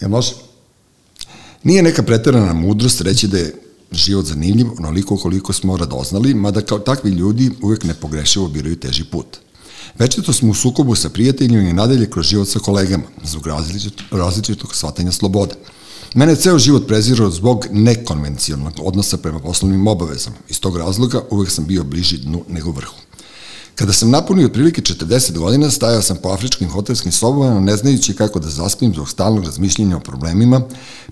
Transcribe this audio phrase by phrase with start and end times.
[0.00, 0.32] Jel može?
[1.62, 3.54] Nije neka pretarana mudrost reći da je
[3.92, 9.26] život zanimljiv onoliko koliko smo radoznali, mada kao takvi ljudi uvek nepogrešivo biraju teži put.
[9.98, 14.74] Večito smo u sukobu sa prijateljima i nadalje kroz život sa kolegama, zbog različitog, različitog
[14.74, 15.54] shvatanja slobode.
[16.14, 20.36] Mene je ceo život prezirao zbog nekonvencionalnog odnosa prema poslovnim obavezama.
[20.48, 22.94] Iz tog razloga uvek sam bio bliži dnu nego vrhu.
[23.78, 28.38] Kada sam napunio otprilike 40 godina, stajao sam po afričkim hotelskim sobama, ne znajući kako
[28.38, 30.62] da zaspim zbog stalnog razmišljenja o problemima,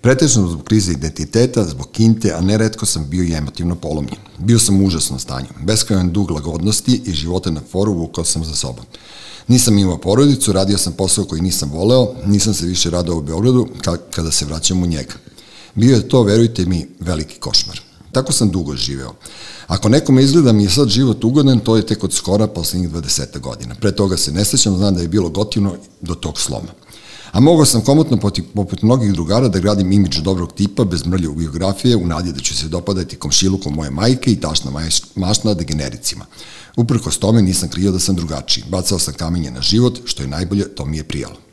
[0.00, 4.16] pretežno zbog krize identiteta, zbog kinte, a neretko sam bio i emotivno polomljen.
[4.38, 8.54] Bio sam u užasnom stanju, beskajan dug lagodnosti i života na foru vukao sam za
[8.54, 8.84] sobom.
[9.48, 13.68] Nisam imao porodicu, radio sam posao koji nisam voleo, nisam se više radao u Beogradu
[14.10, 15.14] kada se vraćam u njega.
[15.74, 17.85] Bio je to, verujte mi, veliki košmar.
[18.16, 19.14] Tako sam dugo živeo.
[19.66, 23.40] Ako nekome izgleda mi je sad život ugodan, to je tek od skora poslednjih 20
[23.40, 23.74] godina.
[23.74, 26.72] Pre toga se ne sećam, znam da je bilo gotivno do tog sloma.
[27.32, 28.18] A mogao sam komotno
[28.54, 32.56] poput mnogih drugara da gradim imidž dobrog tipa bez mrljog biografije u nadi da ću
[32.56, 34.70] se dopadati komšilukom moje majke i tašna
[35.14, 36.24] mašna degenericima.
[36.76, 38.64] Uprkos tome nisam krio da sam drugačiji.
[38.68, 41.45] Bacao sam kamenje na život, što je najbolje, to mi je prijalo.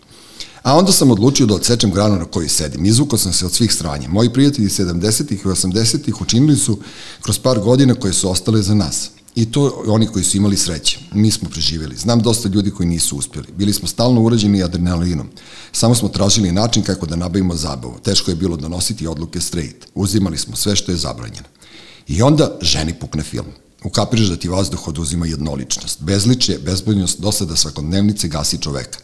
[0.63, 2.85] A onda sam odlučio da odsečem granu na kojoj sedim.
[2.85, 4.09] Izvukao sam se od svih stranja.
[4.09, 5.33] Moji prijatelji 70.
[5.33, 6.21] i 80.
[6.21, 6.77] učinili su
[7.21, 9.09] kroz par godina koje su ostale za nas.
[9.35, 10.99] I to oni koji su imali sreće.
[11.13, 11.97] Mi smo preživjeli.
[11.97, 13.47] Znam dosta ljudi koji nisu uspjeli.
[13.57, 15.27] Bili smo stalno urađeni adrenalinom.
[15.71, 17.99] Samo smo tražili način kako da nabavimo zabavu.
[18.03, 19.85] Teško je bilo donositi odluke straight.
[19.95, 21.47] Uzimali smo sve što je zabranjeno.
[22.07, 23.62] I onda ženi pukne film.
[23.83, 26.01] Ukapiraš da ti vazduh oduzima jednoličnost.
[26.01, 28.99] Bezličje, bezbojnost, dosada svakodnevnice gasi čoveka.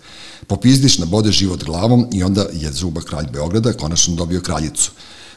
[0.48, 4.92] Popizdiš, nabode život glavom i onda je Zuba kralj Beograda konačno dobio kraljicu.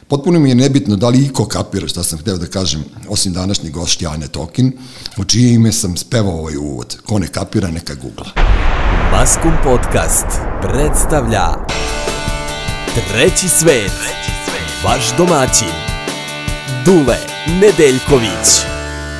[0.07, 3.69] Potpuno mi je nebitno da li iko kapira šta sam hteo da kažem, osim današnji
[3.69, 4.71] gošć Jane Tokin,
[5.17, 6.97] u čije ime sam spevao ovaj uvod.
[7.05, 8.29] Ko ne kapira, neka googla.
[9.11, 10.27] Maskum Podcast
[10.61, 11.47] predstavlja
[12.93, 13.91] Treći svet,
[14.85, 15.73] vaš domaćin,
[16.85, 17.17] Dule
[17.61, 18.72] Nedeljković.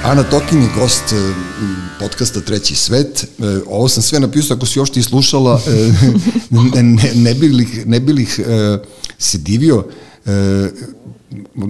[0.04, 1.34] Ana Tokin je gost e,
[2.00, 3.24] podcasta Treći svet.
[3.24, 3.28] E,
[3.68, 5.92] ovo sam sve napisao, ako si još ti slušala, e,
[6.76, 8.02] ne, ne, ne bih, ne
[9.18, 9.86] se divio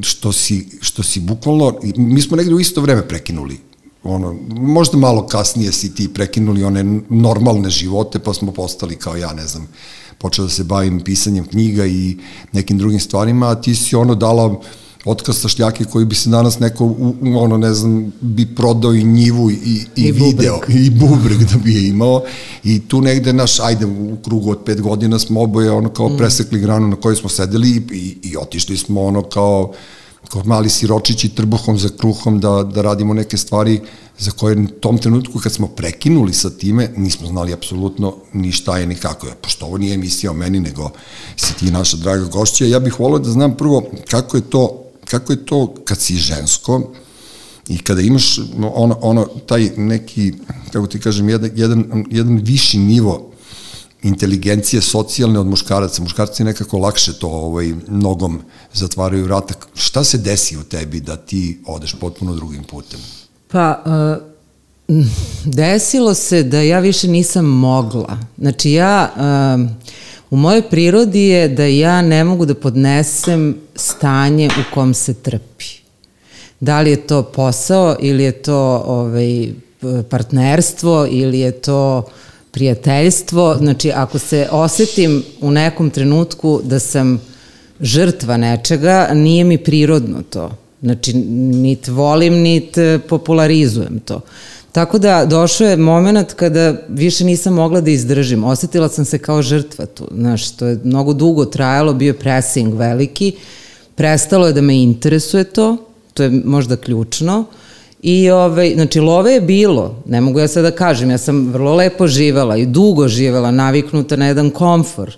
[0.02, 3.60] što si, što si bukvalno, mi smo negde u isto vreme prekinuli
[4.04, 9.34] ono, možda malo kasnije si ti prekinuli one normalne živote, pa smo postali kao ja,
[9.34, 9.68] ne znam,
[10.18, 12.18] počeo da se bavim pisanjem knjiga i
[12.52, 14.62] nekim drugim stvarima, a ti si ono dala
[15.06, 19.04] otkaz sa šljake koji bi se danas neko, u, ono, ne znam, bi prodao i
[19.04, 22.24] njivu i, i, I video, i bubreg da bi je imao.
[22.64, 26.18] I tu negde naš, ajde, u krugu od pet godina smo oboje ono kao mm.
[26.18, 29.74] presekli granu na kojoj smo sedeli i, i, i otišli smo ono kao
[30.30, 33.82] kao mali siročići trbuhom za kruhom da, da radimo neke stvari
[34.18, 38.78] za koje u tom trenutku kad smo prekinuli sa time nismo znali apsolutno ni šta
[38.78, 39.34] je ni kako je.
[39.42, 40.90] Pošto ovo nije emisija o meni nego
[41.36, 44.83] si ti naša draga gošća, ja bih volio da znam prvo kako je to
[45.14, 46.92] kako je to kad si žensko
[47.68, 48.40] i kada imaš
[48.76, 50.34] ono, ono taj neki,
[50.72, 53.32] kako ti kažem, jedan, jedan, jedan viši nivo
[54.04, 56.02] inteligencije socijalne od muškaraca.
[56.02, 58.42] Muškarci nekako lakše to ovaj, nogom
[58.74, 59.54] zatvaraju vrata.
[59.76, 63.00] Šta se desi u tebi da ti odeš potpuno drugim putem?
[63.48, 64.98] Pa, uh,
[65.46, 68.18] desilo se da ja više nisam mogla.
[68.38, 69.14] Znači ja...
[69.16, 69.93] Uh,
[70.34, 75.66] U mojoj prirodi je da ja ne mogu da podnesem stanje u kom se trpi.
[76.60, 79.54] Da li je to posao ili je to ovaj,
[80.10, 82.04] partnerstvo ili je to
[82.52, 83.56] prijateljstvo.
[83.58, 87.22] Znači, ako se osetim u nekom trenutku da sam
[87.82, 90.52] žrtva nečega, nije mi prirodno to.
[90.82, 92.78] Znači, nit volim, nit
[93.10, 94.22] popularizujem to.
[94.74, 98.44] Tako da došao je moment kada više nisam mogla da izdržim.
[98.44, 100.08] Osetila sam se kao žrtva tu.
[100.12, 103.36] Znaš, to je mnogo dugo trajalo, bio pressing veliki.
[103.96, 105.78] Prestalo je da me interesuje to,
[106.14, 107.46] to je možda ključno.
[108.02, 111.76] I ovaj, znači love je bilo, ne mogu ja sad da kažem, ja sam vrlo
[111.76, 115.16] lepo živela i dugo živela, naviknuta na jedan komfor,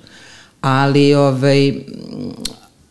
[0.61, 1.73] ali, ovaj,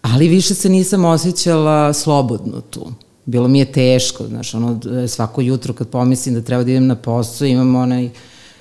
[0.03, 2.87] ali više se nisam osjećala slobodno tu
[3.27, 6.97] bilo mi je teško, znaš, ono, svako jutro kad pomislim da treba da idem na
[6.97, 8.11] posao, imam onaj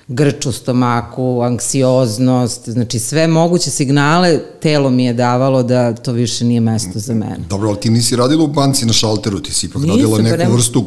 [0.07, 6.45] grč u stomaku, anksioznost, znači sve moguće signale telo mi je davalo da to više
[6.45, 7.39] nije mesto za mene.
[7.49, 10.23] Dobro, ali ti nisi radila u banci na šalteru, ti si ipak Nisam, radila pa
[10.23, 10.55] neku nema...
[10.55, 10.85] vrstu,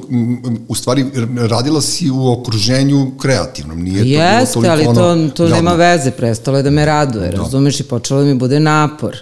[0.68, 1.06] u stvari
[1.36, 6.56] radila si u okruženju kreativnom, nije to Jeste, toliko ali to, to nema veze, prestalo
[6.56, 7.36] je da me raduje, da.
[7.36, 9.16] razumeš, i počelo da mi bude napor.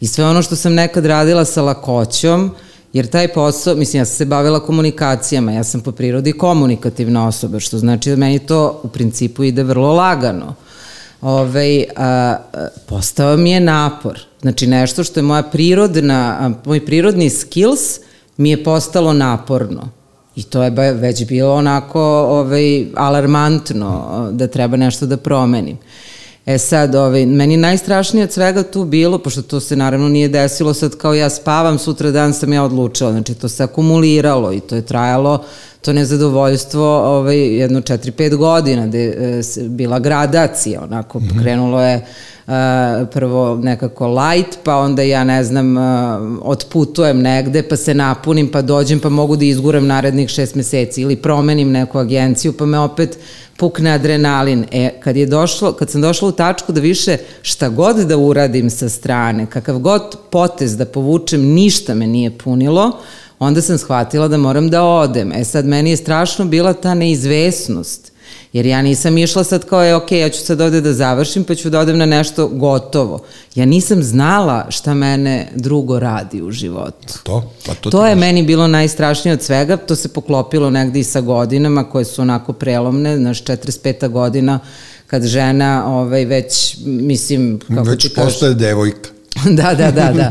[0.00, 2.50] I sve ono što sam nekad radila sa lakoćom,
[2.92, 7.60] Jer taj posao, mislim, ja sam se bavila komunikacijama, ja sam po prirodi komunikativna osoba,
[7.60, 10.54] što znači da meni to u principu ide vrlo lagano.
[11.20, 12.36] ovaj, a,
[12.86, 14.20] postao mi je napor.
[14.40, 18.00] Znači nešto što je moja prirodna, a, moj prirodni skills
[18.36, 19.88] mi je postalo naporno.
[20.36, 25.78] I to je već bilo onako ovaj, alarmantno da treba nešto da promenim.
[26.46, 30.74] E sad, ovaj, meni najstrašnije od svega tu bilo, pošto to se naravno nije desilo
[30.74, 34.74] sad kao ja spavam, sutra dan sam ja odlučila, znači to se akumuliralo i to
[34.76, 35.44] je trajalo
[35.80, 41.42] to nezadovoljstvo ovaj, jedno 4-5 godina gde je bila gradacija, onako mm -hmm.
[41.42, 42.06] krenulo je
[43.12, 45.82] prvo nekako light, pa onda ja ne znam, uh,
[46.42, 51.16] otputujem negde, pa se napunim, pa dođem, pa mogu da izguram narednih šest meseci ili
[51.16, 53.18] promenim neku agenciju, pa me opet
[53.56, 54.64] pukne adrenalin.
[54.72, 58.70] E, kad, je došlo, kad sam došla u tačku da više šta god da uradim
[58.70, 62.92] sa strane, kakav god potez da povučem, ništa me nije punilo,
[63.38, 65.32] onda sam shvatila da moram da odem.
[65.32, 68.15] E sad, meni je strašno bila ta neizvesnost
[68.52, 71.54] Jer ja nisam išla sad kao je, ok, ja ću sad ovde da završim, pa
[71.54, 73.22] ću da odem na nešto gotovo.
[73.54, 77.14] Ja nisam znala šta mene drugo radi u životu.
[77.22, 77.52] To?
[77.66, 78.26] Pa to, to je možda.
[78.26, 82.52] meni bilo najstrašnije od svega, to se poklopilo negde i sa godinama koje su onako
[82.52, 84.08] prelomne, znaš, 45.
[84.08, 84.58] godina,
[85.06, 88.26] kad žena ovaj, već, mislim, kako već ti kažeš...
[88.26, 89.15] Već postaje devojka.
[89.58, 90.30] da, da, da, da.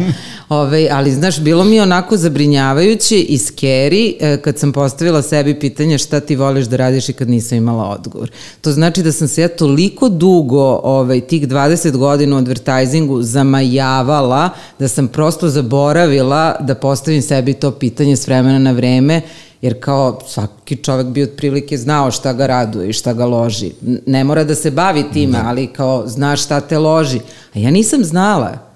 [0.49, 5.97] Ove, ali, znaš, bilo mi onako zabrinjavajuće i scary e, kad sam postavila sebi pitanje
[5.97, 8.31] šta ti voliš da radiš i kad nisam imala odgovor.
[8.61, 14.49] To znači da sam se ja toliko dugo, ovaj, tih 20 godina u advertisingu zamajavala
[14.79, 19.21] da sam prosto zaboravila da postavim sebi to pitanje s vremena na vreme
[19.61, 23.71] jer kao svaki čovek bi otprilike znao šta ga raduje i šta ga loži.
[24.05, 27.19] Ne mora da se bavi time, ali kao znaš šta te loži.
[27.53, 28.74] A ja nisam znala.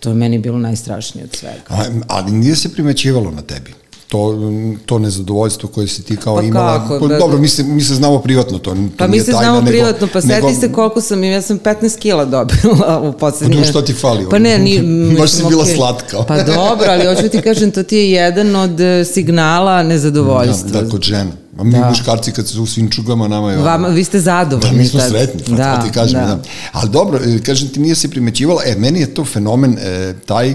[0.00, 1.62] To je meni bilo najstrašnije od svega.
[1.68, 3.74] A, ali nije se primećivalo na tebi?
[4.08, 4.38] To,
[4.86, 6.88] to nezadovoljstvo koje si ti kao pa imala.
[6.88, 7.08] Kako?
[7.08, 9.60] Pa, dobro, mi se, mi se znamo privatno, to, to pa mi se tajna, znamo
[9.60, 13.56] nego, privatno, pa seti se koliko sam, ja sam 15 kila dobila u poslednje.
[13.56, 14.26] Pa što ti fali?
[14.30, 14.80] Pa ne, ni,
[15.18, 15.76] Baš si bila okay.
[15.76, 16.22] slatka.
[16.22, 20.70] Pa dobro, ali hoću ti kažem, to ti je jedan od e, signala nezadovoljstva.
[20.70, 21.30] Da, da kod žena.
[21.58, 21.88] A mi da.
[21.88, 23.58] muškarci kad su u svim čugama, nama je...
[23.58, 24.76] Vama, vi ste zadovoljni.
[24.76, 26.20] Da, mi smo sretni, pa da, ti kažem.
[26.20, 26.26] Da.
[26.26, 26.42] da.
[26.72, 30.54] Ali dobro, e, kažem ti, nije se primećivala, e, meni je to fenomen, e, taj,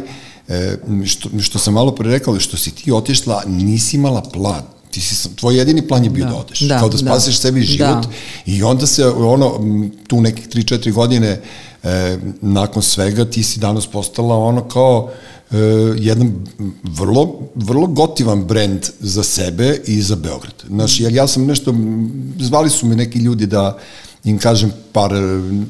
[0.51, 5.01] e, što, što sam malo pre rekao, što si ti otišla, nisi imala plan ti
[5.01, 6.97] si, tvoj jedini plan je bio da, da odeš, da, kao da, da.
[6.97, 8.09] spaseš da, sebi život da.
[8.45, 9.59] i onda se ono,
[10.07, 11.41] tu nekih 3-4 godine
[11.83, 15.09] e, nakon svega ti si danas postala ono kao
[15.51, 15.57] e,
[15.97, 16.45] jedan
[16.83, 20.63] vrlo, vrlo gotivan brend za sebe i za Beograd.
[20.67, 21.73] Znaš, ja, ja sam nešto,
[22.39, 23.77] zvali su me neki ljudi da
[24.23, 25.19] im kažem par e,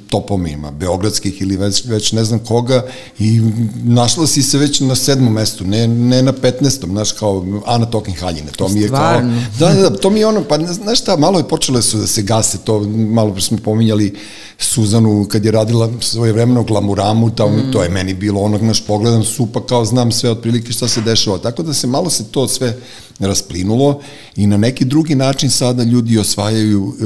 [0.10, 2.86] topomima, beogradskih ili već, već ne znam koga
[3.20, 3.42] i
[3.84, 8.16] našla si se već na sedmom mestu, ne, ne na petnestom, znaš, kao Ana Tokin
[8.16, 9.22] Haljine, to mi je kao,
[9.60, 12.22] da, da, to mi je ono, pa znaš šta, malo je počele su da se
[12.22, 14.16] gase, to malo smo pominjali
[14.58, 17.72] Suzanu kad je radila svoje vremeno glamuramu, ta, mm.
[17.74, 21.38] to je meni bilo onog, naš pogledam supa kao znam sve otprilike šta se dešava,
[21.38, 22.78] tako da se malo se to sve
[23.28, 24.02] rasplinulo
[24.36, 27.04] i na neki drugi način sada ljudi osvajaju e,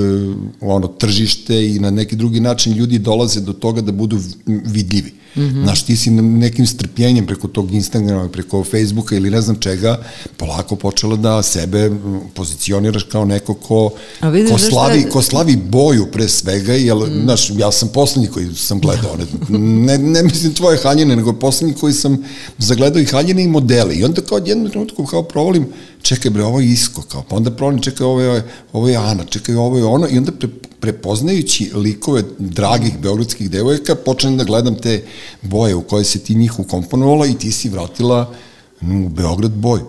[0.61, 5.13] ono tržište i na neki drugi način ljudi dolaze do toga da budu vidljivi.
[5.35, 5.63] Mm -hmm.
[5.63, 10.03] Znaš, ti si nekim strpljenjem preko tog Instagrama, preko Facebooka ili ne znam čega,
[10.37, 11.91] polako počela da sebe
[12.33, 13.89] pozicioniraš kao neko ko,
[14.21, 15.09] vidiš, ko, slavi, je...
[15.09, 17.23] ko slavi boju pre svega, jer, mm.
[17.23, 19.17] znaš, ja sam poslednji koji sam gledao,
[19.49, 22.23] ne, ne, ne mislim tvoje haljine, nego poslednji koji sam
[22.57, 23.95] zagledao i haljine i modele.
[23.95, 25.67] I onda kao jednom trenutku kao provalim,
[26.01, 29.23] čekaj bre, ovo je Isko, kao, pa onda provalim, čekaj, ovo je, ovo je Ana,
[29.25, 30.49] čekaj, ovo je ono, i onda pre,
[30.85, 35.03] prepoznajući likove dragih beogradskih devojaka, počnem da gledam te
[35.41, 38.33] boje u koje se ti njih ukomponovala i ti si vratila
[38.81, 39.85] u Beograd boju.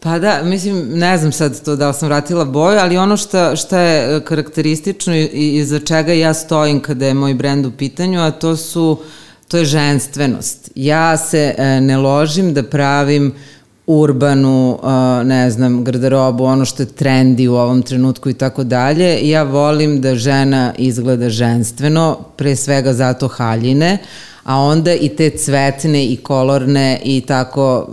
[0.00, 3.56] Pa da, mislim, ne znam sad to da li sam vratila boju, ali ono šta,
[3.56, 8.20] šta je karakteristično i, i za čega ja stojim kada je moj brend u pitanju,
[8.20, 8.98] a to su,
[9.48, 10.70] to je ženstvenost.
[10.74, 13.57] Ja se e, ne ložim da pravim uh,
[13.88, 14.78] urbanu,
[15.24, 19.28] ne znam, garderobu, ono što je trendi u ovom trenutku i tako dalje.
[19.28, 23.98] Ja volim da žena izgleda ženstveno, pre svega zato haljine,
[24.44, 27.88] a onda i te cvetne i kolorne i tako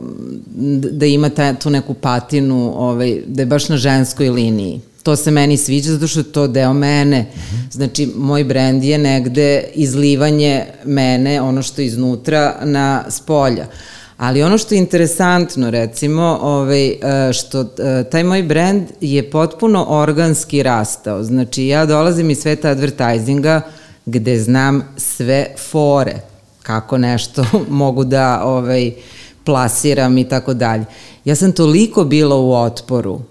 [0.92, 4.82] da ima ta, tu neku patinu, ovaj, da je baš na ženskoj liniji.
[5.04, 7.25] To se meni sviđa zato što je to deo mene.
[7.72, 13.64] Znači, moj brend je negde izlivanje mene, ono što je iznutra, na spolja.
[13.64, 19.29] Uh, Ali ono što je interesantno, recimo, ovaj, e, što e, taj moj brand je
[19.29, 21.24] potpuno organski rastao.
[21.24, 23.62] Znači, ja dolazim iz sveta advertisinga
[24.05, 26.15] gde znam sve fore,
[26.63, 28.91] kako nešto mogu da ovaj,
[29.43, 30.86] plasiram i tako dalje.
[31.25, 33.22] Ja sam toliko bila u otporu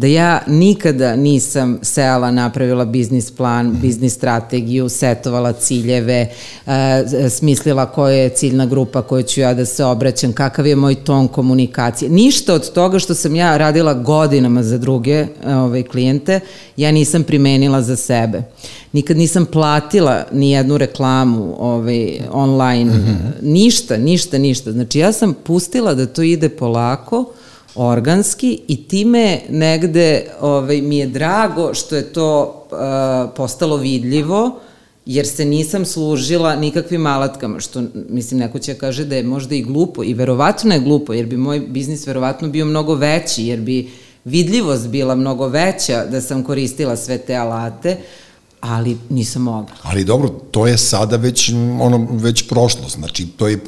[0.00, 6.28] da ja nikada nisam sela, napravila biznis plan, biznis strategiju, setovala ciljeve,
[6.66, 10.94] e, smislila koja je ciljna grupa koju ću ja da se obraćam, kakav je moj
[10.94, 12.10] ton komunikacije.
[12.10, 16.40] Ništa od toga što sam ja radila godinama za druge ove, ovaj, klijente,
[16.76, 18.42] ja nisam primenila za sebe.
[18.92, 23.42] Nikad nisam platila ni jednu reklamu ovaj, online, mm -hmm.
[23.42, 24.72] ništa, ništa, ništa.
[24.72, 27.32] Znači ja sam pustila da to ide polako,
[27.74, 32.78] organski i time negde ovaj, mi je drago što je to uh,
[33.36, 34.60] postalo vidljivo,
[35.06, 39.62] jer se nisam služila nikakvim alatkama, što mislim neko će kaže da je možda i
[39.62, 43.90] glupo i verovatno je glupo, jer bi moj biznis verovatno bio mnogo veći, jer bi
[44.24, 47.96] vidljivost bila mnogo veća da sam koristila sve te alate,
[48.60, 49.74] ali nisam mogla.
[49.82, 53.58] Ali dobro, to je sada već ono već prošlo, znači to je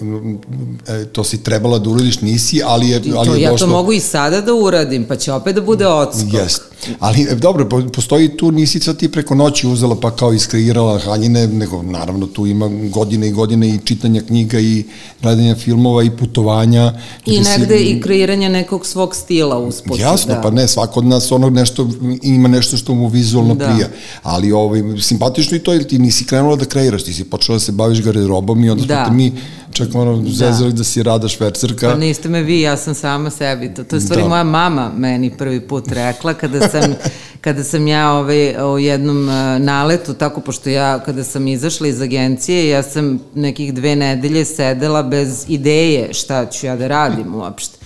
[0.88, 3.66] e, to si trebala da uradiš, nisi, ali je ali to, je ja došlo.
[3.66, 6.32] to mogu i sada da uradim, pa će opet da bude odskok.
[6.32, 6.71] Jeste.
[6.98, 11.46] Ali e, dobro, postoji tu nisi sad ti preko noći uzela pa kao iskreirala haljine,
[11.46, 14.84] nego naravno tu ima godine i godine i čitanja knjiga i
[15.22, 16.92] gledanja filmova i putovanja.
[17.26, 19.98] I negde si, i kreiranja nekog svog stila usput.
[19.98, 20.40] Jasno, da.
[20.40, 21.88] pa ne, svako od nas ono nešto,
[22.22, 23.68] ima nešto što mu vizualno da.
[23.68, 23.88] prija.
[24.22, 27.60] Ali ovaj, simpatično i to, jer ti nisi krenula da kreiraš, ti si počela da
[27.60, 28.94] se baviš garderobom i onda da.
[28.94, 29.32] smo te mi
[29.72, 30.30] čak ono da.
[30.30, 31.90] zezali da si rada švercerka.
[31.90, 33.74] Pa niste me vi, ja sam sama sebi.
[33.74, 34.28] To, to je stvari da.
[34.28, 36.94] moja mama meni prvi put rekla kada sam,
[37.44, 42.00] kada sam ja ovaj, u jednom uh, naletu, tako pošto ja kada sam izašla iz
[42.00, 47.82] agencije, ja sam nekih dve nedelje sedela bez ideje šta ću ja da radim uopšte.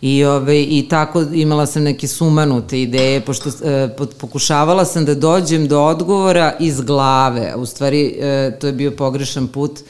[0.00, 3.88] I, ove, I tako imala sam neke sumanute ideje, pošto e,
[4.20, 7.54] pokušavala sam da dođem do odgovora iz glave.
[7.56, 9.80] U stvari, e, to je bio pogrešan put.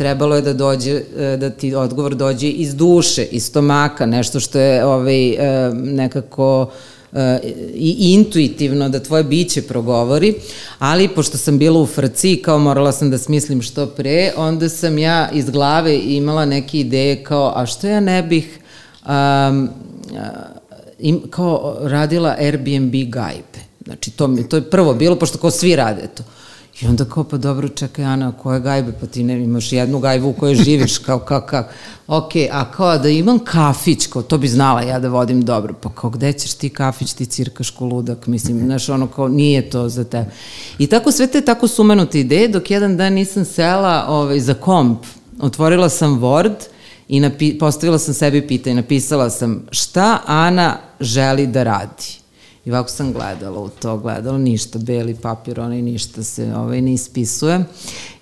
[0.00, 4.58] Trebalo je da dođe, e, da ti odgovor dođe iz duše, iz stomaka, nešto što
[4.58, 6.70] je ovaj, e, nekako
[7.12, 7.38] e,
[7.74, 10.34] i intuitivno da tvoje biće progovori,
[10.78, 14.98] ali pošto sam bila u frci kao morala sam da smislim što pre, onda sam
[14.98, 18.58] ja iz glave imala neke ideje kao a što ja ne bih
[19.06, 19.68] um,
[20.98, 23.60] im, kao radila Airbnb gajbe.
[23.84, 26.22] Znači, to, mi, to je prvo bilo, pošto kao svi rade to.
[26.82, 28.92] I onda kao, pa dobro, čekaj, Ana, koje gajbe?
[29.00, 31.64] Pa ti ne imaš jednu gajbu u kojoj živiš, kao, kao, kao.
[32.06, 35.74] Ok, a kao da imam kafić, kao, to bi znala ja da vodim dobro.
[35.80, 39.70] Pa kao, gde ćeš ti kafić, ti cirkaš ko ludak, mislim, znaš, ono kao, nije
[39.70, 40.30] to za tebe.
[40.78, 44.98] I tako sve te tako sumenute ideje, dok jedan dan nisam sela ovaj, za komp,
[45.40, 46.56] otvorila sam Word,
[47.08, 52.19] i napi, postavila sam sebi pitanje, napisala sam šta Ana želi da radi.
[52.64, 56.92] I ovako sam gledala u to, gledala ništa, beli papir, onaj ništa se ovaj, ne
[56.92, 57.64] ispisuje.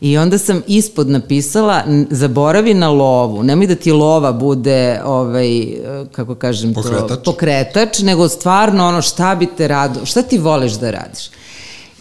[0.00, 5.66] I onda sam ispod napisala, zaboravi na lovu, nemoj da ti lova bude, ovaj,
[6.12, 7.09] kako kažem pokretač.
[7.09, 11.30] to, pokretač, nego stvarno ono šta bi te rado, šta ti voliš da radiš.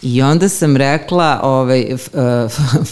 [0.02, 1.96] I onda sam rekla ovaj, e,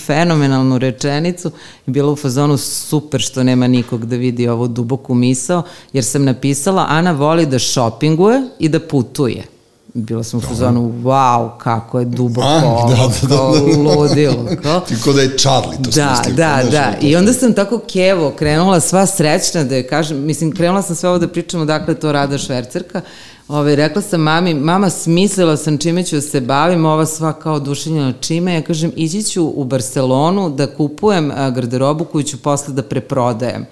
[0.06, 1.50] fenomenalnu rečenicu,
[1.86, 6.86] bilo u fazonu super što nema nikog da vidi ovu duboku misao, jer sam napisala
[6.88, 9.55] Ana voli da šopinguje i da putuje.
[9.96, 13.90] Bila sam u fazonu, wow, kako je duboko, A, da, da, da, da, da.
[13.90, 14.46] ludilo.
[14.62, 14.80] Kao.
[14.88, 16.32] Tiko da je Charlie, to da, smisli.
[16.32, 16.94] Da, da, da.
[17.00, 21.08] I onda sam tako kevo krenula sva srećna da je kažem, mislim, krenula sam sve
[21.08, 23.00] ovo da pričamo dakle to rada švercerka,
[23.48, 27.58] Ove, rekla sam mami, mama smislila sam čime ću da se bavim, ova sva kao
[27.58, 32.82] dušenja čime, ja kažem, ići ću u Barcelonu da kupujem garderobu koju ću posle da
[32.82, 33.66] preprodajem.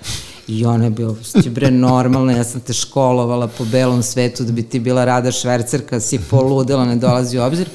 [0.48, 4.52] I ona je bila, ti bre normalna, ja sam te školovala po belom svetu da
[4.52, 7.68] bi ti bila rada švercerka, si poludela, ne dolazi u obzir.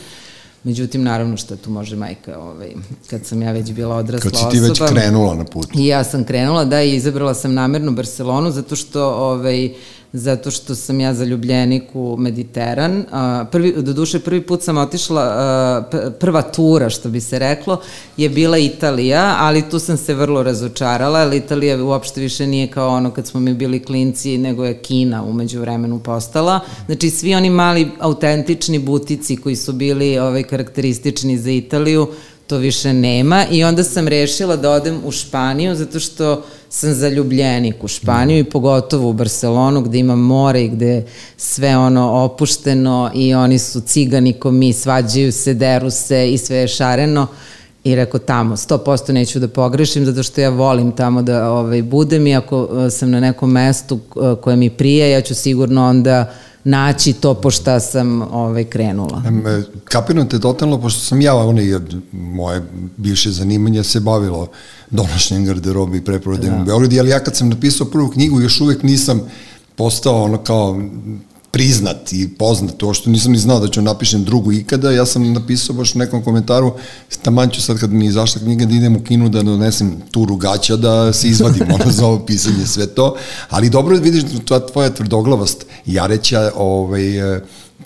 [0.63, 2.73] Međutim, naravno što tu može majka, ovaj,
[3.09, 4.51] kad sam ja već bila odrasla osoba.
[4.51, 5.67] Kad si ti već krenula na put.
[5.75, 9.73] I ja sam krenula, da, i izabrala sam namerno Barcelonu, zato što ovaj,
[10.13, 13.05] zato što sam ja zaljubljenik u Mediteran.
[13.51, 15.89] Prvi, do duše, prvi put sam otišla,
[16.19, 17.81] prva tura, što bi se reklo,
[18.17, 22.89] je bila Italija, ali tu sam se vrlo razočarala, ali Italija uopšte više nije kao
[22.89, 26.59] ono kad smo mi bili klinci, nego je Kina umeđu vremenu postala.
[26.85, 32.07] Znači, svi oni mali autentični butici koji su bili ovaj, karakteristični za Italiju,
[32.47, 37.83] to više nema i onda sam rešila da odem u Španiju zato što sam zaljubljenik
[37.83, 38.47] u Španiju mm.
[38.47, 41.05] i pogotovo u Barcelonu gde ima more i gde
[41.37, 46.57] sve ono opušteno i oni su cigani ko mi, svađaju se, deru se i sve
[46.57, 47.27] je šareno
[47.83, 52.27] i rekao tamo, 100% neću da pogrešim zato što ja volim tamo da ovaj, budem
[52.27, 56.21] i ako eh, sam na nekom mestu eh, koje mi prije, ja ću sigurno onda
[56.21, 59.23] uh, naći to po šta sam ovaj, krenula.
[59.27, 61.79] E, kapiram te totalno, pošto sam ja, ono je
[62.11, 62.63] moje
[62.97, 64.47] bivše zanimanje se bavilo
[64.89, 66.61] donošenjem garderobe i preprodajem da.
[66.61, 69.21] u Beogradu, ali ja kad sam napisao prvu knjigu još uvek nisam
[69.75, 70.81] postao ono kao
[71.51, 75.33] priznat i poznat, to što nisam ni znao da ću napišem drugu ikada, ja sam
[75.33, 76.73] napisao baš u nekom komentaru,
[77.21, 80.75] taman ću sad kad mi izašla knjiga da idem u kinu da donesem tu rugaća
[80.75, 83.15] da se izvadim ono za ovo pisanje, sve to,
[83.49, 84.23] ali dobro vidiš
[84.71, 87.39] tvoja, tvrdoglavost, Jareća, ovaj,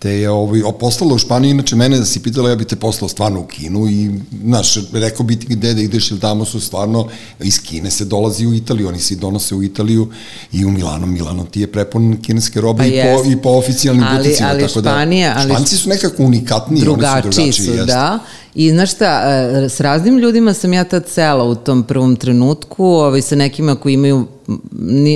[0.03, 3.10] te je ovaj, poslala u Španiju, inače mene da si pitala, ja bi te poslao
[3.10, 4.12] stvarno u Kinu i,
[4.43, 7.07] znaš, rekao bi ti gde da ideš ili tamo su stvarno,
[7.39, 10.10] iz Kine se dolazi u Italiju, oni se donose u Italiju
[10.51, 14.05] i u Milano, Milano ti je prepun kineske robe pa i, po, i po oficijalnim
[14.10, 17.74] ali, buticima, ali tako Španija, da, Španci su nekako unikatniji, drugačiji oni su drugačiji, su,
[17.74, 17.88] jest.
[17.88, 18.19] da,
[18.55, 22.86] I znaš šta, e, s raznim ljudima sam ja tad cela u tom prvom trenutku,
[22.86, 24.27] ovaj, sa nekima koji imaju,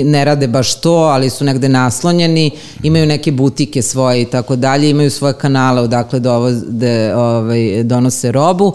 [0.04, 2.50] ne rade baš to, ali su negde naslonjeni,
[2.82, 8.66] imaju neke butike svoje i tako dalje, imaju svoje kanale odakle dovoze, ovaj, donose robu.
[8.66, 8.74] Uh,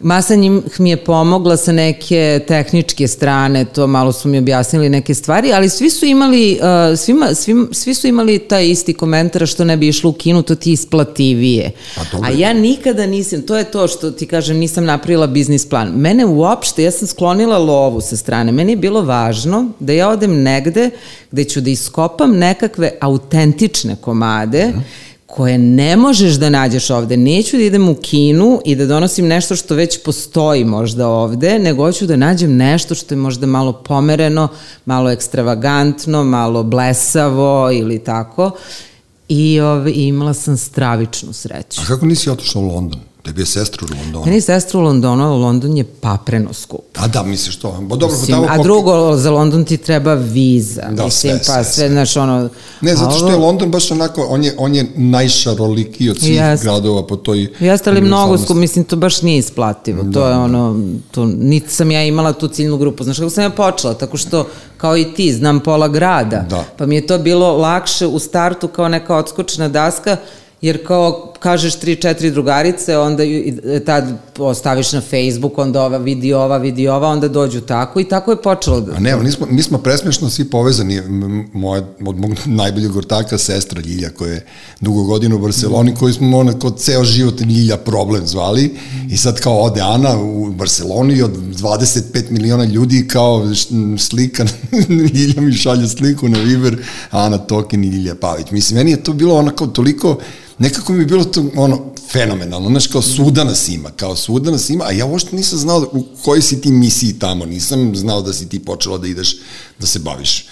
[0.00, 5.14] Masa njih mi je pomogla sa neke tehničke strane, to malo su mi objasnili neke
[5.14, 9.64] stvari, ali svi su imali, uh, svima, svim, svi su imali taj isti komentar što
[9.64, 11.70] ne bi išlo u kinu, to ti isplativije.
[11.94, 15.88] Pa A ja nikada nisam, to je to što ti kažem, nisam napravila biznis plan.
[15.88, 20.42] Mene uopšte, ja sam sklonila lovu sa strane, meni je bilo važno da ja odem
[20.42, 20.90] negde
[21.30, 27.16] gde ću da iskopam nekakve autentične komade, mm -hmm koje ne možeš da nađeš ovde.
[27.16, 31.84] Neću da idem u kinu i da donosim nešto što već postoji možda ovde, nego
[31.84, 34.48] hoću da nađem nešto što je možda malo pomereno,
[34.84, 38.50] malo ekstravagantno, malo blesavo ili tako.
[39.28, 41.80] I ove, imala sam stravičnu sreću.
[41.80, 43.00] A kako nisi otišla u London?
[43.22, 44.24] Tebi je sestra u Londonu.
[44.24, 46.84] Meni je sestra u Londonu, a London je papreno skup.
[46.96, 47.78] A da, misliš to?
[47.80, 50.82] Bo dobro, Mislim, tamo a drugo, za London ti treba viza.
[50.90, 52.48] Da, Mislim, sve, pa sve, sve, znaš, ono...
[52.80, 56.64] Ne, zato što je London baš onako, on je, on je najšarolikiji od svih Jeste.
[56.64, 57.52] gradova po toj...
[57.60, 60.02] Jeste ali mnogo skup, mislim, to baš nije isplativo.
[60.02, 60.40] Da, to je da.
[60.40, 63.04] ono, to, niti sam ja imala tu ciljnu grupu.
[63.04, 63.94] Znaš kako sam ja počela?
[63.94, 64.46] Tako što,
[64.76, 66.46] kao i ti, znam pola grada.
[66.50, 66.64] Da.
[66.76, 70.16] Pa mi je to bilo lakše u startu kao neka odskočna daska,
[70.60, 73.54] jer kao kažeš tri, četiri drugarice, onda i
[73.86, 74.04] tad
[74.38, 78.42] ostaviš na Facebook, onda ova vidi ova, vidi ova, onda dođu tako i tako je
[78.42, 78.80] počelo.
[78.80, 81.02] Da, A ne, mi smo, mi smo presmešno svi povezani.
[81.52, 84.46] Moja, od mog najboljeg ortaka, sestra Ljilja, koja je
[84.80, 88.76] dugo godina u Barceloni, koji smo onako ceo život Ljilja problem zvali.
[89.10, 93.46] I sad kao ode Ana u Barceloni od 25 miliona ljudi kao
[93.98, 94.44] slika,
[95.14, 96.76] Ljilja mi šalje sliku na Viber,
[97.10, 98.50] Ana Tokin i Ljilja Pavić.
[98.50, 100.18] Mislim, meni je to bilo onako toliko
[100.58, 104.70] nekako mi je bilo to ono fenomenalno, znaš, kao svuda nas ima, kao svuda nas
[104.70, 108.32] ima, a ja uopšte nisam znao u kojoj si ti misiji tamo, nisam znao da
[108.32, 109.36] si ti počela da ideš,
[109.78, 110.46] da se baviš e,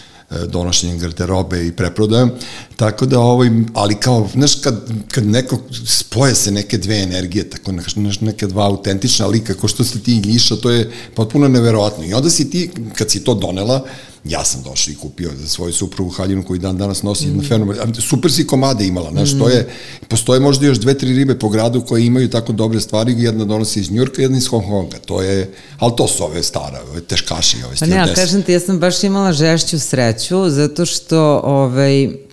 [0.47, 2.31] donošenjem garderobe i preprodajom,
[2.77, 7.73] tako da ovaj, ali kao, znaš, kad, kad neko spoje se neke dve energije, tako
[7.93, 12.05] znaš, neke dva autentična lika, ko što ste ti i Ljiša, to je potpuno neverovatno.
[12.05, 13.85] I onda si ti, kad si to donela,
[14.25, 17.41] ja sam došao i kupio za svoju suprugu haljinu koju dan danas nosi mm.
[17.49, 17.77] fenomen.
[18.01, 19.39] Super si komade imala, znaš, mm.
[19.39, 19.69] to je,
[20.09, 23.81] postoje možda još dve, tri ribe po gradu koje imaju tako dobre stvari, jedna donosi
[23.81, 27.57] iz Njurka, jedna iz Hong Konga, to je, ali to su ove stare, ove teškaši,
[27.67, 28.15] ove Pa ne, ali stewardesse.
[28.15, 32.26] kažem ti, ja sam baš imala žešću sreću, zato što, ovaj,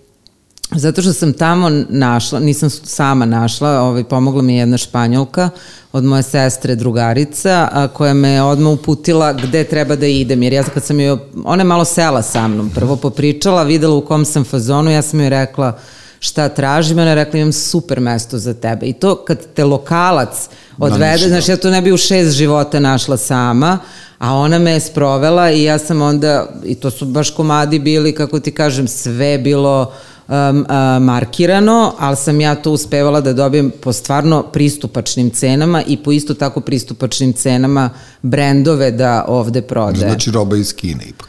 [0.75, 5.49] zato što sam tamo našla, nisam sama našla, ovaj, pomogla mi je jedna španjolka
[5.91, 10.63] od moje sestre drugarica, a, koja me odmah uputila gde treba da idem, jer ja
[10.63, 14.43] kad sam joj, ona je malo sela sa mnom, prvo popričala, videla u kom sam
[14.43, 15.79] fazonu, ja sam joj rekla
[16.19, 18.85] šta tražim, ona je rekla imam super mesto za tebe.
[18.85, 23.17] I to kad te lokalac odvede, znaš, ja to ne bi u šest života našla
[23.17, 23.79] sama,
[24.19, 28.15] a ona me je sprovela i ja sam onda, i to su baš komadi bili,
[28.15, 29.93] kako ti kažem, sve bilo
[30.27, 35.97] um, a, markirano, ali sam ja to uspevala da dobijem po stvarno pristupačnim cenama i
[35.97, 37.89] po isto tako pristupačnim cenama
[38.21, 40.07] brendove da ovde prodaje.
[40.09, 41.27] Znači roba iz Kine ipak.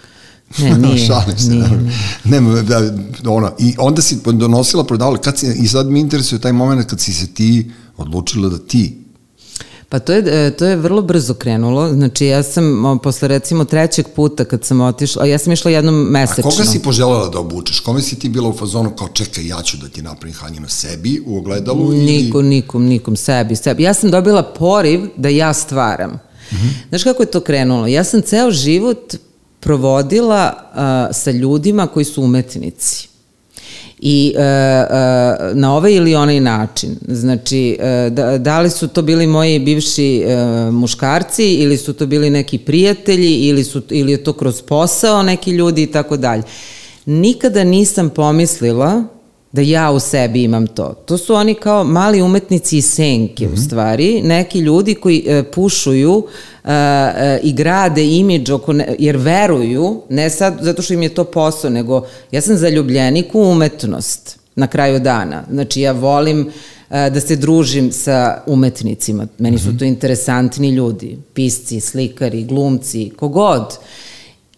[0.58, 1.90] Ne, nije, Šalim se, nije, naravno.
[2.24, 2.80] Nema, da,
[3.30, 7.00] ono, I onda si donosila, prodavala, kad si, i sad mi interesuje taj moment kad
[7.00, 9.03] si se ti odlučila da ti
[9.94, 11.92] Pa to je, e, to je vrlo brzo krenulo.
[11.92, 16.06] Znači ja sam posle recimo trećeg puta kad sam otišla, a ja sam išla jednom
[16.06, 16.50] A mesečno.
[16.50, 17.80] koga si poželjela da obučeš?
[17.80, 21.22] Kome si ti bila u fazonu kao čekaj, ja ću da ti napravim haljinu sebi
[21.26, 21.92] u ogledalu?
[21.92, 23.82] Nikom, nikom, nikom, sebi, sebi.
[23.82, 26.10] Ja sam dobila poriv da ja stvaram.
[26.10, 26.56] Mm.
[26.56, 26.88] -hmm.
[26.88, 27.86] Znaš kako je to krenulo?
[27.86, 29.14] Ja sam ceo život
[29.60, 33.08] provodila uh, sa ljudima koji su umetnici.
[34.06, 34.44] I e, e,
[35.54, 36.96] na ovaj ili onaj način.
[37.08, 40.36] Znači, e, da, da li su to bili moji bivši e,
[40.70, 45.50] muškarci ili su to bili neki prijatelji ili, su, ili je to kroz posao neki
[45.50, 46.42] ljudi i tako dalje.
[47.06, 49.04] Nikada nisam pomislila
[49.54, 50.94] da ja u sebi imam to.
[51.06, 53.54] To su oni kao mali umetnici i senke mm -hmm.
[53.54, 56.26] u stvari, neki ljudi koji e, pušuju
[56.64, 61.14] e, e, i grade imidž oko ne, jer veruju, ne sad zato što im je
[61.14, 64.38] to posao, nego ja sam zaljubljenik u umetnost.
[64.56, 65.42] na kraju dana.
[65.50, 66.50] Znači ja volim
[66.90, 69.26] e, da se družim sa umetnicima.
[69.38, 73.78] Meni su to interesantni ljudi, pisci, slikari, glumci, kogod.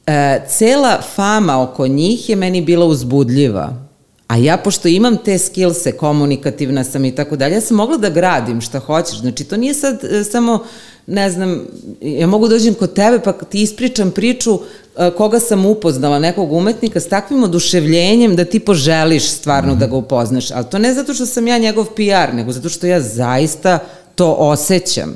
[0.07, 3.86] E, cela fama oko njih je meni bila uzbudljiva.
[4.29, 8.09] A ja, pošto imam te skillse, komunikativna sam i tako dalje, ja sam mogla da
[8.09, 9.21] gradim šta hoćeš.
[9.21, 10.65] Znači, to nije sad e, samo,
[11.07, 11.67] ne znam,
[12.01, 14.61] ja mogu dođem kod tebe pa ti ispričam priču
[14.99, 19.81] e, koga sam upoznala, nekog umetnika, s takvim oduševljenjem da ti poželiš stvarno mm -hmm.
[19.81, 20.51] da ga upoznaš.
[20.51, 23.79] Ali to ne zato što sam ja njegov PR, nego zato što ja zaista
[24.15, 25.15] to osjećam.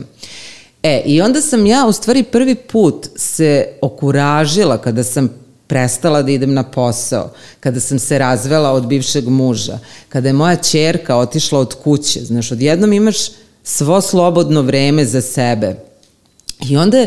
[0.83, 5.29] E, i onda sam ja u stvari prvi put se okuražila kada sam
[5.71, 7.31] prestala da idem na posao,
[7.61, 9.79] kada sam se razvela od bivšeg muža,
[10.09, 13.17] kada je moja čerka otišla od kuće, znaš, odjednom imaš
[13.65, 15.77] svo slobodno vreme za sebe.
[16.69, 17.07] I onda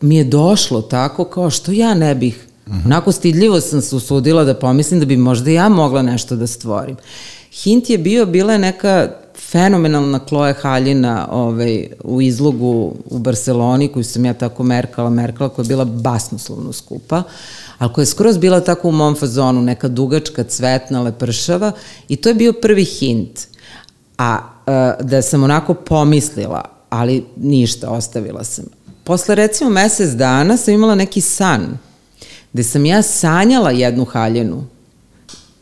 [0.00, 2.46] mi je došlo tako kao što ja ne bih.
[2.66, 2.86] -hmm.
[2.86, 6.96] Onako stidljivo sam se usudila da pomislim da bi možda ja mogla nešto da stvorim.
[7.52, 9.10] Hint je bio, bila je neka
[9.50, 15.64] fenomenalna Kloje Haljina ovaj, u izlogu u Barceloni, koju sam ja tako merkala, merkala, koja
[15.64, 17.22] je bila basnoslovno skupa,
[17.78, 21.72] ali koja je skroz bila tako u mom fazonu, neka dugačka, cvetna, lepršava
[22.08, 23.40] i to je bio prvi hint.
[24.18, 28.64] A, a da sam onako pomislila, ali ništa, ostavila sam.
[29.04, 31.78] Posle recimo mesec dana sam imala neki san,
[32.52, 34.64] gde sam ja sanjala jednu haljenu,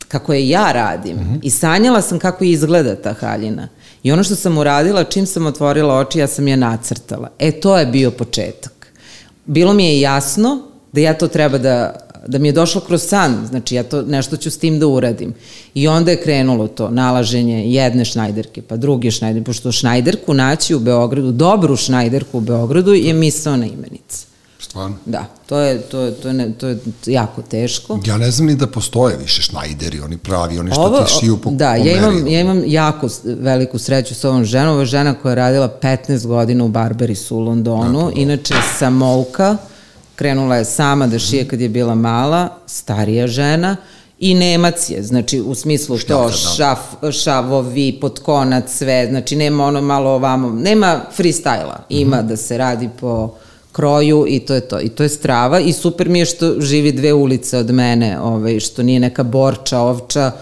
[0.08, 1.16] kako je ja radim.
[1.16, 1.38] Mm -hmm.
[1.42, 3.68] I sanjala sam kako izgleda ta haljina.
[4.02, 7.30] I ono što sam uradila, čim sam otvorila oči, ja sam je nacrtala.
[7.38, 8.86] E, to je bio početak.
[9.46, 11.94] Bilo mi je jasno da ja to treba da,
[12.26, 15.34] da mi je došlo kroz san, znači ja to nešto ću s tim da uradim.
[15.74, 20.78] I onda je krenulo to, nalaženje jedne šnajderke, pa druge šnajderke, pošto šnajderku naći u
[20.78, 24.32] Beogradu, dobru šnajderku u Beogradu je misalna imenica.
[24.58, 24.96] Stvarno?
[25.06, 27.98] Da, to je, to, je, to, je, ne, to je jako teško.
[28.06, 31.38] Ja ne znam ni da postoje više šnajderi, oni pravi, oni što Ovo, ti šiju
[31.38, 34.80] po Da, ja imam, ja imam jako veliku sreću sa ovom ženom.
[34.80, 39.56] Je žena koja je radila 15 godina u Barberisu u Londonu, Tako, inače samouka,
[40.22, 43.76] krenula je sama da šije kad je bila mala, starija žena,
[44.18, 46.32] i Nemac je, znači u smislu to da.
[46.32, 46.78] šaf,
[47.12, 52.28] šavovi, potkonac, sve, znači nema ono malo ovamo, nema freestyla, ima mm -hmm.
[52.28, 53.34] da se radi po
[53.72, 54.80] kroju i to je to.
[54.80, 58.60] I to je strava i super mi je što živi dve ulice od mene, ovaj,
[58.60, 60.32] što nije neka borča, ovča,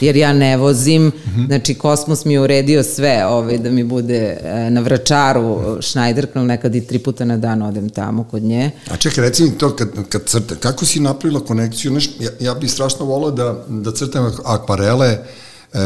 [0.00, 1.12] jer ja ne vozim.
[1.46, 6.74] Znači, Kosmos mi je uredio sve ovaj, da mi bude e, na vračaru Schneiderknom, nekad
[6.74, 8.70] i tri puta na dan odem tamo kod nje.
[8.90, 11.92] A čekaj, reci mi to kad, kad crte, kako si napravila konekciju?
[11.92, 15.18] Neš, ja, ja bih strašno volao da, da crtam akvarele,
[15.72, 15.78] e,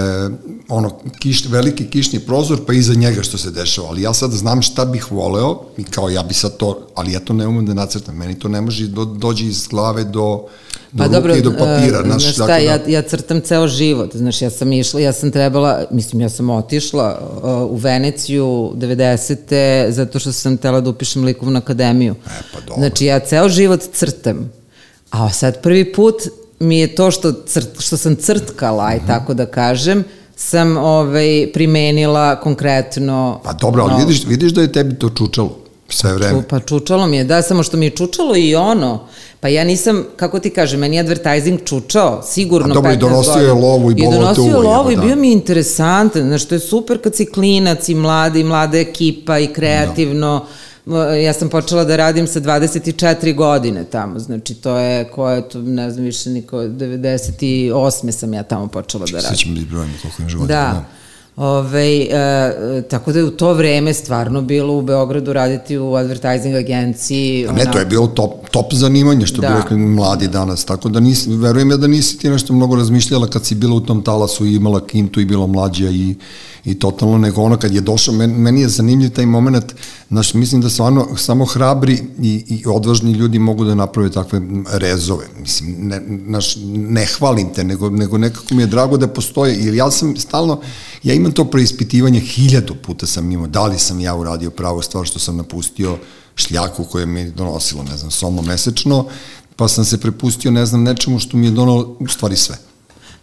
[0.69, 3.89] ono, kiš, veliki kišni prozor, pa iza njega što se dešava.
[3.89, 7.21] Ali ja sad znam šta bih voleo i kao ja bi sad to, ali ja
[7.21, 8.17] to ne umem da nacrtam.
[8.17, 10.47] Meni to ne može do, dođe iz glave do,
[10.93, 12.01] do pa ruke dobro, i do papira.
[12.01, 12.57] Uh, znaš šta, da...
[12.57, 14.17] ja, ja crtam ceo život.
[14.17, 19.91] Znaš, ja sam išla, ja sam trebala, mislim, ja sam otišla uh, u Veneciju 90.
[19.91, 22.15] zato što sam tela da upišem likovnu akademiju.
[22.27, 22.75] E, pa dobro.
[22.77, 24.53] Znači, ja ceo život crtam.
[25.11, 26.15] A sad prvi put
[26.61, 30.05] mi je to što, crt, što sam crtkala, aj tako da kažem,
[30.37, 33.41] sam ovaj, primenila konkretno...
[33.45, 35.57] Pa dobro, ali no, vidiš, vidiš da je tebi to čučalo
[35.89, 36.43] sve vreme.
[36.49, 39.07] Pa čučalo mi je, da, samo što mi je čučalo i ono.
[39.41, 42.91] Pa ja nisam, kako ti kažem, meni je advertising čučao, sigurno 15 godina.
[42.91, 45.03] A dobro, i donosio je lovu i bolo te I donosio lovu i da.
[45.03, 49.39] bio mi interesantan, znaš, to je super kad si klinac i mladi, i mlada ekipa
[49.39, 50.39] i kreativno.
[50.39, 50.64] Da
[51.25, 55.63] ja sam počela da radim sa 24 godine tamo, znači to je, ko je to,
[55.63, 58.11] ne znam više niko, 98.
[58.11, 59.29] sam ja tamo počela da radim.
[59.29, 60.47] Sve ćemo biti brojimo koliko im života.
[60.47, 60.55] Da.
[60.55, 60.85] da.
[61.37, 66.55] Ove, e, tako da je u to vreme stvarno bilo u Beogradu raditi u advertising
[66.57, 67.47] agenciji.
[67.49, 67.73] A ne, ona...
[67.73, 69.49] to je bilo top, top zanimanje što da.
[69.49, 73.27] bi rekli mladi danas, tako da nisi, verujem ja da nisi ti nešto mnogo razmišljala
[73.27, 76.15] kad si bila u tom talasu i imala kintu i bila mlađa i,
[76.65, 79.75] i totalno, nego ono kad je došao, meni, meni je zanimljiv taj moment,
[80.09, 84.41] znaš, mislim da stvarno samo hrabri i, i odvažni ljudi mogu da naprave takve
[84.73, 89.57] rezove, mislim, ne, naš, ne hvalim te, nego, nego nekako mi je drago da postoje,
[89.65, 90.61] jer ja sam stalno,
[91.03, 95.07] ja imam to preispitivanje, hiljadu puta sam imao, da li sam ja uradio pravo stvar
[95.07, 95.99] što sam napustio
[96.35, 99.07] šljaku koje mi je donosilo, ne znam, somo mesečno,
[99.57, 102.57] pa sam se prepustio, ne znam, nečemu što mi je donalo u stvari sve.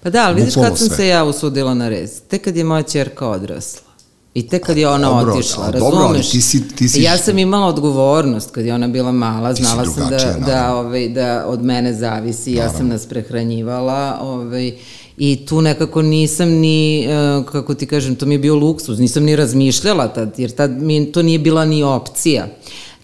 [0.04, 0.98] Pa da, ali vidiš kad sam sve.
[0.98, 2.22] se ja usudila na rez?
[2.28, 3.92] Tek kad je moja čerka odrasla.
[4.34, 5.92] I tek kad je ona dobro, otišla, razumeš?
[5.92, 7.02] Dobro, ali ti si, ti si...
[7.02, 11.46] Ja sam imala odgovornost kad je ona bila mala, znala sam da, da, ovaj, da
[11.48, 12.74] od mene zavisi, naravno.
[12.74, 14.72] ja sam nas prehranjivala, ovaj,
[15.18, 17.08] i tu nekako nisam ni, e,
[17.52, 21.12] kako ti kažem, to mi je bio luksuz, nisam ni razmišljala tad, jer tad mi
[21.12, 22.48] to nije bila ni opcija.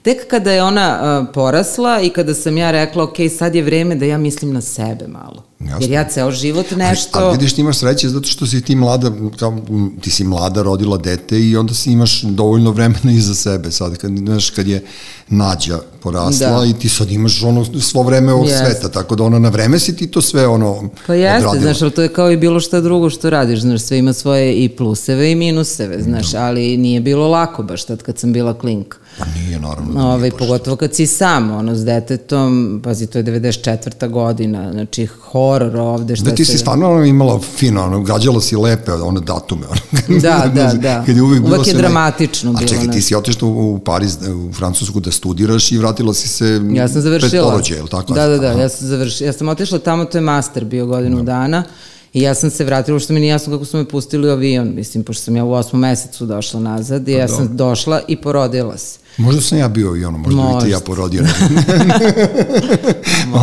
[0.01, 3.95] Tek kada je ona uh, porasla i kada sam ja rekla, ok, sad je vreme
[3.95, 5.77] da ja mislim na sebe malo Jasno.
[5.81, 7.09] Jer ja ceo život nešto...
[7.13, 9.57] Ali, ali vidiš, ti imaš sreće zato što si ti mlada, kao,
[10.01, 13.71] ti si mlada, rodila dete i onda si imaš dovoljno vremena iza sebe.
[13.71, 14.83] Sad, kad, znaš, kad je
[15.29, 16.65] nađa porasla Da.
[16.65, 18.65] i ti sad imaš ono svo vreme ovog Jeste.
[18.65, 21.61] sveta, tako da ono na vreme si ti to sve ono Pa jeste, odradila.
[21.63, 24.53] znaš, ali to je kao i bilo šta drugo što radiš, znaš, sve ima svoje
[24.55, 28.97] i pluseve i minuseve, znaš, ali nije bilo lako baš tad kad sam bila klinka.
[29.19, 29.93] Pa nije, naravno.
[29.93, 34.09] da nije Ovaj, pogotovo kad si sam, ono, s detetom, pazi, to je 94.
[34.09, 35.05] godina, znači,
[35.47, 39.19] horor ovde, šta Da ti si stvarno ono, imala fino, ono, gađala si lepe one
[39.21, 39.65] datume.
[39.67, 41.03] Ono, Da, da, da.
[41.05, 42.93] Kad je uvek, bilo Uvek je dramatično A bilo, čekaj, ne.
[42.93, 44.17] ti si otišla u, Pariz,
[44.49, 47.43] u Francusku da studiraš i vratila si se Ja sam pred završila.
[47.43, 48.13] porođaj, je li tako?
[48.13, 48.60] Da, da, da, Aha.
[48.60, 49.27] ja sam završila.
[49.27, 51.63] Ja sam otišla tamo, to je master bio godinu dana.
[52.13, 54.71] I ja sam se vratila, što mi nije jasno kako su me pustili u avion,
[54.75, 58.77] mislim, pošto sam ja u osmom mesecu došla nazad i ja sam došla i porodila
[58.77, 58.99] se.
[59.17, 60.69] Možda sam ja bio i ono, možda bi te Možda.
[60.69, 61.23] ja porodio.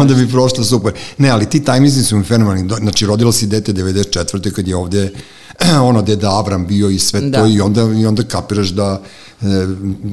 [0.00, 0.92] Onda bi prošlo super.
[1.18, 2.70] Ne, ali ti tajmizni su mi fenomenalni.
[2.80, 4.50] Znači, rodila si dete 94.
[4.50, 5.10] kad je ovde
[5.88, 7.38] ono deda Avram bio i sve Da.
[7.38, 9.02] to i onda, i onda kapiraš da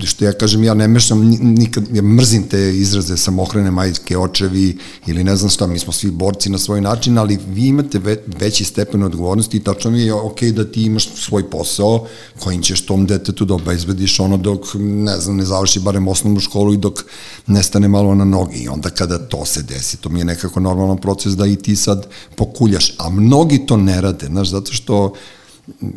[0.06, 4.78] što ja kažem, ja ne mešam ni- nikad, ja mrzim te izraze samohrane majke, očevi
[5.08, 8.24] ili ne znam šta, mi smo svi borci na svoj način, ali vi imate ve,
[8.40, 12.08] veći stepen odgovornosti i tačno mi je ok da ti imaš svoj posao
[12.40, 16.74] kojim ćeš tom detetu da obezbediš ono dok, ne znam, ne završi barem osnovnu školu
[16.74, 17.04] i dok
[17.48, 18.58] nestane malo na noge.
[18.58, 21.76] I onda kada to se desi, to mi je nekako normalan proces da i ti
[21.76, 25.14] sad pokuljaš, a mnogi to ne rade, znaš, zato što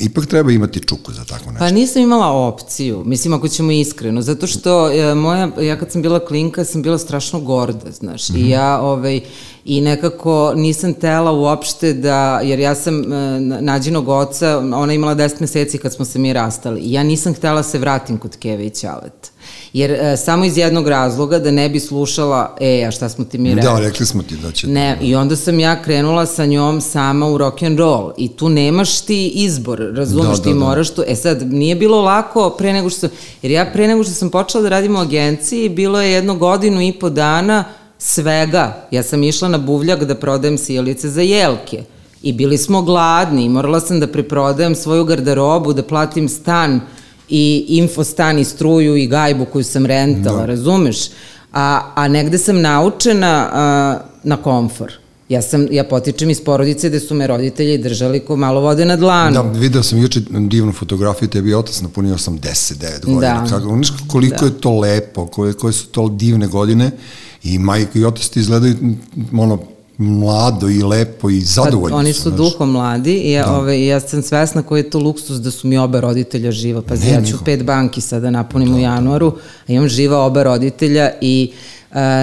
[0.01, 1.59] ipak treba imati čuku za tako nešto.
[1.59, 6.03] Pa nisam imala opciju, mislim ako ćemo iskreno, zato što e, moja, ja kad sam
[6.03, 8.39] bila klinka sam bila strašno gorda, znaš, Mhm.
[8.39, 9.21] i ja ovaj,
[9.65, 13.07] i nekako nisam tela uopšte da, jer ja sam e,
[13.41, 17.03] na- nađenog oca, ona je imala 10 meseci kad smo se mi rastali, i ja
[17.03, 19.29] nisam htela se vratim kod Keve i Ćaleta.
[19.75, 23.39] Jer e, samo iz jednog razloga da ne bi slušala, e, a šta smo ti
[23.39, 23.71] mi rekli?
[23.71, 24.07] Da, rekli?
[24.07, 24.67] smo ti da će...
[24.67, 28.13] Ne, i onda sam ja krenula sa njom sama u rock and roll.
[28.17, 30.61] I tu nemaš ti izbor, razumeš, Da, ti da, da.
[30.61, 33.11] moraš tu, e sad, nije bilo lako pre nego što sam,
[33.43, 36.83] jer ja pre nego što sam počela da radim u agenciji, bilo je jedno godinu
[36.83, 37.65] i po dana
[37.99, 41.85] svega, ja sam išla na buvljak da prodajem sjelice za jelke.
[42.23, 43.45] I bili smo gladni.
[43.45, 46.81] I morala sam da preprodajem svoju garderobu, da platim stan
[47.29, 50.47] i infostan i struju i gajbu koju sam rentala, Da.
[50.47, 50.97] razumeš?
[51.53, 54.93] A, a negde sam naučena a, na komfor.
[55.29, 58.97] Ja, sam, ja potičem iz porodice gde su me roditelji držali ko malo vode na
[58.97, 59.35] dlanu.
[59.35, 63.21] Da, video sam juče divnu fotografiju, tebi je otac napunio 89 godina.
[63.21, 63.51] Da.
[63.51, 66.91] Kako, znaš koliko je to lepo, koje, koje su to divne godine
[67.45, 68.77] i majka i otac ti izgledaju
[69.39, 69.59] ono,
[69.99, 72.37] mlado i lepo i zadovoljni Pa, oni su znaš.
[72.37, 75.79] duhom mladi i ja, ove, ja sam svesna koji je to luksus da su mi
[75.79, 76.83] oba roditelja živa.
[76.83, 77.45] Pa Ne, ja ću niko.
[77.45, 79.33] pet banki sada napunim u januaru,
[79.69, 81.53] a imam živa oba roditelja i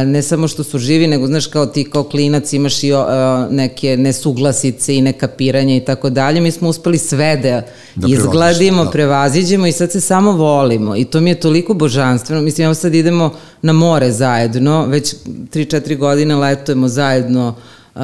[0.06, 3.98] ne samo što su živi, nego znaš kao ti kao klinac imaš i a, neke
[3.98, 6.42] nesuglasice i nekapiranje i tako dalje.
[6.42, 7.62] Mi smo uspeli sve da,
[7.96, 8.92] Da izgladimo, prevaziđemo, da.
[8.92, 12.42] prevaziđemo i sad se samo volimo i to mi je toliko božanstveno.
[12.42, 17.56] Mislim, evo sad idemo na more zajedno, već 3-4 godine letujemo zajedno
[17.96, 18.02] uh,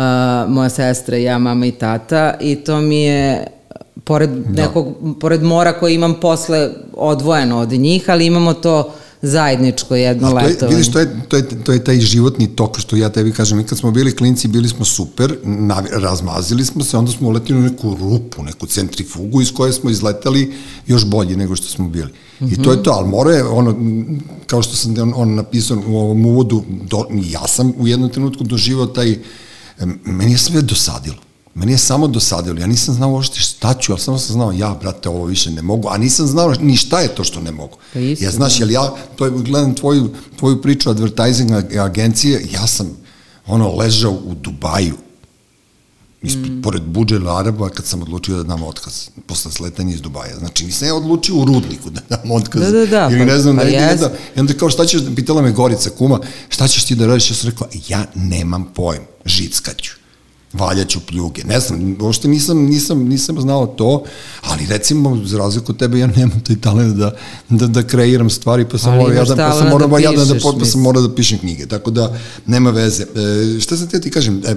[0.48, 3.48] moja sestra ja, mama i tata i to mi je
[4.04, 10.28] pored nekog, pored mora koje imam posle odvojeno od njih, ali imamo to zajedničko jedno
[10.28, 13.10] A to je, vidiš, to je, to, je, to je taj životni tok što ja
[13.10, 13.58] tebi kažem.
[13.58, 17.60] Mi kad smo bili klinci, bili smo super, navi, razmazili smo se, onda smo uletili
[17.60, 20.54] u neku rupu, neku centrifugu iz koje smo izletali
[20.88, 22.10] još bolji nego što smo bili.
[22.40, 22.54] Mm -hmm.
[22.54, 25.98] I to je to, ali more, ono, m, kao što sam on, on napisao u
[25.98, 29.18] ovom uvodu, do, ja sam u jednom trenutku doživao taj,
[30.06, 31.27] meni je sve dosadilo.
[31.58, 34.78] Meni je samo dosadilo, ja nisam znao uopšte šta ću, ali samo sam znao, ja,
[34.82, 37.78] brate, ovo više ne mogu, a nisam znao ni šta je to što ne mogu.
[37.94, 38.64] Pa isto, ja, znaš, da.
[38.64, 42.90] jel ja, to je, gledam tvoju, tvoju priču advertising ag- agencije, ja sam,
[43.48, 44.94] ono, ležao u Dubaju,
[46.22, 46.62] ispred, mm.
[46.62, 50.38] pored Budžel Araba, kad sam odlučio da dam otkaz, posle sletanja iz Dubaja.
[50.40, 52.62] Znači, nisam ja odlučio u Rudniku da dam otkaz.
[52.62, 54.02] Da, da, da, Ili pa- ne znam, pa pa negdje, jest.
[54.04, 57.30] da, I onda kao, šta ćeš, pitala me Gorica, kuma, šta ćeš ti da radiš?
[57.32, 59.92] Ja sam rekao, ja nemam pojem, žickaću
[60.54, 61.44] valjaću pljuge.
[61.44, 64.04] Ne znam, uopšte nisam, nisam, nisam znao to,
[64.42, 67.16] ali recimo, za razliku od tebe, ja nemam taj talent da,
[67.50, 70.52] da, da kreiram stvari, pa sam morao jadan, pa sam morao da jadan da, pišeš,
[70.60, 73.04] pa sam morao da pišem knjige, tako da nema veze.
[73.04, 74.56] E, šta sam te ti kažem, e, e,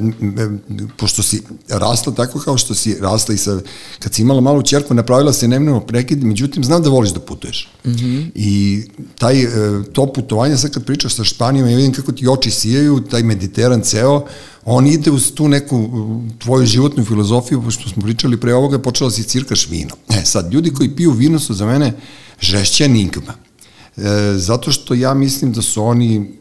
[0.97, 3.61] pošto si rasla tako kao što si rasla i sa,
[3.99, 7.69] kad si imala malu čerku, napravila se nemnemo prekid, međutim, znam da voliš da putuješ.
[7.85, 8.31] Mm -hmm.
[8.35, 8.83] I
[9.19, 9.49] taj, e,
[9.93, 13.81] to putovanje, sad kad pričaš sa Španijom, ja vidim kako ti oči sijaju, taj Mediteran
[13.83, 14.27] ceo,
[14.65, 15.89] on ide uz tu neku
[16.39, 19.95] tvoju životnu filozofiju, pošto smo pričali pre ovoga, počela si cirkaš vino.
[20.09, 21.93] E, sad, ljudi koji piju vino su za mene
[22.41, 23.35] žešća enigma.
[23.97, 24.03] E,
[24.37, 26.33] zato što ja mislim da su oni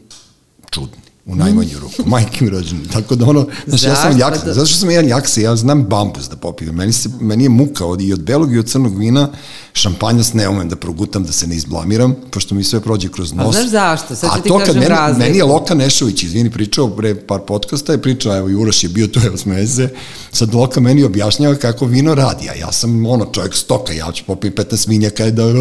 [0.70, 0.96] čudni.
[1.26, 2.80] u najmanju ruku, majke mi rođene.
[2.92, 4.26] Tako da ono, znaš, ja sam Zašto?
[4.26, 6.74] jak, zato što sam jedan jakse, ja znam bambus da popijem.
[6.74, 9.28] Meni, se, meni je muka od, i od belog i od crnog vina,
[9.72, 13.56] šampanjac ne umem da progutam, da se ne izblamiram, pošto mi sve prođe kroz nos.
[13.56, 14.16] znaš zašto?
[14.16, 15.20] Sad ću A ti kažem meni, razliku.
[15.20, 19.06] meni je Loka Nešović, izvini, pričao pre par podcasta, je pričao, evo, Juraš je bio
[19.06, 19.88] tu, evo, smeje se,
[20.32, 24.24] sad Loka meni objašnjava kako vino radi, a ja sam, ono, čovjek stoka, ja ću
[24.26, 25.52] popijem 15 vinjaka i da, da,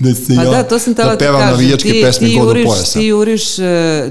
[0.00, 1.54] da se Pa ja, da, to sam da ti pevam kažem.
[1.54, 2.92] navijačke ti, pesme ti juriš, pojasa.
[2.92, 3.62] Ti juriš, e,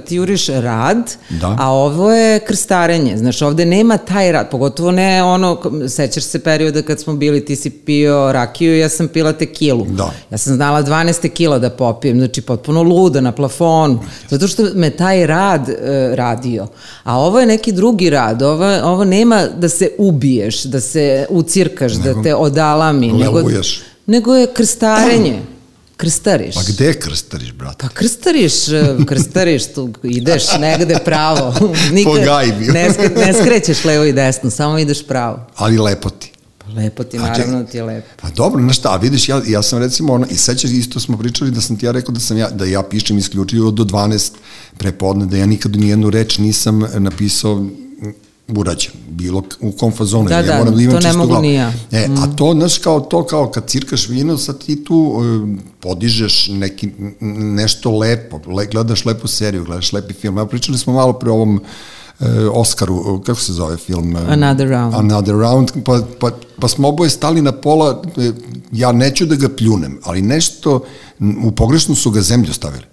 [0.07, 0.97] ti juriš rad,
[1.31, 1.55] Da.
[1.59, 3.17] a ovo je krstarenje.
[3.17, 7.55] Znaš, ovde nema taj rad, pogotovo ne ono, sećaš se perioda kad smo bili, ti
[7.55, 9.85] si pio rakiju, ja sam pila tekilu.
[9.89, 10.11] Da.
[10.31, 14.89] Ja sam znala 12 tekila da popijem, znači potpuno luda na plafonu, zato što me
[14.89, 15.75] taj rad e,
[16.15, 16.67] radio.
[17.03, 21.91] A ovo je neki drugi rad, ovo, ovo nema da se ubiješ, da se ucirkaš,
[21.93, 23.11] da te odalami.
[23.11, 23.41] Nego,
[24.05, 25.39] nego je krstarenje.
[25.97, 26.55] Krstariš.
[26.55, 27.77] Pa gde krstariš, brate?
[27.81, 31.53] Pa krstariš, e, krstariš, tu ideš negde pravo.
[32.05, 32.65] Po gajbi.
[32.65, 35.39] ne, sk- ne skrećeš levo i desno, samo ideš pravo.
[35.55, 36.30] Ali lepo ti.
[36.75, 38.07] Lepo ti, naravno ti je lepo.
[38.21, 41.17] Pa dobro, znaš šta, a vidiš, ja, ja sam recimo, ono, i sećaš, isto smo
[41.17, 44.31] pričali da sam ti ja rekao da sam ja, da ja pišem isključivo do 12
[44.77, 47.69] prepodne, da ja nikad ni jednu reč nisam napisao mm,
[48.47, 51.41] urađen, bilo u kom fazonu, Da, ja da, moram da imam to ne mogu glavu.
[51.41, 51.69] ni ja.
[51.69, 51.95] Mm.
[51.95, 56.47] E, a to, znaš, kao to, kao kad cirkaš vino, sad ti tu e, podižeš
[56.47, 56.89] neki,
[57.55, 60.37] nešto lepo, le, gledaš lepu seriju, gledaš lepi film.
[60.37, 61.61] Evo, pričali smo malo pre ovom
[62.53, 64.15] Oscaru, e, kako se zove film?
[64.17, 64.95] E, Another Round.
[64.95, 68.31] Another Round, pa, pa, pa smo oboje stali na pola, e,
[68.71, 70.83] ja neću da ga pljunem, ali nešto,
[71.43, 72.83] u pogrešnu su ga zemlju stavili.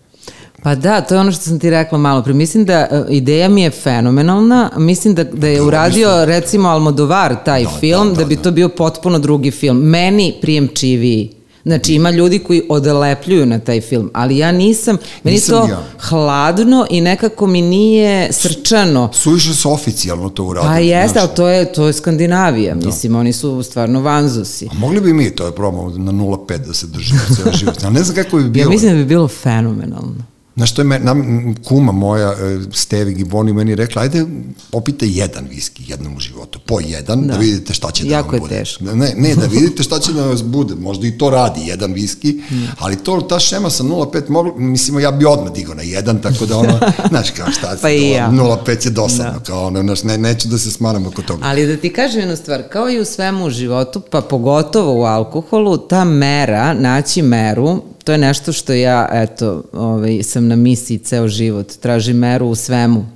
[0.62, 2.34] Pa da, to je ono što sam ti rekla malo pre.
[2.34, 4.70] Mislim da e, ideja mi je fenomenalna.
[4.76, 8.42] Mislim da, da je uradio recimo Almodovar taj Da, film, da, da, da, bi da.
[8.42, 9.76] to bio potpuno drugi film.
[9.78, 11.37] Meni prijemčiviji.
[11.68, 15.82] Znači ima ljudi koji odlepljuju na taj film, ali ja nisam, meni Nisam to ja.
[15.98, 19.10] hladno i nekako mi nije srčano.
[19.12, 20.72] Suviše su oficijalno to uradili.
[20.72, 24.68] Pa jeste, ali to je, to je Skandinavija, mislim, oni su stvarno vanzusi.
[24.70, 27.82] A mogli bi mi to je probamo na 0,5 da se držimo ceo život.
[27.82, 28.64] Ja ne znam kako bi bilo.
[28.64, 30.37] Ja mislim da bi bilo fenomenalno.
[30.58, 31.22] Znaš, to je me, nam,
[31.64, 32.34] kuma moja, e,
[32.72, 34.24] Stevi Giboni, meni rekla, ajde,
[34.70, 37.38] popite jedan viski jednom u životu, po jedan, da, Da.
[37.38, 38.58] vidite šta će da Jako vam je bude.
[38.58, 38.84] teško.
[38.84, 42.40] Ne, ne, da vidite šta će da vas bude, možda i to radi, jedan viski,
[42.78, 46.46] ali to, ta šema sa 0,5, mogla, mislim, ja bi odmah digao na jedan, tako
[46.46, 46.78] da ono,
[47.10, 48.30] znaš, kao šta Pa i ja.
[48.30, 49.40] 0,5 je dosadno, Da.
[49.40, 51.44] kao ono, znaš, ne, neću da se smaram oko toga.
[51.44, 55.04] Ali da ti kažem jednu stvar, kao i u svemu u životu, pa pogotovo u
[55.04, 60.98] alkoholu, ta mera, naći meru, to je nešto što ja, eto, ovaj, sam na misiji
[60.98, 63.06] ceo život, tražim meru u svemu.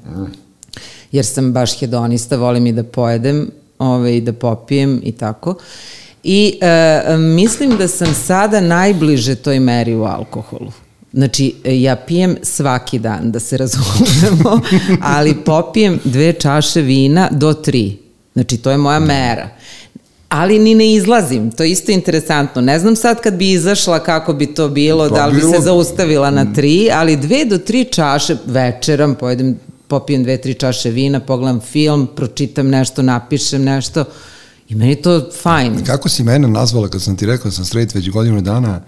[1.12, 5.54] Jer sam baš hedonista, volim i da pojedem, ovaj, da popijem i tako.
[6.22, 10.72] I e, mislim da sam sada najbliže toj meri u alkoholu.
[11.12, 14.60] Znači, ja pijem svaki dan, da se razumemo,
[15.16, 17.96] ali popijem dve čaše vina do tri.
[18.32, 19.48] Znači, to je moja mera.
[20.32, 22.62] Ali ni ne izlazim, to je isto interesantno.
[22.62, 25.52] Ne znam sad kad bi izašla kako bi to bilo, Pa da li bi bilo-
[25.52, 30.90] se zaustavila na tri, ali dve do tri čaše večeram, pojedem, popijem dve, tri čaše
[30.90, 34.04] vina, pogledam film, pročitam nešto, napišem nešto
[34.68, 35.84] i meni to fajn.
[35.84, 38.80] Kako si mene nazvala kad sam ti rekao da sam straight već godinu dana,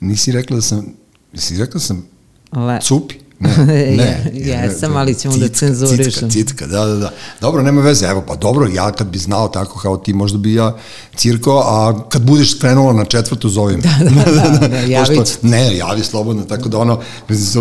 [0.00, 0.86] nisi rekla da sam,
[1.32, 2.06] nisi rekla da sam
[2.52, 2.78] Le.
[2.80, 3.14] Cupi?
[3.38, 6.30] Ne, Jesam, ali ćemo da Cicka, cenzurišem.
[6.30, 7.10] Cicka, cicka, da, da, da.
[7.40, 10.54] Dobro, nema veze, evo, pa dobro, ja kad bi znao tako kao ti, možda bi
[10.54, 10.76] ja
[11.16, 13.82] cirko, a kad budeš krenula na četvrtu, zovim.
[13.86, 15.46] Da, da, da, da, javit ću ti.
[15.46, 17.00] Ne, javi slobodno, tako da ono,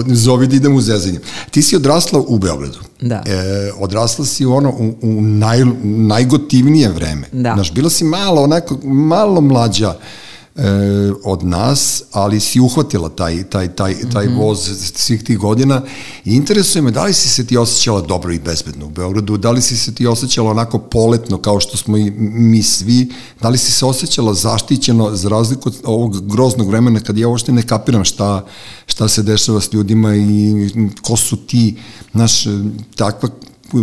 [0.07, 1.19] zovi da idem u zezanje.
[1.51, 2.79] Ti si odrasla u Beogradu.
[3.01, 3.23] Da.
[3.25, 7.27] E, odrasla si u ono, u, u naj, najgotivnije vreme.
[7.31, 7.53] Da.
[7.53, 9.95] Znaš, bila si malo, onako, malo mlađa
[10.55, 10.61] e,
[11.23, 14.37] od nas, ali si uhvatila taj, taj, taj, taj Mhm.
[14.37, 14.59] voz
[14.95, 15.81] svih tih godina.
[16.25, 19.51] I interesuje me da li si se ti osjećala dobro i bezbedno u Beogradu, da
[19.51, 23.57] li si se ti osjećala onako poletno kao što smo i mi svi, da li
[23.57, 28.05] si se osjećala zaštićeno za razliku od ovog groznog vremena kad ja uopšte ne kapiram
[28.05, 28.45] šta,
[28.85, 30.53] šta se dešava s ljudima i
[31.01, 31.75] ko su ti,
[32.13, 32.43] znaš,
[32.95, 33.29] takva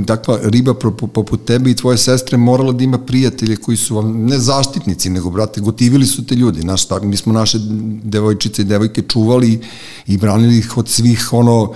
[0.07, 0.75] takva riba
[1.13, 5.31] poput tebe i tvoje sestre morala da ima prijatelje koji su vam ne zaštitnici, nego,
[5.31, 6.65] brate, gotivili su te ljudi.
[6.65, 7.59] Naš, tak, mi smo naše
[8.03, 9.61] devojčice i devojke čuvali
[10.07, 11.73] i branili ih od svih, ono,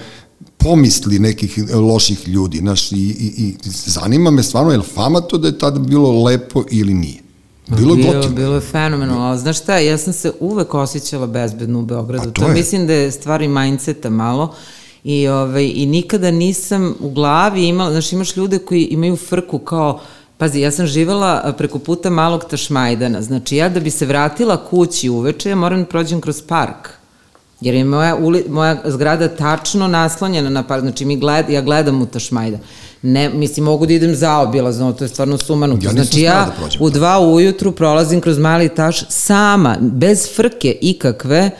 [0.57, 2.61] pomisli nekih loših ljudi.
[2.61, 6.25] Naš, i, i, I zanima me stvarno, je li fama to da je tada bilo
[6.25, 7.27] lepo ili nije?
[7.69, 8.37] Bilo je bilo, gotivno.
[8.37, 12.29] bilo je fenomenalno, ali znaš šta, ja sam se uvek osjećala bezbedno u Beogradu.
[12.29, 12.55] A to to je.
[12.55, 14.55] mislim da je stvari mindseta malo
[15.07, 20.01] i, ovaj, i nikada nisam u glavi imala, znaš, imaš ljude koji imaju frku kao,
[20.39, 25.09] Pazi, ja sam živela preko puta malog Tašmajdana, znači ja da bi se vratila kući
[25.09, 26.89] uveče, ja moram da prođem kroz park.
[27.61, 32.03] Jer je moja, uli, moja zgrada tačno naslonjena na par, znači mi gled, ja gledam
[32.03, 32.59] u Tašmajda.
[33.03, 35.87] Ne, mislim, mogu da idem zaobilazno, to je stvarno sumanuto.
[35.87, 41.51] Ja znači ja da u dva ujutru prolazim kroz mali taš sama, bez frke ikakve,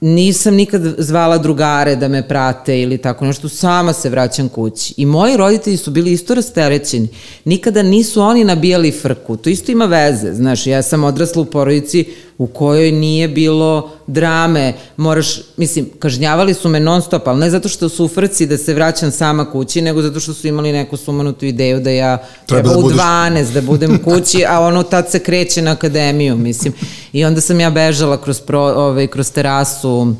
[0.00, 4.94] nisam nikad zvala drugare da me prate ili tako nešto, sama se vraćam kući.
[4.96, 7.08] I moji roditelji su bili isto rasterećeni.
[7.44, 9.36] Nikada nisu oni nabijali frku.
[9.36, 10.34] To isto ima veze.
[10.34, 12.04] Znaš, ja sam odrasla u porodici
[12.38, 17.68] u kojoj nije bilo drame, moraš, mislim, kažnjavali su me non stop, ali ne zato
[17.68, 20.96] što su u frci da se vraćam sama kući, nego zato što su imali neku
[20.96, 22.16] sumanutu ideju da ja
[22.46, 25.70] Treba treba, da u budeš- 12 da budem kući, a ono tad se kreće na
[25.70, 26.72] akademiju, mislim.
[27.12, 30.14] I onda sam ja bežala kroz, pro, ovaj, kroz terasu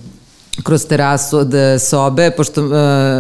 [0.63, 2.73] kroz terasu od e, sobe, pošto uh,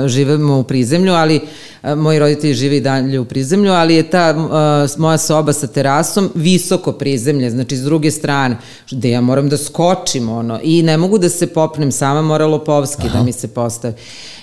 [0.07, 1.41] živemo u prizemlju, ali
[1.83, 5.67] uh, moji roditelji žive i dalje u prizemlju, ali je ta uh, moja soba sa
[5.67, 8.57] terasom visoko prizemlje, znači s druge strane,
[8.91, 13.07] gde ja moram da skočim ono, i ne mogu da se popnem sama, mora Lopovski
[13.07, 13.19] Aha.
[13.19, 13.95] da mi se postavi.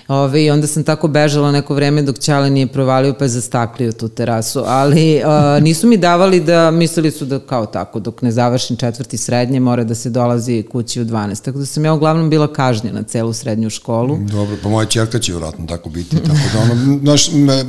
[0.07, 3.91] Ove, I onda sam tako bežala neko vreme dok Ćale nije provalio pa je zastaklio
[3.91, 8.31] tu terasu, ali uh, nisu mi davali da, mislili su da kao tako, dok ne
[8.31, 11.45] završim četvrti srednje mora da se dolazi kući u 12.
[11.45, 12.53] Tako da sam ja uglavnom bila
[12.84, 14.17] kažnjena celu srednju školu.
[14.31, 16.15] Dobro, pa moja čerka će vjerojatno tako biti.
[16.15, 17.65] Tako da ono, znaš, me,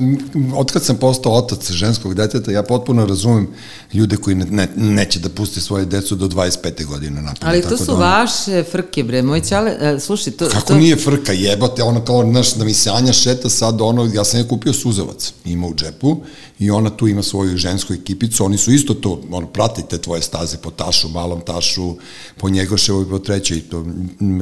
[0.56, 3.48] otkad sam postao otac ženskog deteta, ja potpuno razumem
[3.92, 6.86] ljude koji ne, ne, neće da puste svoje decu do 25.
[6.86, 7.50] godine napolje.
[7.50, 9.22] Ali to su da ono- vaše frke, bre.
[9.22, 10.48] Moj ćale, uh, slušaj, to...
[10.48, 14.10] Kako to, nije frka, jebate, ono kao, znaš, da mi se Anja šeta sad, ono,
[14.14, 16.16] ja sam je kupio suzavac, ima u džepu,
[16.58, 20.56] i ona tu ima svoju žensku ekipicu, oni su isto to, ono, pratite tvoje staze
[20.56, 21.94] po tašu, malom tašu,
[22.36, 23.84] po Njegoševoj, po trećoj, to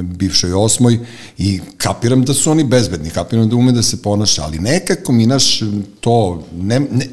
[0.03, 0.99] bivšoj osmoj,
[1.37, 5.25] i kapiram da su oni bezbedni, kapiram da ume da se ponaša, ali nekako mi,
[5.25, 5.59] naš,
[5.99, 7.09] to, ne, ne,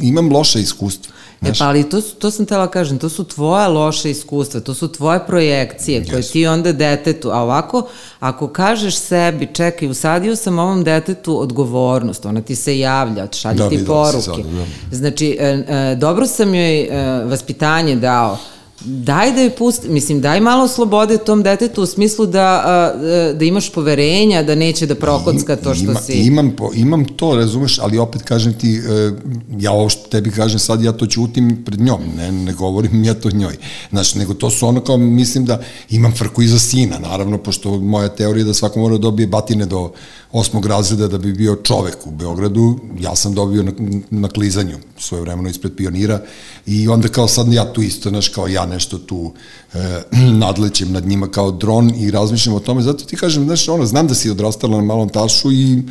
[0.00, 1.12] imam loše iskustvo.
[1.44, 4.88] E pa ali to, to sam tela kažem, to su tvoja loša iskustva, to su
[4.88, 6.32] tvoje projekcije koje Jesu.
[6.32, 7.88] ti onda detetu, a ovako,
[8.20, 13.68] ako kažeš sebi, čekaj, usadio sam ovom detetu odgovornost, ona ti se javlja, šalje Da,
[13.68, 14.20] ti poruke.
[14.20, 14.96] sad, da.
[14.96, 16.88] Znači, e, e, dobro sam joj e,
[17.24, 18.38] vaspitanje dao,
[18.84, 22.94] daj da joj pusti, mislim, daj malo slobode tom detetu u smislu da,
[23.34, 26.12] da imaš poverenja, da neće da prokocka to što Ima, si...
[26.12, 29.12] Imam, po, imam to, razumeš, ali opet kažem ti, e,
[29.58, 33.14] ja ovo što tebi kažem sad, ja to ćutim pred njom, ne, ne govorim ja
[33.14, 33.56] to njoj.
[33.90, 35.60] Znaš, nego to su ono kao, mislim da
[35.90, 39.26] imam frku i za sina, naravno, pošto moja teorija je da svako mora da dobije
[39.26, 39.90] batine do
[40.32, 43.72] osmog razreda da bi bio čovek u Beogradu, ja sam dobio na,
[44.10, 46.20] na klizanju svoje vremeno ispred pionira
[46.66, 49.32] i onda kao sad ja tu isto, znaš, kao ja nešto tu
[49.74, 50.02] e,
[50.44, 54.06] nadlećem nad njima kao dron i razmišljam o tome, zato ti kažem, znaš, ono, znam
[54.06, 55.82] da si odrastala na malom tašu i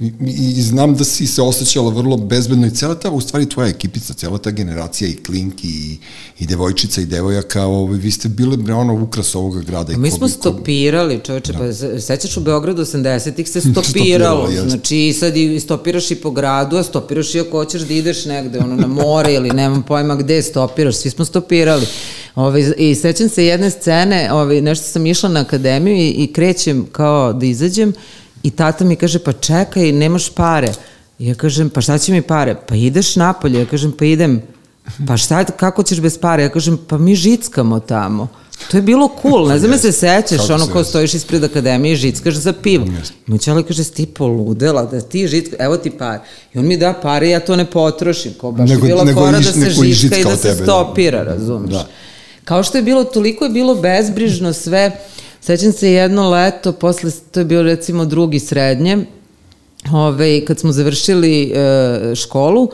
[0.00, 0.12] I,
[0.56, 4.14] i znam da si se osjećala vrlo bezbedno i cela ta, u stvari tvoja ekipica,
[4.14, 5.98] cela ta generacija i klinki i,
[6.38, 9.92] i devojčica i devojaka, ovaj, vi ste bile ono ukras ovoga grada.
[9.92, 14.68] A mi smo stopirali, čoveče, pa se- sećaš u Beogradu 80-ih se Stopiralo, stopiralo, jeste.
[14.68, 18.58] znači sad i stopiraš i po gradu, a stopiraš i ako hoćeš da ideš negde,
[18.58, 21.86] ono na more ili nemam pojma gde stopiraš, svi smo stopirali.
[22.34, 26.86] Ove, I sećam se jedne scene, ove, nešto sam išla na akademiju i, i krećem
[26.92, 27.92] kao da izađem
[28.42, 30.72] i tata mi kaže, pa čekaj, nemaš pare.
[31.18, 32.56] I ja kažem, pa šta će mi pare?
[32.68, 34.42] Pa ideš napolje, ja kažem, pa idem.
[35.06, 36.42] Pa šta, kako ćeš bez pare?
[36.42, 38.28] Ja kažem, pa mi žickamo tamo.
[38.70, 41.92] To je bilo cool, ne znam se sećaš, Kako ono se ko stojiš ispred akademije
[41.92, 42.86] i žickaš za pivo.
[43.26, 46.18] Moj čale kaže, ti poludela, da ti žicka, evo ti par.
[46.54, 49.20] I on mi da pare ja to ne potrošim, kao baš Nego- je bila nego
[49.20, 50.08] fora iš- da se neko i da se
[50.42, 50.64] tebe, da.
[50.64, 51.70] stopira, razumeš?
[51.70, 51.86] Da.
[52.44, 55.00] Kao što je bilo, toliko je bilo bezbrižno sve,
[55.40, 58.98] sećam se jedno leto, posle, to je bio recimo drugi srednje,
[59.92, 62.70] ove, kad smo završili e, školu,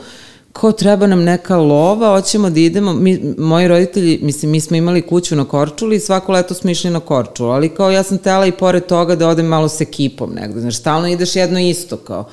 [0.53, 5.01] kao treba nam neka lova, hoćemo da idemo, mi, moji roditelji, mislim, mi smo imali
[5.01, 8.45] kuću na Korčuli i svako leto smo išli na Korčulu, ali kao ja sam tela
[8.45, 12.29] i pored toga da odem malo s ekipom negde, znaš, stalno ideš jedno isto kao.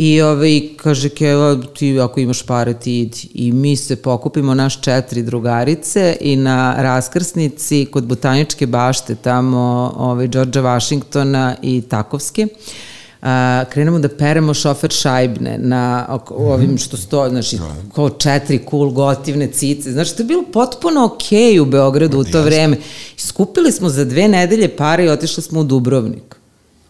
[0.00, 3.28] I ovaj, kaže Keva, ti ako imaš pare ti idi.
[3.34, 10.28] I mi se pokupimo naš četiri drugarice i na raskrsnici kod botaničke bašte tamo ovaj,
[10.28, 12.46] Đorđa Vašingtona i Takovske
[13.22, 17.58] a, krenemo da peremo šofer šajbne na oko- ovim što stoje, znači,
[17.94, 19.92] kao četiri cool gotivne cice.
[19.92, 22.76] Znači, to je bilo potpuno okej u Beogradu u to vreme.
[23.16, 26.39] Skupili smo za dve nedelje pare i otišli smo u Dubrovnik.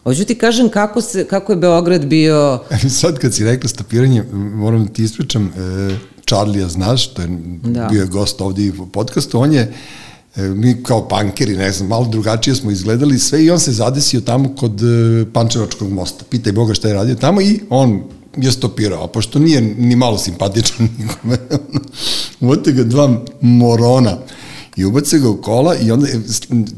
[0.03, 2.59] Hoću ti kažem kako, se, kako je Beograd bio...
[2.99, 5.95] Sad kad si rekla stopiranje, moram da ti ispričam, e,
[6.27, 7.27] Charlija znaš, to je
[7.63, 7.87] Da.
[7.91, 9.73] bio je gost ovdje u podcastu, on je,
[10.35, 14.21] e, mi kao pankeri, ne znam, malo drugačije smo izgledali sve i on se zadesio
[14.21, 16.25] tamo kod e, Pančevačkog mosta.
[16.29, 18.03] Pitaj Boga šta je radio tamo i on
[18.37, 21.37] je stopirao, a pošto nije ni malo simpatičan nikome,
[22.39, 24.17] uvote ga dva morona
[24.75, 26.21] I ubace ga u kola i onda je,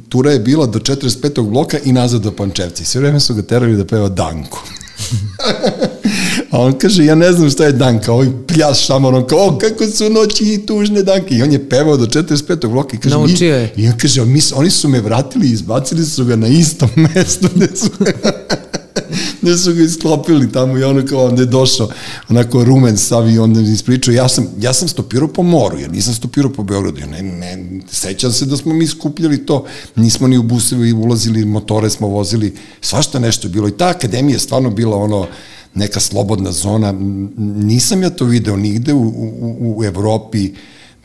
[0.10, 1.50] tura je bila do 45.
[1.50, 2.84] bloka i nazad do Pančevca.
[2.84, 4.60] I sve vreme su ga terali da peva Danku.
[6.52, 9.58] A on kaže, ja ne znam šta je Danka, ovaj pljaš šamar, on kao, o,
[9.58, 11.36] kako su noći i tužne Danke.
[11.36, 12.68] I on je pevao do 45.
[12.68, 13.74] bloka i kaže, Naučio je.
[13.78, 17.48] I on kaže, mi, oni su me vratili i izbacili su ga na istom mestu
[17.56, 17.90] gde su
[19.42, 21.90] gde su ga isklopili tamo i ono kao onda je došao
[22.30, 25.92] onako rumen sav i onda mi ispričao ja sam, ja sam stopirao po moru jer
[25.92, 30.28] nisam stopirao po Beogradu ja ne, ne, sećam se da smo mi skupljali to nismo
[30.28, 34.40] ni u busevi ulazili motore smo vozili svašta nešto je bilo i ta akademija je
[34.40, 35.28] stvarno bila ono
[35.74, 36.94] neka slobodna zona
[37.38, 40.52] nisam ja to video nigde u, u, u Evropi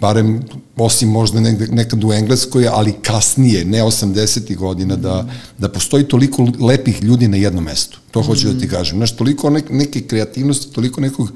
[0.01, 0.43] barem
[0.77, 4.57] osim možda negde, nekad u Engleskoj, ali kasnije, ne 80.
[4.57, 5.29] godina, da,
[5.59, 7.99] da postoji toliko lepih ljudi na jednom mestu.
[8.11, 8.97] To hoću da ti kažem.
[8.97, 11.33] Znaš, toliko ne, neke kreativnosti, toliko nekog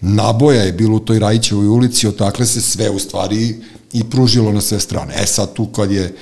[0.00, 3.56] naboja je bilo u toj Rajićevoj ulici, otakle se sve u stvari
[3.92, 5.14] i pružilo na sve strane.
[5.22, 6.16] E sad tu kad je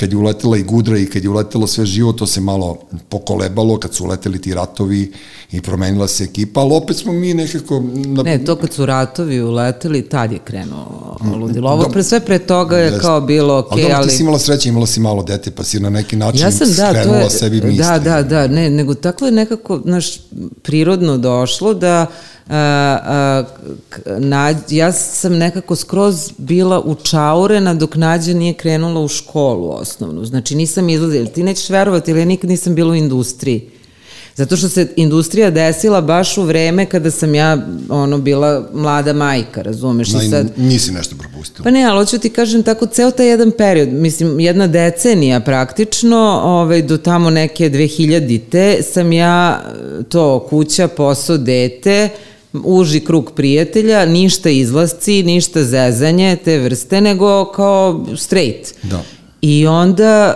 [0.00, 2.78] kad je uletela i Gudra i kad je uletelo sve živo, to se malo
[3.08, 5.12] pokolebalo, kad su uleteli ti ratovi
[5.52, 7.82] i promenila se ekipa, ali opet smo mi nekako...
[7.94, 8.22] Na...
[8.22, 11.70] Ne, to kad su ratovi uleteli, tad je krenuo ludilo.
[11.70, 13.00] Ovo pre sve pre toga je Jest.
[13.00, 13.82] kao bilo ok, ali...
[13.82, 16.50] Dobro, ti si imala sreće, imala si malo dete, pa si na neki način ja
[16.50, 17.84] sam, da, skrenula je, sebi misli.
[17.84, 20.06] Da, da, da, ne, nego tako je nekako, znaš,
[20.62, 22.06] prirodno došlo da
[22.50, 23.44] a, a,
[24.18, 30.24] na, ja sam nekako skroz bila učaurena dok Nađa nije krenula u školu osnovnu.
[30.24, 33.70] Znači nisam izlazila, ti nećeš verovati, ali ja nikad nisam bila u industriji.
[34.36, 39.62] Zato što se industrija desila baš u vreme kada sam ja ono bila mlada majka,
[39.62, 40.12] razumeš?
[40.12, 41.64] Na, I sad, nisi nešto propustila.
[41.64, 46.40] Pa ne, ali hoću ti kažem tako, ceo taj jedan period, mislim, jedna decenija praktično,
[46.44, 49.62] ovaj, do tamo neke 2000-te, sam ja
[50.08, 52.08] to kuća, posao, dete,
[52.52, 58.74] uži krug prijatelja, ništa izlasci, ništa zezanje te vrste, nego kao straight.
[58.82, 59.02] Da.
[59.42, 60.34] I onda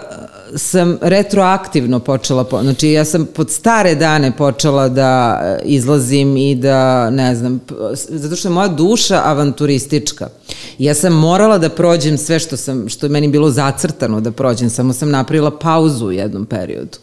[0.57, 7.11] sam retroaktivno počela, po, znači ja sam pod stare dane počela da izlazim i da,
[7.11, 7.61] ne znam,
[8.09, 10.29] zato što je moja duša avanturistička.
[10.79, 14.71] Ja sam morala da prođem sve što sam, što je meni bilo zacrtano da prođem,
[14.71, 16.99] samo sam napravila pauzu u jednom periodu.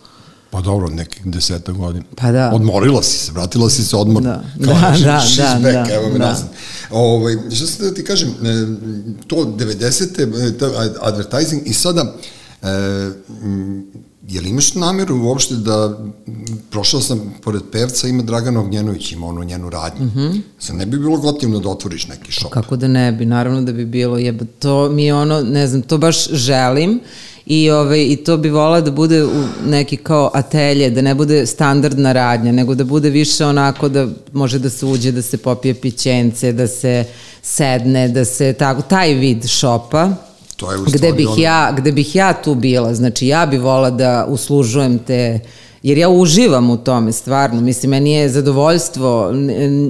[0.51, 2.05] Pa dobro, nekih deseta godina.
[2.15, 2.51] Pa da.
[2.53, 4.23] Odmorila si se, vratila si se odmor.
[4.23, 6.37] Da, Kao, da, da, da, back, da, evo me da.
[6.91, 8.33] Ovaj, što se da ti kažem, e,
[9.27, 10.21] to 90.
[10.21, 12.15] E, advertising i sada
[12.61, 12.67] e,
[14.27, 15.99] je li imaš nameru uopšte da
[16.69, 20.05] prošao sam pored pevca ima Dragana Ognjenović, ima ono njenu radnju.
[20.05, 20.41] Mm -hmm.
[20.59, 22.51] Sad ne bi bilo gotivno da otvoriš neki šop.
[22.51, 25.81] Kako da ne bi, naravno da bi bilo, jeba, to mi je ono, ne znam,
[25.81, 26.99] to baš želim
[27.51, 31.45] i, ove, i to bi volila da bude u neki kao atelje, da ne bude
[31.45, 35.73] standardna radnja, nego da bude više onako da može da se uđe, da se popije
[35.73, 37.05] pićence, da se
[37.41, 40.09] sedne, da se tako, taj vid šopa,
[40.55, 41.41] To je gde bih, ono...
[41.41, 45.39] ja, gde bih ja tu bila, znači ja bi vola da uslužujem te
[45.83, 49.33] jer ja uživam u tome stvarno, mislim, meni je zadovoljstvo,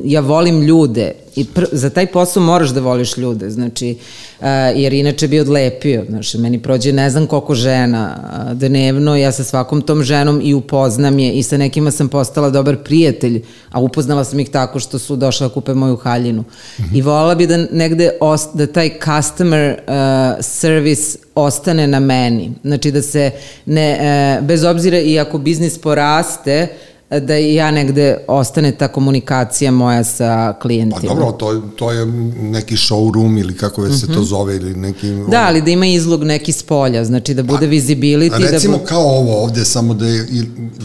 [0.03, 3.97] ja volim ljude i pr, za taj posao moraš da voliš ljude, znači,
[4.39, 9.31] uh, jer inače bi odlepio, znači, meni prođe ne znam koliko žena uh, dnevno, ja
[9.31, 13.79] sa svakom tom ženom i upoznam je i sa nekima sam postala dobar prijatelj, a
[13.79, 16.41] upoznala sam ih tako što su došla da kupe moju haljinu.
[16.41, 16.97] Mm -hmm.
[16.97, 19.93] I volala bi da negde, ost, da taj customer uh,
[20.41, 23.31] service ostane na meni, znači da se
[23.65, 23.99] ne,
[24.39, 30.03] uh, bez obzira i ako biznis poraste, uh, da ja negde ostane ta komunikacija moja
[30.03, 31.01] sa klijentima.
[31.01, 32.05] Pa dobro, to, to je
[32.41, 34.23] neki showroom ili kako već se to mhm.
[34.23, 35.11] zove ili neki...
[35.27, 38.39] Da, ali da ima izlog neki s polja, znači da bude pa, visibility.
[38.39, 38.85] Da recimo da bu...
[38.85, 40.25] kao ovo ovde, samo da je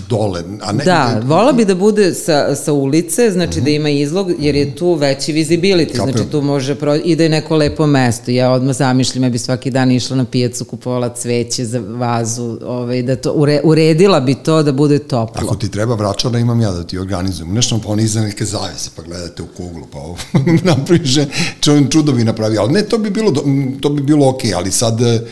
[0.08, 0.42] dole.
[0.62, 3.64] A ne, da, da, vola bi da bude sa, sa ulice, znači uh -huh.
[3.64, 3.76] da mhm.
[3.76, 6.12] ima izlog, jer je tu veći visibility, Kapim.
[6.12, 6.96] znači tu može pro...
[6.96, 8.30] i da je neko lepo mesto.
[8.30, 13.02] Ja odmah zamišljam, ja bi svaki dan išla na pijacu, kupovala cveće za vazu, ovaj,
[13.02, 15.42] da to, ure, uredila bi to da bude toplo.
[15.44, 17.54] Ako ti treba vrat vračara imam ja da ti organizujem.
[17.54, 20.16] Nešto pa oni za neke zavese, pa gledate u kuglu, pa ovo
[20.74, 21.26] napriže,
[21.90, 22.60] čudo bi napravio.
[22.60, 23.32] Ali ne, to bi bilo,
[23.80, 25.22] to bi bilo okej, okay, ali sad e,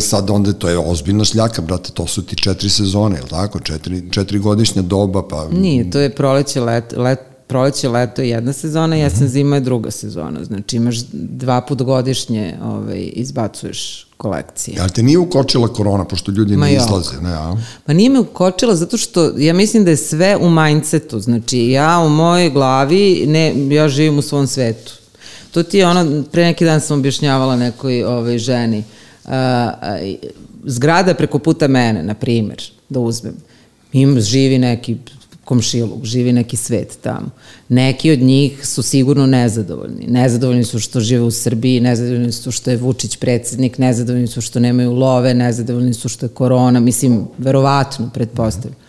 [0.00, 3.60] sad onda to je ozbiljna šljaka, brate, to su ti četiri sezone, je tako?
[3.60, 5.48] Četiri, četiri godišnja doba, pa...
[5.48, 9.32] Nije, to je proleće, let, let, proleće, leto je jedna sezona, jesen, mm -hmm.
[9.32, 10.44] zima je druga sezona.
[10.44, 14.76] Znači imaš dva put godišnje ovaj, izbacuješ kolekcije.
[14.80, 17.56] Ali te nije ukočila korona, pošto ljudi Ma ne izlaze, ne, a?
[17.86, 21.20] Pa nije me ukočila zato što ja mislim da je sve u mindsetu.
[21.20, 24.92] Znači ja u mojoj glavi, ne, ja živim u svom svetu.
[25.50, 28.84] To ti je ono, pre neki dan sam objašnjavala nekoj ovaj, ženi,
[29.24, 29.30] uh,
[30.64, 33.34] zgrada preko puta mene, na primer, da uzmem,
[33.92, 34.96] im živi neki
[35.44, 37.30] komšiluk, živi neki svet tamo.
[37.68, 40.06] Neki od njih su sigurno nezadovoljni.
[40.06, 44.60] Nezadovoljni su što žive u Srbiji, nezadovoljni su što je Vučić predsednik, nezadovoljni su što
[44.60, 48.84] nemaju love, nezadovoljni su što je korona, mislim, verovatno, pretpostavljam.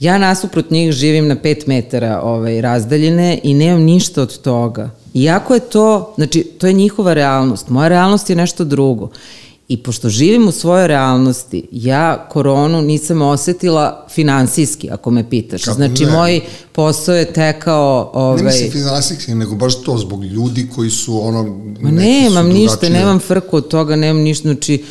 [0.00, 4.90] Ja nasuprot njih živim na 5 metara ovaj, razdaljine i nemam ništa od toga.
[5.14, 7.68] Iako je to, znači, to je njihova realnost.
[7.68, 9.10] Moja realnost je nešto drugo.
[9.68, 15.64] I pošto živim u svojoj realnosti, ja koronu nisam osetila finansijski, ako me pitaš.
[15.64, 16.12] Kako znači, ne?
[16.12, 16.40] moj
[16.72, 18.10] posao je tekao...
[18.14, 21.42] Ovaj, Ne mislim finansijski, nego baš to zbog ljudi koji su ono...
[21.80, 24.84] Ma neki nemam su ništa, nemam frku od toga, nemam ništa, znači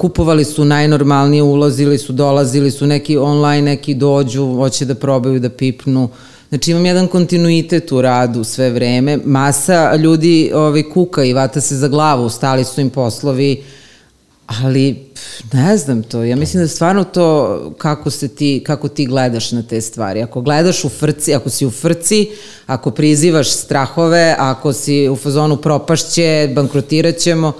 [0.00, 5.48] kupovali su najnormalnije, ulazili su, dolazili su, neki online, neki dođu, hoće da probaju da
[5.48, 6.08] pipnu.
[6.48, 11.76] Znači imam jedan kontinuitet u radu sve vreme, masa ljudi ovaj, kuka i vata se
[11.76, 13.62] za glavu, stali su im poslovi,
[14.46, 15.06] ali
[15.52, 19.62] ne znam to, ja mislim da stvarno to kako, se ti, kako ti gledaš na
[19.62, 20.22] te stvari.
[20.22, 22.30] Ako gledaš u frci, ako si u frci,
[22.66, 27.52] ako prizivaš strahove, ako si u fazonu propašće, bankrotirat ćemo,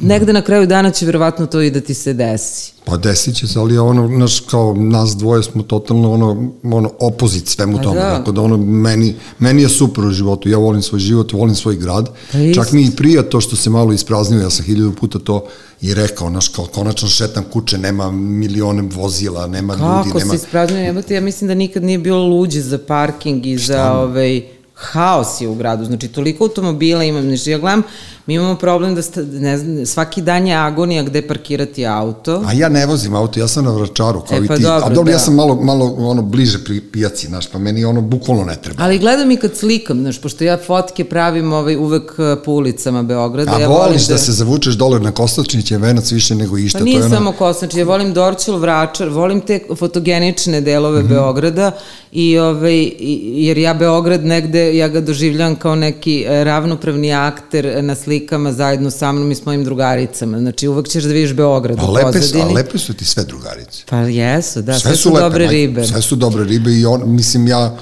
[0.00, 2.72] negde na kraju dana će verovatno to i da ti se desi.
[2.84, 7.48] Pa desit će se, ali ono, naš, kao nas dvoje smo totalno ono, ono opozit
[7.48, 8.16] svemu Pa tome, da.
[8.18, 11.76] tako da ono, meni, meni je super u životu, ja volim svoj život, volim svoj
[11.76, 15.18] grad, Pa čak mi i prija to što se malo ispraznio, ja sam hiljadu puta
[15.18, 15.46] to
[15.82, 20.30] i rekao, naš, kao konačno šetam kuće, nema milione vozila, nema ljudi, Kako nema...
[20.30, 24.42] se ispraznio, jebote, ja mislim da nikad nije bilo luđe za parking i za ovaj,
[24.74, 27.82] haos je u gradu, znači toliko automobila imam, znači ja gledam,
[28.26, 32.42] mi imamo problem da sta, ne znam, svaki dan je agonija gde parkirati auto.
[32.46, 34.62] A ja ne vozim auto, ja sam na vračaru, kao E, i pa ti.
[34.62, 35.18] dobro, A dobro, ja da.
[35.20, 38.82] sam malo, malo ono, bliže pri pijaci, znaš, pa meni ono bukvalno ne treba.
[38.82, 43.02] Ali gledam i kad slikam, znaš, pošto ja fotke pravim ovaj, uvek eh, po ulicama
[43.02, 43.50] Beograda.
[43.50, 44.18] A ja voliš volim da...
[44.18, 46.72] se zavučeš dole na Kostačniće, venac više nego išta.
[46.74, 50.98] Pa to nije je ono- samo Kosnač, ja volim Dorčel, Vračar, volim te fotogenične delove
[51.00, 51.08] Mhm.
[51.08, 51.70] Beograda
[52.12, 57.78] i ovaj, i- jer ja Beograd negde, ja ga doživljam kao neki e, ravnopravni akter
[57.82, 60.38] na slikama zajedno sa mnom i s mojim drugaricama.
[60.38, 62.42] Znači uvek ćeš da vidiš Beograd A u lepe pozadini.
[62.42, 63.82] a lepe su ti sve drugarice.
[63.88, 65.84] Pa jesu, da, sve, sve su, lepe, dobre ribe.
[65.84, 67.76] Sve su dobre ribe i on, mislim ja,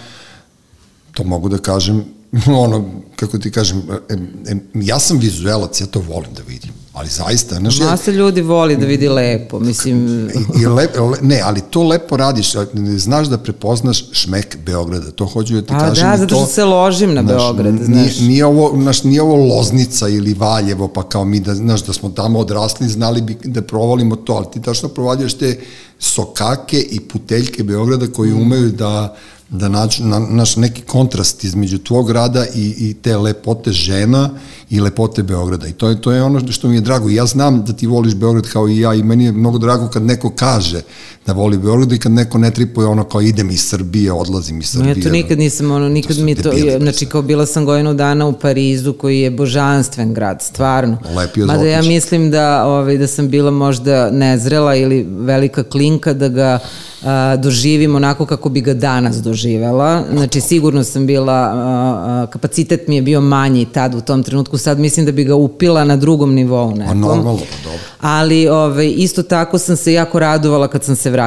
[1.12, 2.04] to mogu da kažem,
[2.66, 6.70] ono, kako ti kažem, em, em, ja sam vizuelac, ja to volim da vidim,
[7.00, 10.28] ali zaista, znaš, ja, Masa ljudi voli da vidi lepo, mislim...
[10.58, 15.10] I, i lep, le, ne, ali to lepo radiš, a, znaš da prepoznaš šmek Beograda,
[15.10, 16.08] to hoću da ti Pa kažem.
[16.08, 18.20] da, i zato to, što se ložim na znaš, Beograd, nije, znaš.
[18.20, 22.08] Nije ovo, znaš, nije ovo Loznica ili Valjevo, pa kao mi da, znaš, da smo
[22.08, 25.60] tamo odrasli, znali bi da provalimo to, ali ti tačno provaljaš te
[25.98, 28.42] sokake i puteljke Beograda koji Mm.
[28.42, 29.16] umeju da
[29.50, 34.30] da nađu na, naš neki kontrast između tvog grada i, i te lepote žena
[34.70, 35.66] i lepote Beograda.
[35.66, 37.10] I to je, to je ono što mi je drago.
[37.10, 40.02] Ja znam da ti voliš Beograd kao i ja i meni je mnogo drago kad
[40.02, 40.82] neko kaže
[41.30, 44.74] da voli Beograd i kad neko ne tripuje ono kao idem iz Srbije, odlazim iz
[44.74, 44.94] No, Srbije.
[44.96, 47.64] ja to nikad nisam, ono, nikad su mi to, debili, je, znači kao bila sam
[47.64, 50.98] godinu dana u Parizu koji je božanstven grad, stvarno.
[51.16, 56.12] Lepi od Mada ja mislim da, ovaj, da sam bila možda nezrela ili velika klinka
[56.12, 56.58] da ga
[57.04, 60.02] a, doživim onako kako bi ga danas doživela.
[60.12, 64.58] Znači sigurno sam bila, a, a, kapacitet mi je bio manji tad u tom trenutku,
[64.58, 67.00] sad mislim da bi ga upila na drugom nivou Pa nekom.
[67.00, 67.80] normalno, pa dobro.
[68.00, 71.19] Ali ovaj, isto tako sam se jako radovala kad sam se vraćala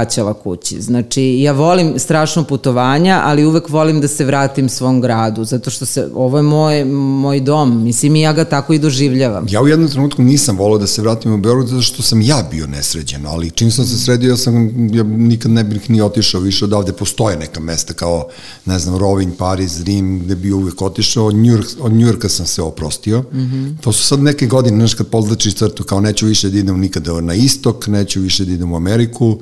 [0.44, 0.82] kući.
[0.82, 5.86] Znači, ja volim strašno putovanja, ali uvek volim da se vratim svom gradu, zato što
[5.86, 9.46] se, ovo je moj, moj dom, mislim i ja ga tako i doživljavam.
[9.50, 12.48] Ja u jednom trenutku nisam volao da se vratim u Beograd zato što sam ja
[12.52, 14.56] bio nesređen, ali čim sam se sredio, ja sam
[14.96, 16.94] ja nikad ne bih ni otišao više odavde.
[16.94, 18.28] Postoje neka mesta kao,
[18.66, 21.26] ne znam, Rovinj, Pariz, Rim, gde bi uvek otišao.
[21.26, 23.22] Od Njurka, od Njurka sam se oprostio.
[23.22, 23.82] Mm -hmm.
[23.82, 27.22] To su sad neke godine, znaš, kad podlačiš crtu, kao neću više da idem nikada
[27.22, 29.38] na istok, neću više da idem u Ameriku.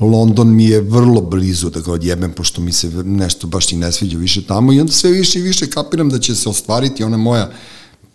[0.00, 3.92] London mi je vrlo blizu da ga odjebem, pošto mi se nešto baš i ne
[3.92, 7.16] sviđa više tamo i onda sve više i više kapiram da će se ostvariti ona
[7.16, 7.50] moja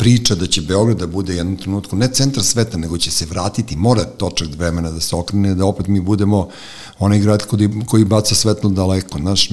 [0.01, 3.75] priča da će Beograd da bude jednom trenutku ne centar sveta, nego će se vratiti,
[3.75, 6.47] mora točak vremena da se okrene, da opet mi budemo
[6.99, 9.19] onaj grad koji, koji baca svetlo daleko.
[9.19, 9.49] Znaš,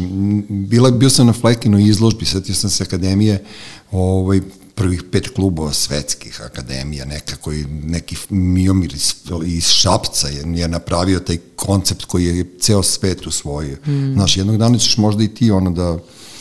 [0.49, 3.45] bila, bio sam na Flekinoj izložbi, setio sam se akademije,
[3.93, 4.41] ovaj,
[4.79, 9.15] prvih pet klubova svetskih akademija, neka koji, neki Miomir iz,
[9.47, 13.77] iz Šapca je, je napravio taj koncept koji je ceo svet usvojio.
[13.87, 14.13] Mm.
[14.15, 15.99] Znaš, jednog dana ćeš možda i ti ono da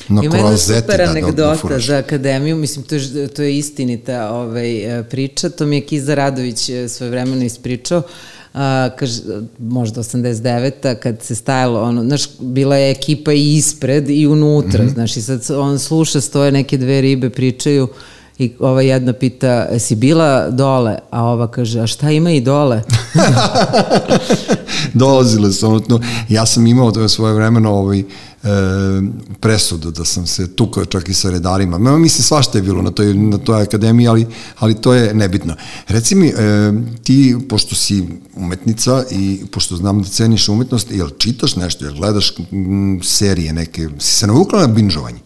[0.09, 1.87] na Ima jedna super da, da, anegdota furaš.
[1.87, 6.15] za akademiju, mislim to je, to je istinita ovaj, e, priča, to mi je Kiza
[6.15, 8.01] Radović e, svoje vremeno ispričao,
[8.53, 9.21] a, kaže,
[9.59, 14.87] možda 89-a, kad se stajalo, ono, znaš, bila je ekipa i ispred i unutra, mm
[14.87, 14.93] -hmm.
[14.93, 17.87] znaš, i sad on sluša, stoje neke dve ribe, pričaju,
[18.39, 20.97] I ova jedna pita, jesi bila dole?
[21.11, 22.83] A ova kaže, a šta ima i dole?
[24.93, 28.03] Dolazile su, ono, ja sam imao to svoje vremeno ovaj,
[29.39, 31.77] presudu, da sam se tukao čak i sa redarima.
[31.77, 34.27] Mema mislim svašta je bilo na toj, na toj akademiji, ali,
[34.57, 35.55] ali to je nebitno.
[35.87, 36.33] Reci mi, e,
[37.03, 42.33] ti, pošto si umetnica i pošto znam da ceniš umetnost, jel čitaš nešto, jel gledaš
[42.51, 45.19] m, serije neke, si se navukla na binžovanje?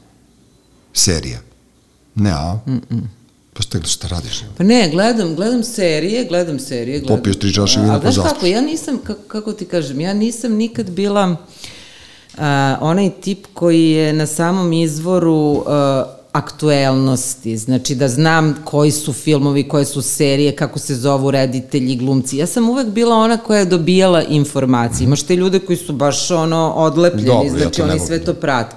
[0.94, 1.40] Serija?
[2.16, 2.60] Ne, a?
[2.68, 3.02] Mm -mm.
[3.54, 4.44] Pa šta, šta radiš?
[4.58, 7.00] Pa ne, gledam, gledam serije, gledam serije.
[7.00, 8.34] Gledam, Popiješ tri čaše vina po zastavu.
[8.34, 11.36] kako, ja nisam, kako, kako ti kažem, ja nisam nikad bila
[12.38, 19.14] a, onaj tip koji je na samom izvoru a, aktuelnosti, znači da znam koji su
[19.14, 22.38] filmovi, koje su serije, kako se zovu reditelji, glumci.
[22.38, 25.06] Ja sam uvek bila ona koja je dobijala informacije.
[25.06, 28.76] Imaš te ljude koji su baš ono odlepljeni, Dobro, znači ja oni sve to prate.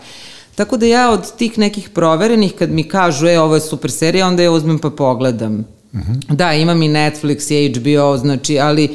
[0.55, 4.27] Tako da ja od tih nekih proverenih, kad mi kažu, e, ovo je super serija,
[4.27, 5.65] onda ja uzmem pa pogledam.
[5.93, 6.13] Uh mhm.
[6.13, 6.37] -huh.
[6.37, 8.91] Da, imam i Netflix i HBO, znači, ali e,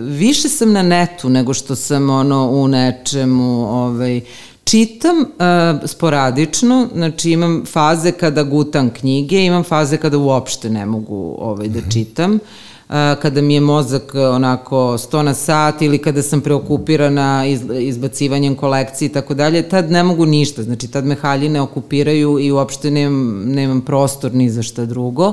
[0.00, 4.20] više sam na netu nego što sam ono u nečemu, ovaj,
[4.64, 11.36] čitam e, sporadično, znači imam faze kada gutam knjige, imam faze kada uopšte ne mogu
[11.38, 11.90] ovaj, da mhm.
[11.90, 12.32] čitam.
[12.32, 17.44] Uh -huh kada mi je mozak onako sto na sat ili kada sam preokupirana
[17.80, 22.52] izbacivanjem kolekcije i tako dalje, tad ne mogu ništa, znači tad me haljine okupiraju i
[22.52, 25.32] uopšte nemam, nemam prostor ni za šta drugo.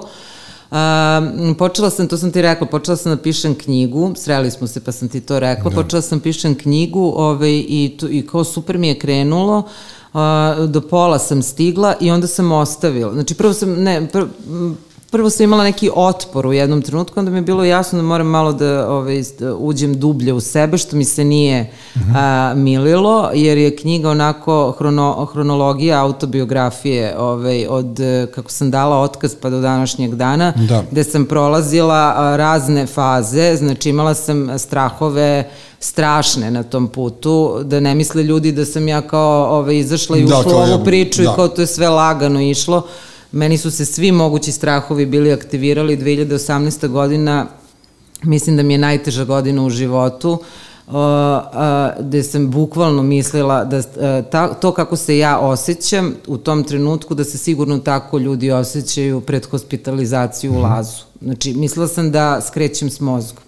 [0.73, 4.79] Uh, počela sam, to sam ti rekla, počela sam da pišem knjigu, sreli smo se
[4.79, 5.75] pa sam ti to rekla, da.
[5.75, 9.57] počela sam pišem knjigu ovaj, i, to, i kao super mi je krenulo,
[10.13, 10.19] uh,
[10.69, 13.13] do pola sam stigla i onda sam ostavila.
[13.13, 14.27] Znači prvo sam, ne, prvo,
[15.13, 18.27] prvo sam imala neki otpor u jednom trenutku, onda mi je bilo jasno da moram
[18.27, 22.13] malo da, ovaj, da uđem dublje u sebe, što mi se nije uh -huh.
[22.15, 27.99] a, mililo, jer je knjiga onako hrono, hronologija autobiografije ovaj, od
[28.35, 30.83] kako sam dala otkaz pa do današnjeg dana, da.
[30.91, 35.49] gde sam prolazila a, razne faze, znači imala sam strahove,
[35.79, 40.25] strašne na tom putu, da ne misle ljudi da sam ja kao ovaj, izašla i
[40.25, 41.31] da, ušla u ovu priču da.
[41.31, 42.87] i kao to je sve lagano išlo.
[43.33, 46.87] Meni su se svi mogući strahovi bili aktivirali 2018.
[46.87, 47.45] godina,
[48.23, 53.77] mislim da mi je najteža godina u životu, uh, uh, gde sam bukvalno mislila da
[53.77, 53.83] uh,
[54.31, 59.21] ta, to kako se ja osjećam u tom trenutku da se sigurno tako ljudi osjećaju
[59.21, 60.63] pred hospitalizaciju u mhm.
[60.63, 61.03] lazu.
[61.21, 63.43] Znači, mislila sam da skrećem s mozgom.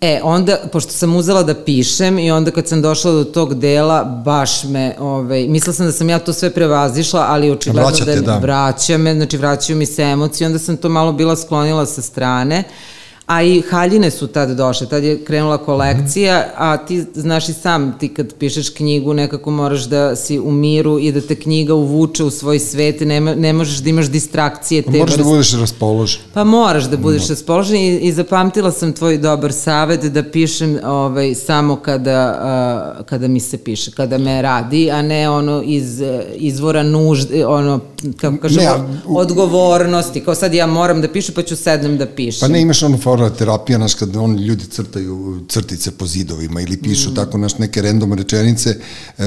[0.00, 4.04] E, onda, pošto sam uzela da pišem i onda kad sam došla do tog dela,
[4.04, 8.20] baš me, ovaj, mislila sam da sam ja to sve prevazišla, ali očigledno Vraćate, da,
[8.20, 12.02] da vraća me, znači vraćaju mi se emocije, onda sam to malo bila sklonila sa
[12.02, 12.58] strane.
[12.58, 12.99] Uh,
[13.30, 17.98] a i haljine su tad došle, tad je krenula kolekcija, a ti znaš i sam,
[17.98, 22.24] ti kad pišeš knjigu nekako moraš da si u miru i da te knjiga uvuče
[22.24, 24.82] u svoj svet, ne, ne možeš da imaš distrakcije.
[24.82, 26.20] Te moraš da budeš raspoložen.
[26.34, 27.26] Pa moraš da budeš Mo.
[27.28, 33.28] raspoložen i, i zapamtila sam tvoj dobar savet da pišem ovaj, samo kada, a, kada
[33.28, 36.02] mi se piše, kada me radi, a ne ono iz
[36.34, 37.80] izvora nužde, ono,
[38.20, 39.18] kako kažemo, ne, u...
[39.18, 42.48] odgovornosti, kao sad ja moram da pišem pa ću sednem da pišem.
[42.48, 46.76] Pa ne imaš onu fora terapija, naš, kad on ljudi crtaju crtice po zidovima ili
[46.76, 47.14] pišu mm.
[47.14, 48.70] tako, naš, neke random rečenice,
[49.18, 49.24] e,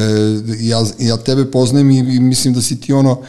[0.59, 3.21] ja, ja tebe poznajem i, i mislim da si ti ono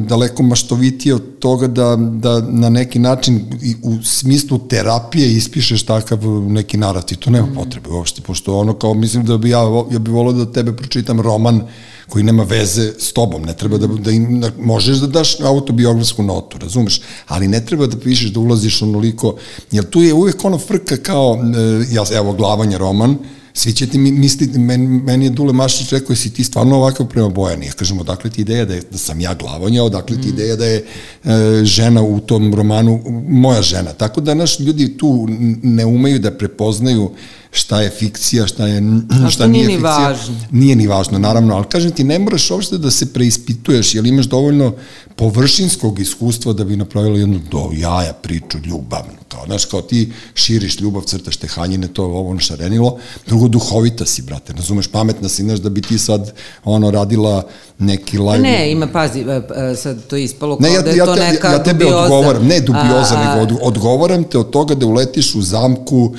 [0.00, 3.40] daleko maštovitije od toga da, da na neki način
[3.82, 7.18] u smislu terapije ispišeš takav neki narativ.
[7.18, 7.54] To nema mm.
[7.54, 11.20] potrebe uopšte, pošto ono kao, mislim da bi ja, ja bi volao da tebe pročitam
[11.20, 11.62] roman
[12.08, 16.22] koji nema veze s tobom, ne treba da, da im, da, možeš da daš autobiografsku
[16.22, 19.36] notu, razumeš, ali ne treba da pišeš da ulaziš onoliko,
[19.70, 23.16] jer tu je uvek ono frka kao, e, ja, evo, glavanje roman,
[23.54, 27.28] svi će ti misliti, meni, meni je Dule Mašić rekao, si ti stvarno ovakav prema
[27.28, 27.66] Bojani.
[27.66, 30.32] Ja kažem, odakle ti ideja da, je, da sam ja glavonja, odakle ti mm.
[30.34, 30.84] ideja da je
[31.24, 33.92] e, žena u tom romanu moja žena.
[33.92, 35.28] Tako da naš ljudi tu
[35.62, 37.10] ne umeju da prepoznaju
[37.54, 38.82] šta je fikcija, šta je
[39.30, 40.08] šta nije, nije fikcija.
[40.08, 40.34] Važno.
[40.50, 44.26] Nije ni važno, naravno, ali kažem ti, ne moraš uopšte da se preispituješ, jer imaš
[44.26, 44.72] dovoljno
[45.16, 49.12] površinskog iskustva da bi napravila jednu do jaja priču ljubavnu.
[49.28, 52.98] Kao, znaš, kao ti širiš ljubav, crtaš te hanjine, to je ovo našarenilo.
[53.26, 56.32] Drugo, duhovita si, brate, razumeš, pametna si, znaš, da bi ti sad
[56.64, 57.42] ono radila
[57.78, 58.38] neki live...
[58.38, 59.42] Ne, ima, pazi, e,
[59.72, 61.62] e, sad to je ispalo kao ne, ja, da je ja, to neka ja, ja
[61.62, 62.02] tebe dubioza.
[62.02, 66.14] odgovaram, ne dubioza, a, nego od, odgovaram te od toga da uletiš u zamku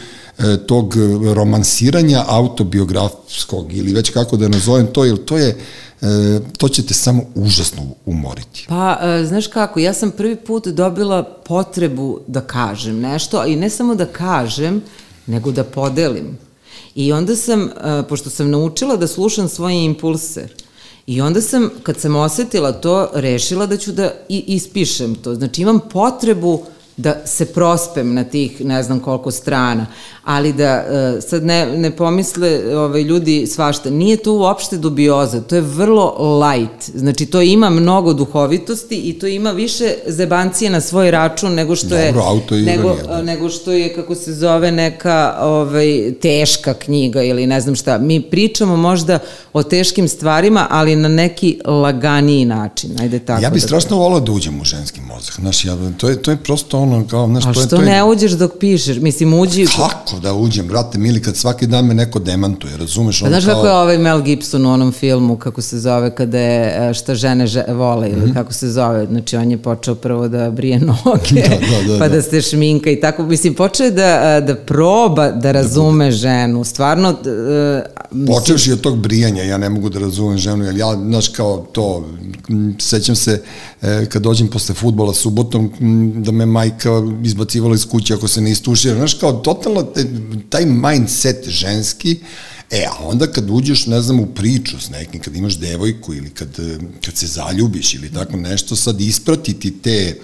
[0.65, 0.93] tog
[1.33, 5.57] romansiranja autobiografskog ili već kako da nazovem to, jer to je
[6.01, 8.65] e, to će te samo užasno umoriti.
[8.69, 13.69] Pa, e, znaš kako, ja sam prvi put dobila potrebu da kažem nešto, i ne
[13.69, 14.81] samo da kažem,
[15.27, 16.37] nego da podelim.
[16.95, 17.69] I onda sam,
[18.09, 20.47] pošto sam naučila da slušam svoje impulse,
[21.07, 25.35] I onda sam, kad sam osetila to, rešila da ću da ispišem to.
[25.35, 26.63] Znači imam potrebu
[26.97, 29.85] da se prospem na tih ne znam koliko strana,
[30.23, 35.55] ali da uh, sad ne, ne pomisle ovaj, ljudi svašta, nije to uopšte dubioza, to
[35.55, 41.11] je vrlo light, znači to ima mnogo duhovitosti i to ima više zebancije na svoj
[41.11, 43.21] račun nego što Dobro, je auto nego, je, da.
[43.21, 47.97] nego što je kako se zove neka ovaj, teška knjiga ili ne znam šta.
[47.97, 49.19] Mi pričamo možda
[49.53, 54.19] o teškim stvarima, ali na neki laganiji način, ajde tako Ja bih da strašno volao
[54.19, 57.45] da uđem u ženski mozak, znaš, ja, to, je, to je prosto ono, kao, znaš,
[57.45, 57.53] je...
[57.53, 58.97] što to je, ne uđeš dok pišeš?
[58.97, 59.65] Mislim, uđi...
[59.77, 63.21] Kako da uđem, brate, mili, kad svaki dan me neko demantuje, razumeš?
[63.21, 66.15] A Ono znaš kao, kako je ovaj Mel Gibson u onom filmu, kako se zove,
[66.15, 68.33] kada je e, šta žene že, vole ili Mhm.
[68.33, 72.07] kako se zove, znači on je počeo prvo da brije noge, Da, da, da, pa
[72.07, 72.15] da.
[72.15, 77.15] da se šminka i tako, mislim, počeo je da, da proba da razume ženu, stvarno,
[78.13, 81.67] mislim, Počevši od tog brijanja, ja ne mogu da razumem ženu, jer ja, znaš, kao
[81.71, 82.09] to,
[82.79, 83.41] sećam se,
[83.81, 85.71] e, kad dođem posle futbola subotom,
[86.15, 86.89] da me majka
[87.23, 90.05] izbacivala iz kuće ako se ne istušira, znaš, kao totalno te,
[90.49, 92.19] taj mindset ženski,
[92.73, 96.29] E, a onda kad uđeš, ne znam, u priču s nekim, kad imaš devojku ili
[96.29, 100.17] kad, e, kad se zaljubiš ili tako nešto, sad ispratiti te,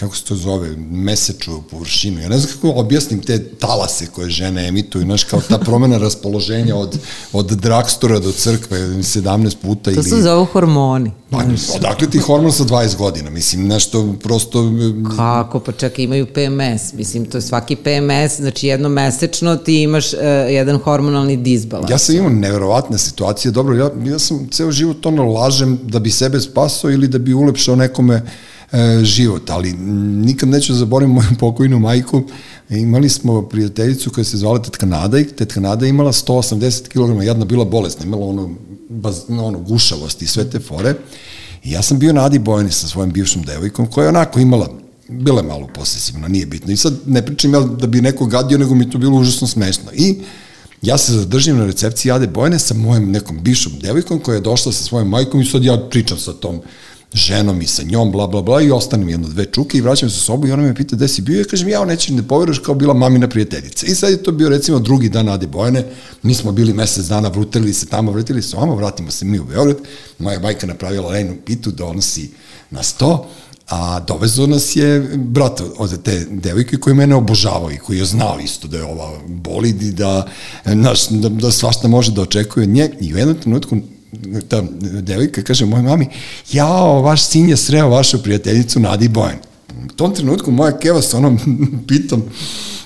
[0.00, 2.20] kako se to zove, meseču površinu.
[2.20, 6.76] Ja ne znam kako objasnim te talase koje žene emituju, znaš, kao ta promena raspoloženja
[6.76, 6.98] od,
[7.32, 10.02] od dragstora do crkve 17 puta to ili...
[10.02, 11.10] se zove hormoni.
[11.30, 11.42] Pa,
[11.76, 13.30] odakle ti hormon sa 20 godina?
[13.30, 14.60] Mislim, nešto prosto...
[14.60, 15.60] e, Kako?
[15.60, 16.92] Pa čak imaju PMS.
[16.92, 21.90] Mislim, to je svaki PMS, znači jednomesečno ti imaš uh, jedan hormonalni disbalans.
[21.90, 26.10] Ja sam imao neverovatne situacije, dobro, ja, ja sam ceo život ono lažem da bi
[26.10, 28.53] sebe spasao ili da bi ulepšao nekome e,
[29.02, 29.72] život, ali
[30.26, 32.22] nikad neću zaboraviti moju pokojnu majku,
[32.70, 37.24] E, imali smo prijateljicu koja se zvala Tetka Nada i Tetka Nada imala 180 kg,
[37.24, 38.50] jedna bila bolesna, imala ono,
[38.88, 40.94] baz, ono gušavost i sve te fore.
[41.64, 44.68] I ja sam bio na Adi Bojani sa svojom bivšom devojkom koja je onako imala
[45.08, 46.72] bila je malo posesivna, nije bitno.
[46.72, 49.92] I sad ne pričam ja da bi neko gadio, nego mi to bilo užasno smešno.
[49.92, 50.20] I
[50.82, 54.72] ja se zadržim na recepciji Ade Bojane sa mojom nekom bivšom devojkom koja je došla
[54.72, 56.60] sa svojom majkom i sad ja pričam sa tom
[57.12, 60.16] ženom i sa njom, bla, bla, bla, i ostanem jedno, dve čuke i vraćam se
[60.16, 62.58] u sobu i ona me pita gde si bio, ja kažem, ja nećeš ne poveruješ
[62.58, 63.86] kao bila mamina prijateljica.
[63.86, 65.84] I sad je to bio recimo drugi dan Ade Bojane,
[66.22, 69.44] mi smo bili mesec dana, vrutili se tamo, vrutili se ovamo, vratimo se mi u
[69.44, 69.76] Beograd,
[70.18, 72.30] moja majka napravila lejnu pitu, donosi
[72.70, 73.26] na sto,
[73.68, 78.38] a dovezo nas je brat od te devojke koji mene obožavao i koji je znao
[78.44, 80.26] isto da je ova bolid i da,
[80.64, 83.76] naš, da, da svašta može da očekuje od nje i u jednom trenutku
[84.48, 86.08] ta devojka kaže mojoj mami,
[86.52, 89.38] jao, vaš sin je sreo vašu prijateljicu Nadi Bojan.
[89.84, 91.38] U tom trenutku moja keva sa onom
[91.88, 92.22] pitom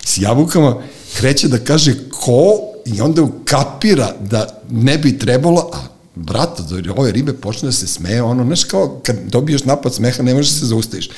[0.04, 0.76] s jabukama
[1.16, 5.78] kreće da kaže ko i onda kapira da ne bi trebalo, a
[6.14, 10.22] brat od ove ribe počne da se smeje, ono, znaš kao kad dobiješ napad smeha
[10.22, 11.08] ne možeš da se zaustaviš.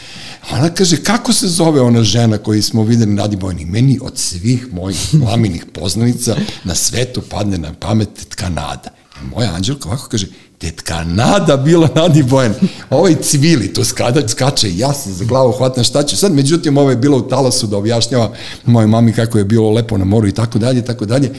[0.52, 3.64] Ona kaže, kako se zove ona žena koju smo videli na Bojni?
[3.64, 8.90] Meni od svih mojih maminih poznanica na svetu padne na pamet tetka Nada.
[8.90, 8.99] I
[9.34, 10.26] moja Anđelka ovako kaže,
[10.58, 12.54] tetka Nada bila Nadi Bojan.
[12.90, 16.16] Ovaj civili tu skada, skače, ja sam za glavu hvatam šta ću.
[16.16, 18.32] Sad, međutim, ovo je bilo u talasu da objašnjava
[18.66, 21.32] mojoj mami kako je bilo lepo na moru i tako dalje, tako dalje.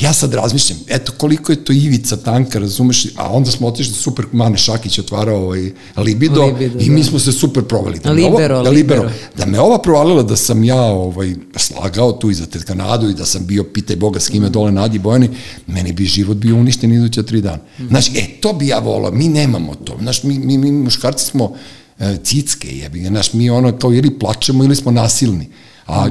[0.00, 4.26] Ja sad razmišljam, eto koliko je to ivica tanka, razumeš, a onda smo otišli super,
[4.32, 6.92] Mane Šakić otvarao ovaj Libido, Libido, i da.
[6.92, 7.98] mi smo se super proveli.
[7.98, 9.02] Da Libero, ovo, da, libero.
[9.02, 9.18] libero.
[9.36, 13.24] Da me ova provalila da sam ja ovaj, slagao tu iza tetka Nadu i da
[13.24, 15.28] sam bio, pitaj Boga s kime dole Nadi Bojani,
[15.66, 17.62] meni bi život bio uništen iduća tri dana.
[17.88, 19.96] Znaš, e, to bi ja volao, mi nemamo to.
[20.00, 21.54] Znaš, mi, mi, mi muškarci smo
[21.98, 25.48] e, cicke, jebi ga, znaš, mi ono kao ili plačemo ili smo nasilni.
[25.86, 26.08] A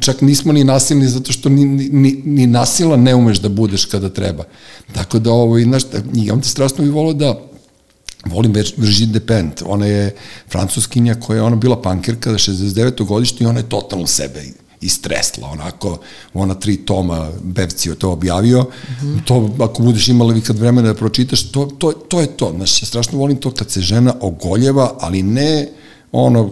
[0.00, 4.08] čak nismo ni nasilni zato što ni, ni, ni nasila ne umeš da budeš kada
[4.08, 4.44] treba.
[4.92, 5.82] Tako da ovo, i, znaš,
[6.14, 7.40] i onda strašno bi volao da
[8.24, 10.14] volim Brigitte Depent, ona je
[10.50, 13.06] francuskinja koja je ona bila pankirka 69.
[13.06, 14.42] godišnje i ona je totalno sebe
[14.80, 15.98] istresla, onako,
[16.34, 19.24] ona tri toma Bevcio to objavio, mm -hmm.
[19.24, 22.84] to ako budeš imala vi kad vremena da pročitaš, to, to, to je to, znači,
[22.84, 25.68] ja strašno volim to kad se žena ogoljeva, ali ne
[26.12, 26.50] ono,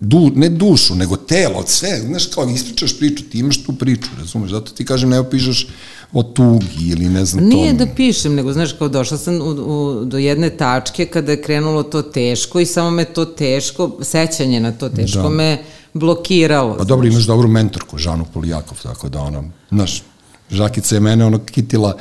[0.00, 4.50] du, ne dušu, nego telo, sve, znaš, kao ispričaš priču, ti imaš tu priču, razumeš,
[4.50, 5.66] zato ti kažem, ne opišaš
[6.12, 7.84] o tugi ili ne znam Nije to.
[7.84, 11.82] da pišem, nego znaš kao došla sam u, u, do jedne tačke kada je krenulo
[11.82, 15.28] to teško i samo me to teško, sećanje na to teško da.
[15.28, 15.58] me
[15.94, 16.76] blokiralo.
[16.76, 20.02] Pa dobro, imaš dobru mentorku, Žanu Polijakov, tako da ona, znaš,
[20.50, 21.96] Žakica je mene ono kitila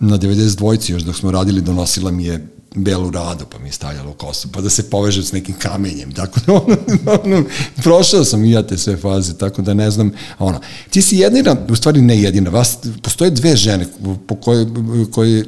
[0.00, 4.10] na 92-ci još dok smo radili, donosila mi je belu radu, pa mi je stavljala
[4.10, 6.76] u kosu, pa da se poveže s nekim kamenjem, tako da ono,
[7.24, 7.44] ono,
[7.82, 10.60] prošao sam i ja te sve faze, tako da ne znam, ono,
[10.90, 13.86] ti si jedina, u stvari ne jedina, vas, postoje dve žene
[14.26, 14.66] po koje,
[15.12, 15.44] koje,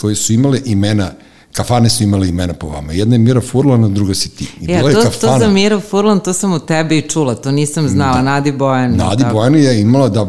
[0.00, 1.10] koje su imale imena
[1.58, 2.92] kafane su imale imena po vama.
[2.92, 4.46] Jedna je Mira Furlan, a druga si ti.
[4.60, 7.50] I ja, to, kafana, to za Mira Furlan, to sam u tebe i čula, to
[7.50, 8.22] nisam znala, da.
[8.22, 8.96] Nadi Bojani.
[8.96, 9.34] Nadi tako.
[9.34, 10.26] Bojani je imala da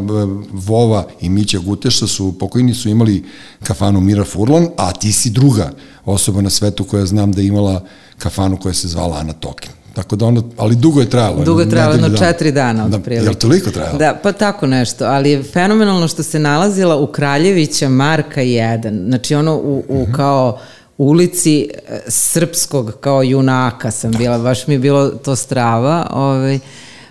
[0.52, 3.24] Vova i Mića Guteša su, pokojni su imali
[3.64, 5.72] kafanu Mira Furlan, a ti si druga
[6.12, 7.84] osoba na svetu koja znam da je imala
[8.18, 9.72] kafanu koja se zvala Ana Tokin.
[9.94, 11.44] Tako da ono, ali dugo je trajalo.
[11.44, 13.26] Dugo je trajalo, jedno četiri dana od da, prilike.
[13.26, 13.98] Jel toliko trajalo?
[13.98, 19.36] Da, pa tako nešto, ali je fenomenalno što se nalazila u Kraljevića Marka 1, znači
[19.36, 20.12] ono u, u mhm.
[20.12, 20.16] -huh.
[20.16, 20.60] kao
[20.98, 26.60] ulici e, srpskog kao junaka sam bila, baš mi je bilo to strava, ovaj,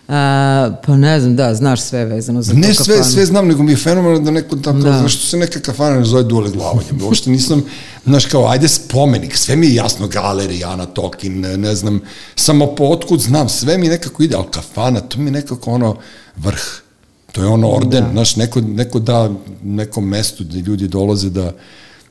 [0.09, 3.63] A, pa ne znam, da, znaš sve vezano za ne to sve, sve znam, nego
[3.63, 4.99] mi je fenomenalno da neko tako, da.
[4.99, 7.63] znaš što se neka kafana ne zove dule glavanje, uopšte nisam,
[8.05, 12.01] znaš kao, ajde spomenik, sve mi je jasno, galerija, Ana Tokin, ne, ne znam,
[12.37, 15.97] samo po otkud znam, sve mi nekako ide, ali kafana, to mi je nekako ono
[16.37, 16.63] vrh,
[17.33, 18.11] to je ono orden, da.
[18.13, 19.31] znaš, neko, neko da
[19.63, 21.53] nekom mestu gde ljudi dolaze da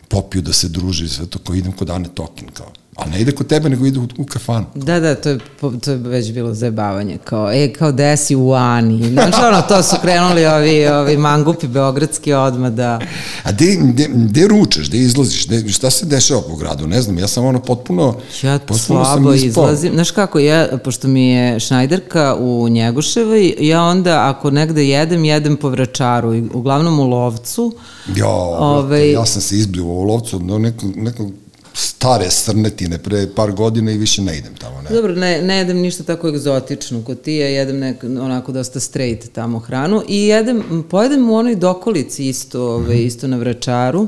[0.07, 3.31] popiju, da se druže, sve to, ko idem kod Ane Tokin, kao, A ne ide
[3.31, 4.65] kod tebe, nego ide u, u kafanu.
[4.75, 5.39] Da, da, to je,
[5.83, 7.17] to je već bilo zajebavanje.
[7.23, 9.11] Kao, e, kao desi u Ani.
[9.11, 12.99] Znači, ono, to su krenuli ovi, ovi mangupi beogradski odmah da...
[13.43, 16.87] A gde, gde, gde ručaš, gde izlaziš, gde, šta se dešava po gradu?
[16.87, 18.15] Ne znam, ja sam ono potpuno...
[18.43, 19.93] Ja potpuno slabo izlazim.
[19.93, 25.57] Znaš kako, ja, pošto mi je Šnajderka u Njegoševoj, ja onda, ako negde jedem, jedem
[25.57, 27.73] po vračaru, uglavnom u lovcu.
[28.15, 28.29] Jo,
[28.59, 31.31] ovaj, ja sam se izbio u lovcu, no, nekog, nekog
[31.77, 34.81] stare srnetine pre par godina i više ne idem tamo.
[34.81, 34.89] Ne.
[34.89, 39.33] Dobro, ne, ne jedem ništa tako egzotično kod ti, ja jedem nek, onako dosta straight
[39.33, 43.05] tamo hranu i jedem, pojedem u onoj dokolici isto, ove, mm -hmm.
[43.05, 44.07] isto na vračaru.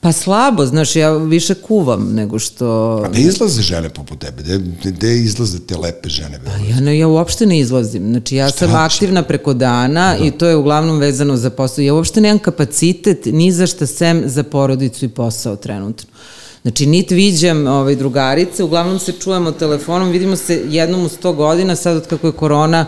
[0.00, 3.00] Pa slabo, znaš, ja više kuvam nego što...
[3.04, 4.42] A gde izlaze žene poput tebe?
[4.42, 4.58] Gde,
[4.90, 6.40] gde izlaze te lepe žene?
[6.44, 8.10] Pa ja, ne, ja uopšte ne izlazim.
[8.10, 10.24] Znači, ja Šta sam aktivna preko dana da.
[10.24, 11.82] i to je uglavnom vezano za posao.
[11.82, 16.08] Ja uopšte nemam kapacitet ni za šta sem za porodicu i posao trenutno.
[16.68, 21.76] Znači, nit viđam ovaj, drugarice, uglavnom se čujemo telefonom, vidimo se jednom u sto godina,
[21.76, 22.86] sad od kako je korona,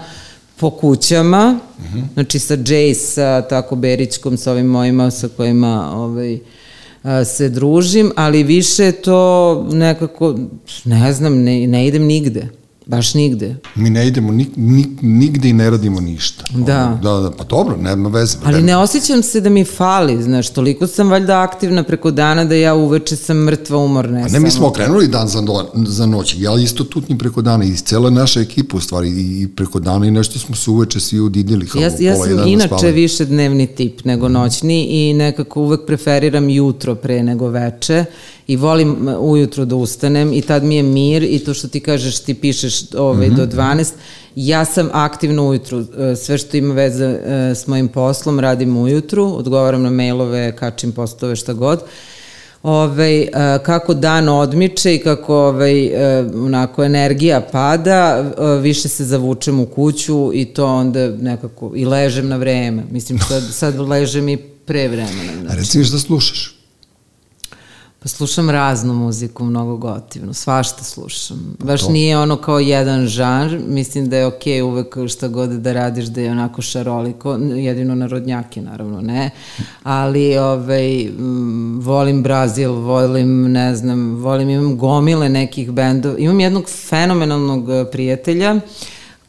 [0.57, 1.85] po kućama, uh.
[1.85, 2.03] -huh.
[2.15, 6.39] znači sa Jay, sa tako Berićkom, sa ovim mojima sa kojima ovaj,
[7.25, 10.39] se družim, ali više to nekako,
[10.85, 12.49] ne znam, ne, ne idem nigde.
[12.91, 13.57] Baš nigde.
[13.75, 16.45] Mi ne idemo ni, ni, nigde i ne radimo ništa.
[16.55, 16.99] Da.
[17.03, 18.37] Da, da, pa dobro, nema veze.
[18.45, 22.55] Ali ne osjećam se da mi fali, znaš, toliko sam valjda aktivna preko dana da
[22.55, 24.19] ja uveče sam mrtva, umorna.
[24.19, 27.65] A ne, mi smo okrenuli dan za, do, za noć, ja isto tutni preko dana
[27.65, 31.21] i cela naša ekipa u stvari i preko dana i nešto smo se uveče svi
[31.21, 31.67] udidili.
[31.67, 32.93] Kao ja, ja sam inače spavali.
[32.93, 38.05] više dnevni tip nego noćni i nekako uvek preferiram jutro pre nego veče
[38.51, 42.19] i volim ujutro da ustanem i tad mi je mir i to što ti kažeš
[42.19, 43.37] ti pišeš ovaj, mm -hmm.
[43.37, 43.93] do 12
[44.37, 49.25] ja sam aktivno ujutru e, sve što ima veze e, s mojim poslom radim ujutru
[49.25, 51.83] odgovaram na mailove, kačim postove šta god
[52.63, 53.27] ovaj,
[53.63, 58.33] kako dan odmiče i kako ovaj, e, onako energija pada,
[58.63, 62.85] više se zavučem u kuću i to onda nekako, i ležem na vreme.
[62.91, 65.33] Mislim, sad, sad ležem i pre vremena.
[65.41, 65.53] Znači.
[65.53, 66.60] A reci šta slušaš?
[68.03, 71.57] Pa slušam raznu muziku, mnogo gotivnu, svašta slušam.
[71.59, 71.93] Pa Baš to.
[71.93, 76.05] nije ono kao jedan žanr, mislim da je okej okay uvek šta god da radiš
[76.05, 79.31] da je onako šaroliko, jedino narodnjake naravno ne,
[79.83, 81.11] ali ovaj,
[81.81, 88.61] volim Brazil, volim, ne znam, volim, imam gomile nekih bendova, imam jednog fenomenalnog prijatelja, uh,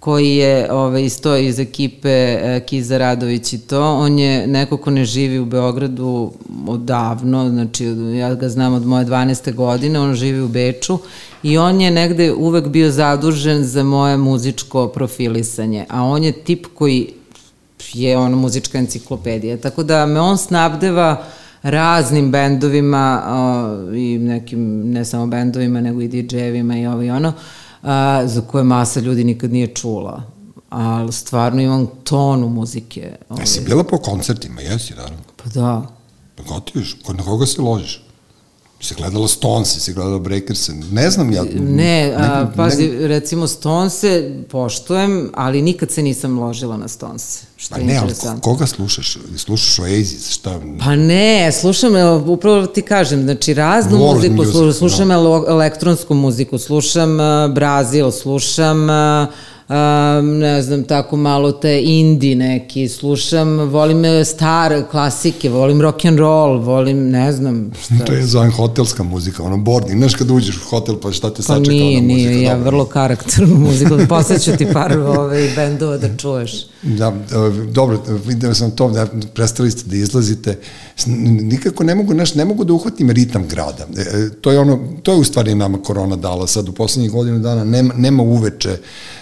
[0.02, 3.93] koji je ovaj, isto iz ekipe e, Kiza Radović i to.
[3.95, 6.32] On je neko ko ne živi u Beogradu
[6.68, 7.86] odavno, znači
[8.18, 9.54] ja ga znam od moje 12.
[9.54, 10.99] godine, on živi u Beču
[11.43, 16.66] i on je negde uvek bio zadužen za moje muzičko profilisanje, a on je tip
[16.74, 17.14] koji
[17.93, 21.24] je ono muzička enciklopedija, tako da me on snabdeva
[21.64, 27.30] raznim bendovima uh, i nekim, ne samo bendovima, nego i DJ-evima i ovo i ono,
[27.30, 30.23] uh, a, za koje masa ljudi nikad nije čula.
[30.69, 33.15] Ali stvarno imam tonu muzike.
[33.29, 33.41] Ovaj.
[33.43, 35.17] Jesi bila po koncertima, jesi, naravno?
[35.36, 35.88] Pa da.
[36.36, 38.03] Pa gotiviš, kod na koga se ložiš?
[38.82, 41.43] Si gledala Stonese, si gledala Breakers, ne znam ja.
[41.59, 47.45] Ne, a, ne, pazi, ne, recimo Stonese poštujem, ali nikad se nisam ložila na Stonese.
[47.57, 49.17] Što pa ne, ali koga slušaš?
[49.38, 50.59] Slušaš Oasis, šta?
[50.79, 51.91] Pa ne, slušam,
[52.27, 55.45] upravo ti kažem, znači raznu World muziku, music, slušam no.
[55.47, 59.27] elektronsku muziku, slušam uh, Brazil, slušam uh,
[59.72, 66.19] um, ne znam, tako malo te indi neki, slušam, volim star klasike, volim rock and
[66.19, 67.72] roll, volim, ne znam.
[67.84, 68.05] Šta.
[68.05, 71.36] to je zovem hotelska muzika, ono boarding, znaš kad uđeš u hotel pa šta te
[71.36, 72.30] pa sačeka nije, ona muzika.
[72.30, 76.65] Nije, ja vrlo karakternu muziku, posleću ti par ove bendova da čuješ.
[76.82, 77.13] Da,
[77.72, 80.57] dobro, vidio sam to, da prestali ste da izlazite,
[81.41, 83.88] nikako ne mogu, znaš, ne mogu da uhvatim ritam grada.
[83.97, 87.11] E, e, to je ono, to je u stvari nama korona dala sad u poslednjih
[87.11, 88.78] godinu dana, nema, nema uveče,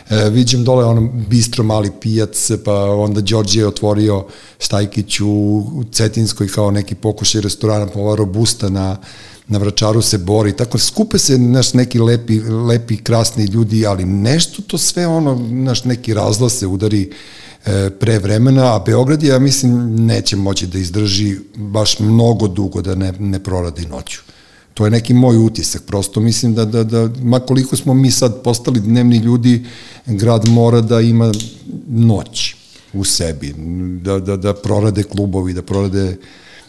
[0.10, 4.26] e, vidim dole ono bistro mali pijac, pa onda Đorđe je otvorio
[4.60, 5.28] Stajkić u,
[5.76, 8.98] u Cetinskoj kao neki pokušaj restorana, pa ova robusta na,
[9.48, 14.62] na Vračaru se bori, tako skupe se naš neki lepi, lepi, krasni ljudi, ali nešto
[14.62, 17.12] to sve ono, naš neki razla se udari
[17.66, 22.96] e, pre vremena, a Beograd ja mislim, neće moći da izdrži baš mnogo dugo da
[22.96, 24.20] ne, ne proradi noću.
[24.80, 28.42] To je neki moj utisak, prosto mislim da, da, da ma koliko smo mi sad
[28.44, 29.66] postali dnevni ljudi,
[30.06, 31.32] grad mora da ima
[31.88, 32.56] noć
[32.94, 33.54] u sebi,
[34.02, 36.18] da, da, da prorade klubovi, da prorade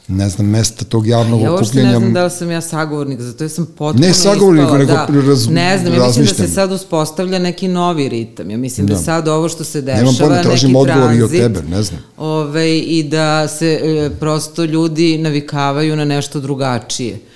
[0.08, 1.88] ne znam, mesta tog javnog ja okupljanja.
[1.88, 4.92] Ja ne znam da li sam ja sagovornik, zato sam potpuno Ne sagovornik, ispala, nego
[4.92, 8.50] da, raz, Ne znam, ja mislim da se sad uspostavlja neki novi ritam.
[8.50, 11.30] Ja mislim da, da sad ovo što se dešava, Nemam pojma, tražim odgovor i od
[11.30, 12.00] tebe, ne znam.
[12.16, 17.29] Ove, I da se e, prosto ljudi navikavaju na nešto drugačije.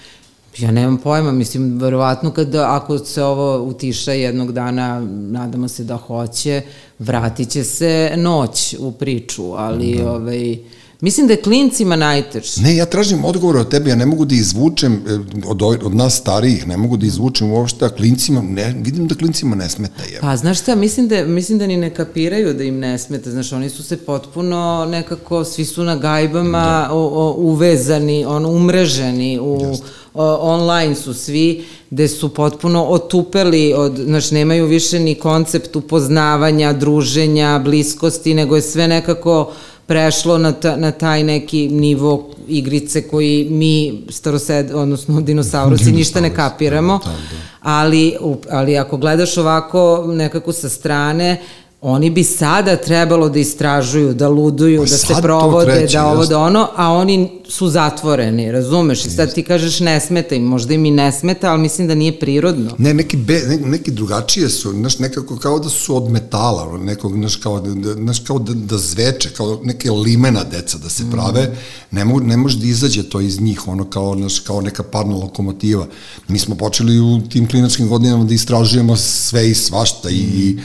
[0.59, 5.96] Ja nemam pojma, mislim, verovatno kad, ako se ovo utiša jednog dana, nadamo se da
[5.96, 6.62] hoće,
[6.98, 10.12] vratit će se noć u priču, ali da.
[10.12, 10.59] ovaj,
[11.01, 12.61] Mislim da je klincima najteže.
[12.61, 16.16] Ne, ja tražim odgovor od tebe, ja ne mogu da izvučem e, od, od nas
[16.16, 20.03] starijih, ne mogu da izvučem uopšte, a klincima, ne, vidim da klincima ne smeta.
[20.12, 20.20] Je.
[20.20, 23.53] Pa, znaš šta, mislim da, mislim da ni ne kapiraju da im ne smeta, znaš,
[23.53, 26.95] oni su se potpuno nekako, svi su na gajbama da.
[26.95, 29.59] o, o, uvezani, ono, umreženi u...
[29.68, 29.84] Just
[30.16, 37.61] online su svi, gde su potpuno otupeli, od, znaš, nemaju više ni koncept upoznavanja, druženja,
[37.64, 39.53] bliskosti, nego je sve nekako
[39.87, 46.35] prešlo na, ta, na taj neki nivo igrice koji mi starosed, odnosno dinosaurusi ništa ne
[46.35, 47.16] kapiramo, da, da.
[47.61, 48.16] ali,
[48.51, 51.41] ali ako gledaš ovako nekako sa strane,
[51.87, 56.26] oni bi sada trebalo da istražuju, da luduju, pa da se provode, kreće, da ovo,
[56.26, 59.05] da ono, a oni su zatvoreni, razumeš?
[59.05, 61.95] I sad ti kažeš ne smeta im, možda im i ne smeta, ali mislim da
[61.95, 62.70] nije prirodno.
[62.78, 67.12] Ne, neki, be, ne, neki drugačije su, znaš, nekako kao da su od metala, nekog,
[67.12, 71.43] znaš, kao, da, znaš, kao da, da zveče, kao neke limena deca da se prave,
[71.43, 71.57] mm.
[71.97, 75.16] ne, mo, ne može da izađe to iz njih, ono kao, znaš, kao neka parna
[75.16, 75.87] lokomotiva.
[76.28, 80.12] Mi smo počeli u tim klinačkim godinama da istražujemo sve i svašta mm.
[80.12, 80.59] i i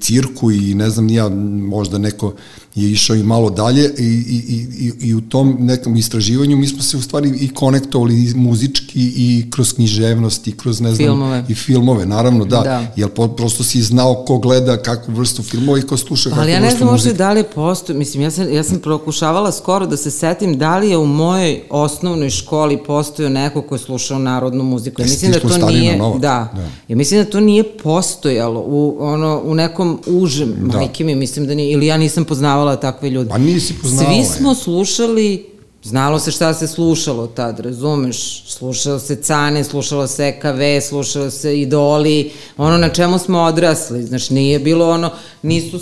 [0.00, 1.28] cirku i ne znam ja,
[1.68, 2.34] možda neko
[2.74, 6.82] je išao i malo dalje i, i, i, i u tom nekom istraživanju mi smo
[6.82, 11.44] se u stvari i konektovali i muzički i kroz književnost i kroz ne znam filmove.
[11.48, 12.86] i filmove naravno da, da.
[12.96, 16.42] jer po, prosto si znao ko gleda kakvu vrstu filmova i ko sluša kakvu vrstu
[16.42, 19.86] Ali ja ne znam možda da li postoji, mislim ja sam, ja sam prokušavala skoro
[19.86, 24.18] da se setim da li je u mojoj osnovnoj školi postojao neko ko je slušao
[24.18, 25.02] narodnu muziku.
[25.02, 29.31] Ja mislim da to nije, da, da, ja mislim da to nije postojalo u, ono,
[29.38, 30.78] u nekom užem, da.
[30.78, 33.30] majke mi, mislim da nije, ili ja nisam poznavala takve ljude.
[33.30, 34.24] Pa nisi poznavala.
[34.24, 35.51] Svi smo slušali
[35.84, 38.44] Znalo se šta se slušalo tad, razumeš?
[38.46, 44.02] Slušalo se Cane, slušalo se EKV, slušalo se Idoli, ono na čemu smo odrasli.
[44.02, 45.10] Znači, nije bilo ono,
[45.42, 45.80] nisu,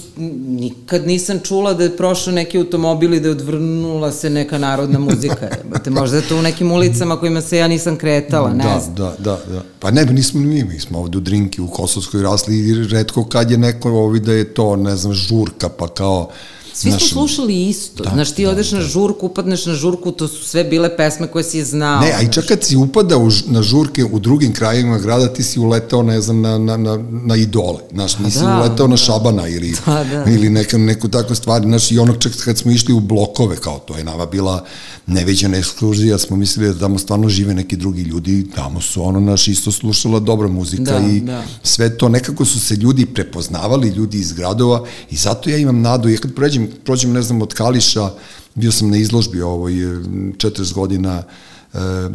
[0.48, 4.98] nikad nisam čula da je prošao neki automobil i da je odvrnula se neka narodna
[4.98, 5.48] muzika.
[5.64, 8.94] Jebate, možda je to u nekim ulicama kojima se ja nisam kretala, ne da, znam.
[8.94, 9.62] Da, da, da.
[9.78, 13.50] Pa ne, nismo ni mi, smo ovde u Drinki, u Kosovskoj rasli i redko kad
[13.50, 16.30] je neko ovi da je to, ne znam, žurka, pa kao
[16.74, 18.04] Svi smo slušali isto.
[18.04, 20.96] Da, znaš, ti da, odeš da, na žurku, upadneš na žurku, to su sve bile
[20.96, 22.00] pesme koje si znao.
[22.00, 25.42] Ne, a i čak kad si upada u, na žurke u drugim krajevima grada, ti
[25.42, 27.78] si uletao, ne znam, na, na, na, na idole.
[27.92, 30.30] Znaš, nisi da, uletao na šabana ili, da, da.
[30.30, 31.62] ili neka, neku takvu stvar.
[31.62, 34.64] Znaš, i ono čak kad smo išli u blokove, kao to je nama bila
[35.10, 39.48] neveđena ekskluzija, smo mislili da tamo stvarno žive neki drugi ljudi, tamo su ono naš
[39.48, 41.42] isto slušala dobra muzika da, i da.
[41.62, 46.08] sve to, nekako su se ljudi prepoznavali, ljudi iz gradova i zato ja imam nadu,
[46.08, 48.10] ja kad prođem, prođem ne znam, od Kališa,
[48.54, 51.49] bio sam na izložbi ovoj 40 godina uh, e,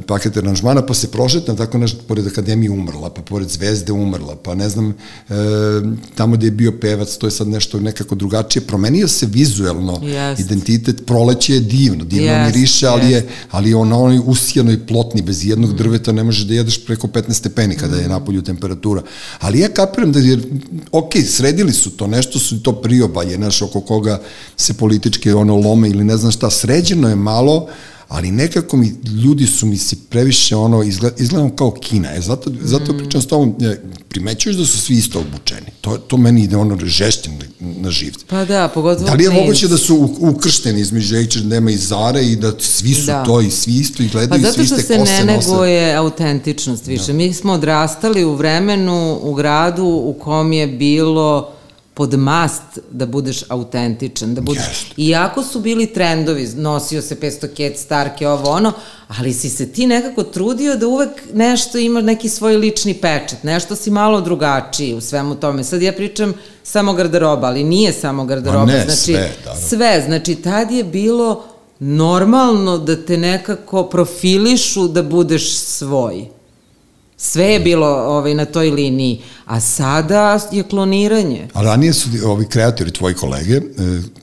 [0.08, 4.56] paket aranžmana, pa se prošetna tako nešto, pored Akademije umrla, pa pored Zvezde umrla, pa
[4.56, 5.34] ne znam, e,
[6.16, 8.68] tamo gde je bio pevac, to je sad nešto nekako drugačije.
[8.68, 10.42] Promenio se vizuelno yes.
[10.42, 12.46] identitet, proleće je divno, divno yes.
[12.46, 13.12] miriše, ali, yes.
[13.12, 15.76] je, ali je ono onoj usijanoj plotni, bez jednog mm.
[15.76, 18.00] drveta ne možeš da jedeš preko 15 stepeni kada mm.
[18.00, 19.02] je napolju temperatura.
[19.40, 20.40] Ali ja kapiram da je,
[20.92, 24.22] ok, sredili su to, nešto su to priobalje, znaš, oko koga
[24.58, 27.68] se politički ono lome ili ne znam šta, sređeno je malo,
[28.08, 32.52] ali nekako mi, ljudi su mi se previše ono, izgled, izgledam kao Kina, e, zato,
[32.62, 32.98] zato mm.
[32.98, 33.78] pričam s tobom, e,
[34.10, 37.30] primećuješ da su svi isto obučeni, to, to meni ide ono žešće
[37.60, 38.26] na, živce.
[38.28, 42.36] Pa da, pogotovo Da li je moguće da su ukršteni između H&M i Zara i
[42.36, 43.24] da svi su da.
[43.24, 45.02] to i svi isto i gledaju pa i svi iste kose nose?
[45.02, 47.08] Pa zato što se ne neguje autentičnost više.
[47.08, 47.14] Da.
[47.14, 51.55] Mi smo odrastali u vremenu, u gradu u kom je bilo
[51.96, 54.64] pod mast da budeš autentičan, da budeš...
[54.64, 54.94] Yes.
[54.98, 58.74] Iako su bili trendovi, nosio se 500 ket, starke, ovo ono,
[59.08, 63.76] ali si se ti nekako trudio da uvek nešto ima neki svoj lični pečat, nešto
[63.76, 65.64] si malo drugačiji u svemu tome.
[65.64, 68.66] Sad ja pričam samo garderoba, ali nije samo garderoba.
[68.66, 69.56] ne, znači, sve, da.
[69.56, 71.44] Sve, znači tad je bilo
[71.80, 76.35] normalno da te nekako profilišu da budeš svoj.
[77.18, 81.48] Sve je bilo ovaj, na toj liniji, a sada je kloniranje.
[81.54, 83.62] A ranije su ovi kreatori, tvoji kolege, e,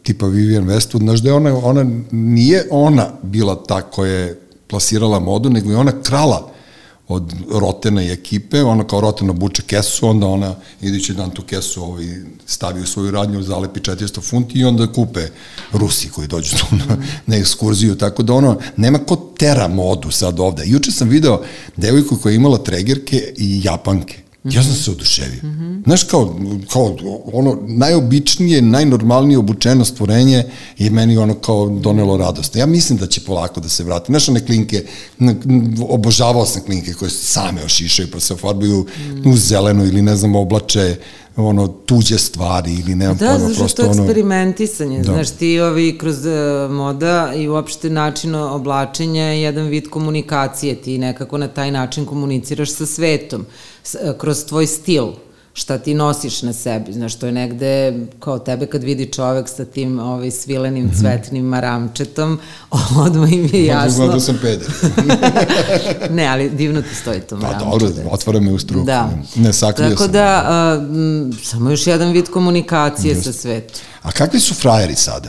[0.02, 5.20] tipa Vivian Westwood, znaš da je ona, ona, nije ona bila ta koja je plasirala
[5.20, 6.51] modu, nego je ona krala
[7.12, 11.82] od Rotena i ekipe, ona kao Rotena buče kesu, onda ona idući dan tu kesu
[11.82, 12.04] ovaj,
[12.46, 15.28] stavi u svoju radnju, zalepi 400 funti i onda kupe
[15.72, 20.40] Rusi koji dođu tu na, na ekskurziju, tako da ono, nema ko tera modu sad
[20.40, 20.62] ovde.
[20.66, 21.42] Juče sam video
[21.76, 25.40] devojku koja je imala tregerke i japanke Ja sam se oduševio.
[25.42, 25.84] Mm -hmm.
[25.84, 26.36] Znaš, kao,
[26.72, 26.96] kao
[27.32, 30.44] ono najobičnije, najnormalnije obučeno stvorenje
[30.78, 32.56] je meni ono kao donelo radost.
[32.56, 34.12] Ja mislim da će polako da se vrati.
[34.12, 34.84] Znaš, one klinke,
[35.88, 39.30] obožavao sam klinke koje se same ošišaju pa se ofarbaju mm.
[39.30, 40.96] u zeleno ili ne znam, oblače
[41.36, 43.94] ono tuđe stvari ili nemam da, pojma, prosto ono...
[43.94, 45.12] Da, eksperimentisanje, da.
[45.12, 50.98] znaš, ti ovi kroz uh, moda i uopšte način oblačenja je jedan vid komunikacije, ti
[50.98, 53.46] nekako na taj način komuniciraš sa svetom, uh,
[54.18, 55.12] kroz tvoj stil
[55.54, 59.64] šta ti nosiš na sebi, znaš, to je negde kao tebe kad vidi čovek sa
[59.64, 61.00] tim ovaj, svilenim -hmm.
[61.00, 62.38] cvetnim maramčetom,
[63.06, 64.04] odmah im je jasno.
[64.04, 64.68] Odmah da sam peder.
[66.16, 67.64] ne, ali divno ti stoji to maramče.
[67.64, 68.86] Pa dobro, otvara me u struku.
[68.86, 69.10] Da.
[69.34, 70.12] Ne, sakrije Tako sam.
[70.12, 73.24] da, a, m, samo još jedan vid komunikacije Just.
[73.24, 73.80] sa svetom.
[74.02, 75.28] A kakvi su frajeri sada?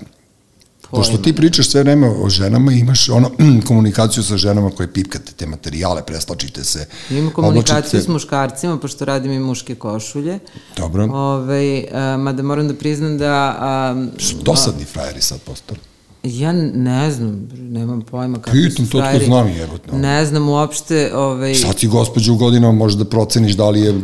[0.94, 3.30] Pošto ti pričaš sve vreme o ženama, imaš ono
[3.68, 6.88] komunikaciju sa ženama koje pipkate te materijale, preslačite se.
[7.10, 8.02] Imam komunikaciju oblačite...
[8.02, 10.40] s muškarcima, pošto radim i muške košulje.
[10.78, 11.04] Dobro.
[11.04, 13.56] Ove, a, mada moram da priznam da...
[13.60, 14.06] A,
[14.44, 15.80] dosadni frajeri sad postali?
[16.24, 19.98] Ja ne znam, nemam pojma kako Pitam, to tko znam jebotno.
[19.98, 21.12] Ne znam uopšte...
[21.16, 21.56] Ovaj...
[21.56, 24.02] Sad si gospođa u godinama, možeš da proceniš da li je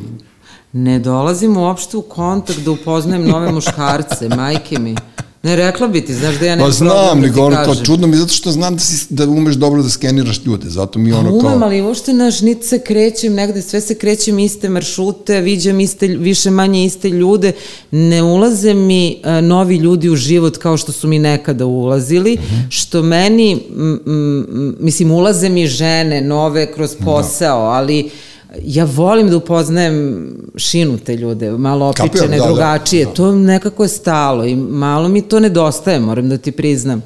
[0.74, 4.96] ne dolazim uopšte u kontakt da upoznajem nove muškarce, majke mi.
[5.44, 8.08] Ne, rekla bi ti, znaš da ja nemam pa znam, da nego ono kao čudno
[8.08, 11.40] mi, zato što znam da, si, da umeš dobro da skeniraš ljude, zato mi ono
[11.40, 11.50] kao...
[11.50, 16.08] Umem, ali uopšte, naš, niti se krećem negde, sve se krećem iste maršrute, viđam iste,
[16.08, 17.52] više manje iste ljude,
[17.92, 22.38] ne ulaze mi a, novi ljudi u život kao što su mi nekada ulazili, mm
[22.38, 22.66] -hmm.
[22.70, 27.06] što meni, m, m, mislim, ulaze mi žene nove kroz da.
[27.06, 27.66] posao, da.
[27.66, 28.10] ali
[28.58, 33.16] ja volim da upoznajem šinu te ljude, malo opičene, da, drugačije, da, da.
[33.16, 37.02] to nekako je stalo i malo mi to nedostaje, moram da ti priznam.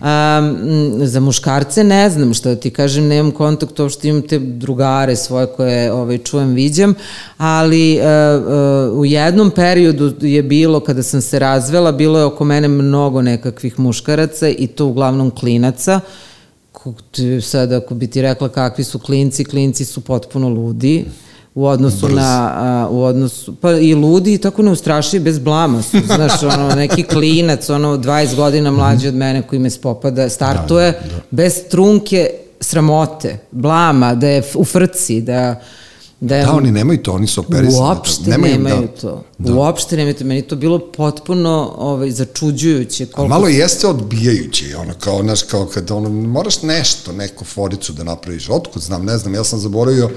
[0.00, 0.06] Um,
[1.06, 5.46] za muškarce ne znam što da ti kažem, nemam kontakt, uopšte imam te drugare svoje
[5.46, 6.94] koje ovaj, čujem, viđam,
[7.36, 8.04] ali uh,
[8.92, 13.22] uh, u jednom periodu je bilo, kada sam se razvela, bilo je oko mene mnogo
[13.22, 16.29] nekakvih muškaraca i to uglavnom klinaca, uh,
[17.42, 21.04] sad ako bi ti rekla kakvi su klinci, klinci su potpuno ludi
[21.54, 22.16] u odnosu Brz.
[22.16, 26.74] na a, u odnosu pa i ludi i tako neustrašivi bez blama su znaš ono
[26.74, 31.20] neki klinac ono 20 godina mlađi od mene koji me spopada startuje da, da, da.
[31.30, 32.30] bez trunke
[32.60, 35.60] sramote blama da je u frci da
[36.20, 37.82] Da, da, oni nemaju to, oni su operisani.
[37.82, 39.24] Uopšte nemaju, nemaju da, to.
[39.38, 39.54] Da.
[39.54, 40.24] Uopšte nemaju to.
[40.24, 43.06] Meni to bilo potpuno ovaj, začuđujuće.
[43.06, 43.34] Koliko...
[43.34, 48.04] A malo jeste odbijajuće, ono, kao, znaš, kao kad ono, moraš nešto, neku foricu da
[48.04, 48.48] napraviš.
[48.50, 50.10] Otkud znam, ne znam, ja sam zaboravio,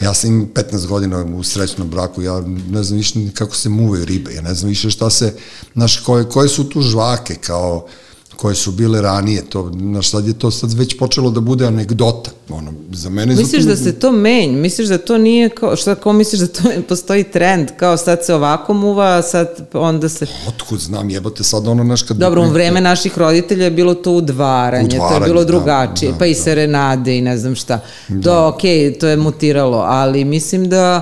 [0.00, 4.04] ja sam im 15 godina u srećnom braku, ja ne znam više kako se muvaju
[4.04, 5.34] ribe, ja ne znam više šta se,
[5.74, 7.86] znaš, koje, koje su tu žvake, kao,
[8.36, 12.30] koje su bile ranije, to, znaš, sad je to sad već počelo da bude anegdota,
[12.48, 13.34] ono, za mene...
[13.34, 16.46] Misliš za da se to menj, misliš da to nije, kao, šta, kao misliš da
[16.46, 20.26] to postoji trend, kao sad se ovako muva, sad onda se...
[20.48, 22.16] Otkud znam, jebote, sad ono, naš kad...
[22.16, 26.12] Dobro, u vreme naših roditelja je bilo to udvaranje, udvaranje to je bilo da, drugačije,
[26.12, 27.80] da, pa da, i serenade i ne znam šta.
[28.08, 28.22] Da.
[28.22, 31.00] To, okej, okay, to je mutiralo, ali mislim da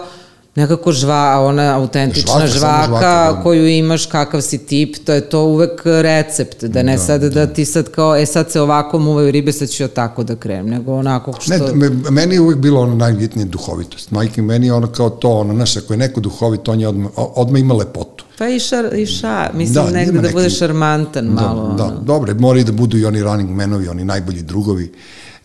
[0.55, 3.41] nekako žva, ona autentična Žvaka, žvaka, žvaka da.
[3.43, 7.47] koju imaš, kakav si tip, to je to uvek recept, da ne Da, sad da,
[7.47, 10.67] ti sad kao, e sad se ovako muvaju ribe, sad ću ja tako da krenem,
[10.69, 11.51] nego onako što...
[11.51, 14.11] Ne, me, meni je uvek bilo ono najbitnije duhovitost.
[14.11, 17.11] Majke, meni je ono kao to, ono, znaš, ako je neko duhovit, on je odmah,
[17.17, 18.25] odmah ima lepotu.
[18.39, 21.69] Pa i, šar, i ša, mislim Da, da, negde da neki- bude šarmantan malo.
[21.69, 22.01] Da, da, ono.
[22.01, 24.93] dobro, moraju da budu i oni running menovi, oni najbolji drugovi.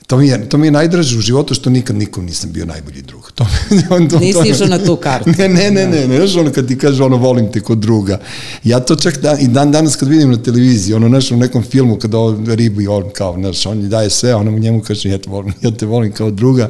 [0.10, 3.02] To mi je, to mi je najdraže u životu što nikad nikom nisam bio najbolji
[3.02, 3.32] drug.
[3.32, 5.30] To, mi- on, to, Nisi to, išao na tu kartu.
[5.38, 8.20] Ne, ne, ne, ne, ne, znaš ono kad ti kaže ono volim te kod druga.
[8.64, 11.64] Ja to čak da, i dan danas kad vidim na televiziji, ono znaš u nekom
[11.64, 15.18] filmu kada on ribu i on kao, znaš, on daje sve, ono njemu kaže ja
[15.18, 16.70] te volim, ja te volim kao druga.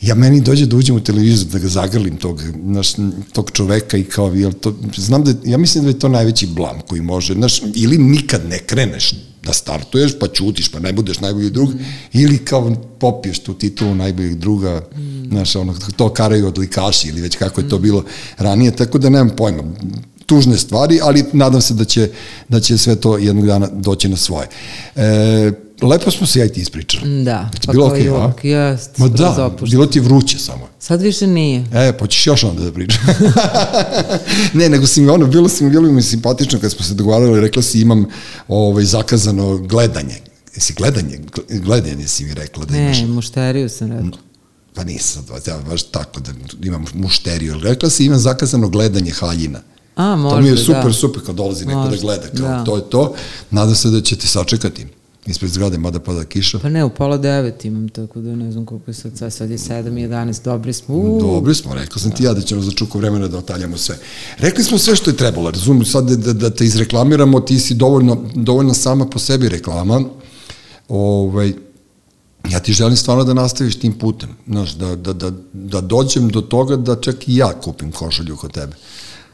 [0.00, 2.92] Ja meni dođe da uđem u televizor, da ga zagrlim tog, znaš,
[3.32, 6.80] tog čoveka i kao, jel to, znam da, ja mislim da je to najveći blam
[6.88, 9.12] koji može, znaš, ili nikad ne kreneš
[9.42, 11.70] da startuješ, pa ćutiš, pa ne budeš najbolji drug,
[12.12, 14.82] ili kao popiješ tu titulu najboljeg druga,
[15.28, 18.04] znaš, ono, to karaju odlikaši ili već kako je to bilo
[18.38, 19.62] ranije, tako da nemam pojma
[20.26, 22.10] tužne stvari, ali nadam se da će,
[22.48, 24.48] da će sve to jednog dana doći na svoje.
[24.96, 27.24] E, lepo smo se ja i ti ispričali.
[27.24, 28.04] Da, Ti pa bilo okej,
[28.42, 28.68] i a?
[28.68, 29.70] jest, Ma da, opušten.
[29.70, 30.68] bilo ti vruće samo.
[30.78, 31.64] Sad više nije.
[31.74, 33.00] E, pa ćeš još onda da pričam.
[34.54, 37.40] ne, nego si mi ono, bilo si mi, bilo mi simpatično kad smo se dogovarali,
[37.40, 38.06] rekla si imam
[38.48, 40.14] ovaj, zakazano gledanje.
[40.54, 41.18] Jesi gledanje?
[41.28, 42.98] Gle- Gledanje si mi rekla da imaš.
[42.98, 44.18] Ne, mušteriju sam rekla.
[44.74, 46.30] Pa nisam, ja baš tako da
[46.62, 47.58] imam mušteriju.
[47.58, 49.60] Rekla si imam zakazano gledanje haljina.
[49.96, 50.60] A, može, To mi je da.
[50.60, 52.64] super, super kad dolazi neko Može, da gleda, kao da.
[52.64, 53.14] to je to.
[53.50, 54.86] Nadam se da ćete sačekati
[55.26, 56.58] ispred zgrade, mada pada kiša.
[56.58, 59.50] Pa ne, u pola devet imam, tako da ne znam koliko je sad, sad, sad
[59.50, 60.94] je 7 i 11, dobri smo.
[60.94, 63.98] Uuu, Dobri smo, rekao sam ti ja da ćemo za čuko vremena da otaljamo sve.
[64.38, 67.74] Rekli smo sve što je trebalo, razumem sad da, da, da te izreklamiramo, ti si
[67.74, 70.04] dovoljno, dovoljno sama po sebi reklama,
[70.88, 71.52] ovaj,
[72.50, 76.40] ja ti želim stvarno da nastaviš tim putem, znaš, da, da, da, da dođem do
[76.40, 78.76] toga da čak i ja kupim košulju kod tebe.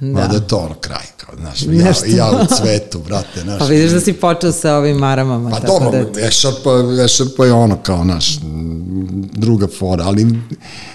[0.00, 0.06] Da.
[0.06, 2.06] Ma da je to ono kraj, kao, znaš, ja, Nešto.
[2.06, 3.58] ja u cvetu, brate, znaš.
[3.58, 5.50] Pa vidiš da si počeo sa ovim maramama.
[5.50, 6.70] Pa dobro, da, ešarpa,
[7.04, 10.26] ešarpa je ono kao naš m, druga fora, ali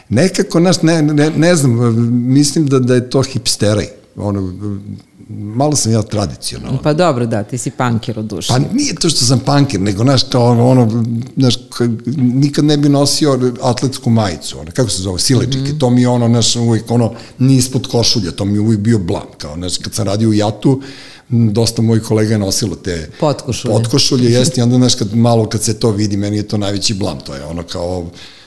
[0.10, 1.96] nekako naš, ne, ne, ne znam,
[2.34, 3.88] mislim da, da je to hipsteraj.
[4.16, 4.54] Ono,
[5.38, 6.78] malo sam ja tradicionalan.
[6.84, 8.48] Pa dobro, da, ti si pankir od duše.
[8.48, 11.04] Pa nije to što sam pankir, nego, znaš, kao ono, ono
[11.38, 15.80] znaš, ka- nikad ne bi nosio atletsku majicu, ono, kako se zove, sileđike, mm.
[15.80, 19.00] to mi je ono, znaš, uvijek, ono, nije ispod košulja, to mi je uvijek bio
[19.00, 20.82] blam, kao, znaš, kad sam radio u Jatu,
[21.30, 23.74] dosta mojih kolega je nosilo te Potkošulje.
[23.74, 26.94] potkošulje, jeste, i onda, znaš, kad, malo kad se to vidi, meni je to najveći
[26.94, 28.06] blam, to je ono kao,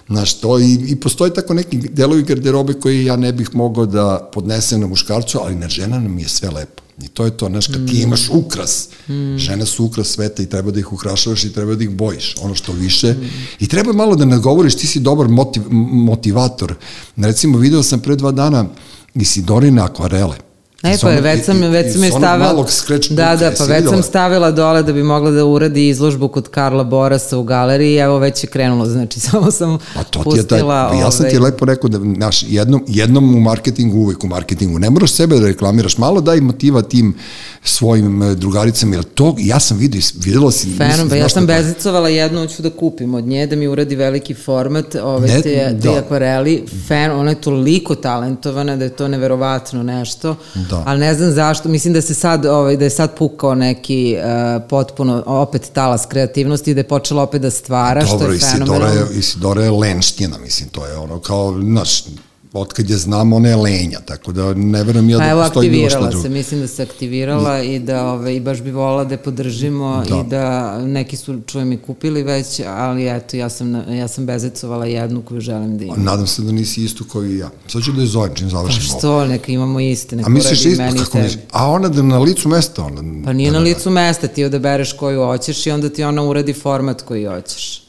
[0.09, 4.31] Znaš, to i, i postoji tako neki delovi garderobe koje ja ne bih mogao da
[4.33, 6.83] podnesem na muškarcu, ali na žena nam je sve lepo.
[7.03, 9.37] I to je to, znaš, kad ti imaš ukras, mm.
[9.39, 12.55] žene su ukras sveta i treba da ih ukrašavaš i treba da ih bojiš, ono
[12.55, 13.13] što više.
[13.13, 13.31] Mm.
[13.61, 16.75] I treba malo da nagovoriš, ti si dobar motiv, motivator.
[17.17, 18.67] Recimo, video sam pre dva dana
[19.15, 20.37] Isidorine akvarele.
[20.85, 22.67] E, pa onog- već sam, već sam je stavila...
[23.11, 26.85] Da, da, pa već sam stavila dole da bi mogla da uradi izložbu kod Karla
[26.85, 30.59] Borasa u galeriji, evo već je krenulo, znači samo sam Pa to ti je taj,
[30.59, 30.89] pustila...
[30.93, 34.27] pa ja sam ti ovaj, lepo rekao da, naš, jednom, jednom u marketingu, uvek u
[34.27, 37.15] marketingu, ne moraš sebe da reklamiraš, malo daj motiva tim
[37.63, 40.77] svojim e, drugaricama, jer to, ja sam vidio, videla si...
[40.77, 41.47] Fenom, pa ja sam je?
[41.47, 45.79] bezicovala jednu, hoću da kupim od nje, da mi uradi veliki format, ove, Ne, te,
[45.83, 45.99] te da.
[45.99, 50.37] akvareli, fen, ona je toliko talentovana da je to neverovatno nešto,
[50.71, 50.74] Da.
[50.87, 54.63] Ali ne znam zašto, mislim da se sad, ovaj, da je sad pukao neki uh,
[54.69, 58.67] potpuno, opet talas kreativnosti i da je počela opet da stvara, što Dobro, je Isidora
[58.67, 59.11] fenomenalno.
[59.13, 62.05] je, Isidora je lenština, mislim, to je ono kao, znaš,
[62.55, 65.71] otkad je znam, ona je lenja, tako da ne verujem ja Pa da evo, postoji
[65.71, 66.23] bilo šta aktivirala drugo.
[66.23, 70.03] se, mislim da se aktivirala i da ove, i baš bi volala da je podržimo
[70.09, 70.17] Da.
[70.17, 74.87] i da neki su, čujem, i kupili već, ali eto, ja sam, ja sam bezecovala
[74.87, 76.03] jednu koju želim da imam.
[76.05, 77.51] Nadam se da nisi isto kao i ja.
[77.69, 78.99] Sad ću da je zovem čim Pa završimo ovo.
[78.99, 81.43] što, neka imamo iste, neka A misliš isto, meni kako misliš?
[81.53, 83.25] A ona da na licu mesta, ona...
[83.25, 86.23] Pa nije da, na da, licu mesta, ti odabereš koju hoćeš i onda ti ona
[86.23, 87.83] uradi format koji hoćeš.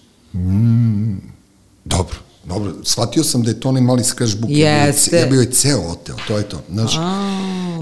[1.85, 2.15] Dobro,
[2.47, 2.73] dobro.
[2.83, 4.51] Shvatio sam da je to onaj mali scratchbook.
[4.51, 5.17] Jeste.
[5.17, 6.61] Ja bio je ceo oteo, to je to.
[6.71, 6.93] Znaš,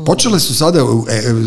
[0.06, 0.84] počele su sada, e,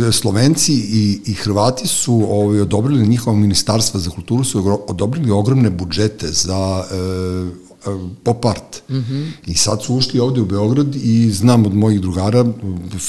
[0.09, 5.71] e, Slovenci i, i Hrvati su ovaj, odobrili njihova ministarstva za kulturu, su odobrili ogromne
[5.71, 8.83] budžete za e, e, pop art.
[8.89, 9.31] Mm -hmm.
[9.47, 12.45] I sad su ušli ovde u Beograd i znam od mojih drugara,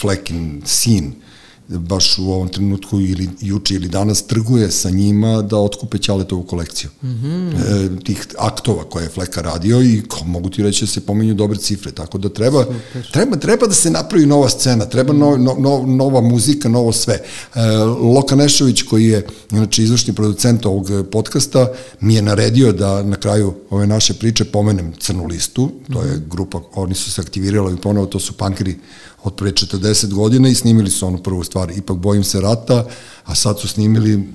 [0.01, 1.13] Flekin sin,
[1.69, 6.89] baš u ovom trenutku ili juče ili danas trguje sa njima da otkupe Ćaletovu kolekciju.
[7.03, 7.99] Mm -hmm.
[7.99, 11.33] e, tih aktova koje je Fleka radio i ko, mogu ti reći da se pominju
[11.33, 12.65] dobre cifre, tako da treba,
[13.11, 17.13] treba, treba da se napravi nova scena, treba no, no, no, nova muzika, novo sve.
[17.55, 17.61] E,
[18.01, 21.67] Loka Nešović koji je znači, izvršni producent ovog podcasta
[21.99, 26.29] mi je naredio da na kraju ove naše priče pomenem Crnu listu, to je mhm.
[26.29, 28.75] grupa, oni su se aktivirali i ponovo to su pankeri
[29.27, 32.85] od pre 40 godina i snimili su onu prvu stvar, ipak bojim se rata,
[33.25, 34.33] a sad su snimili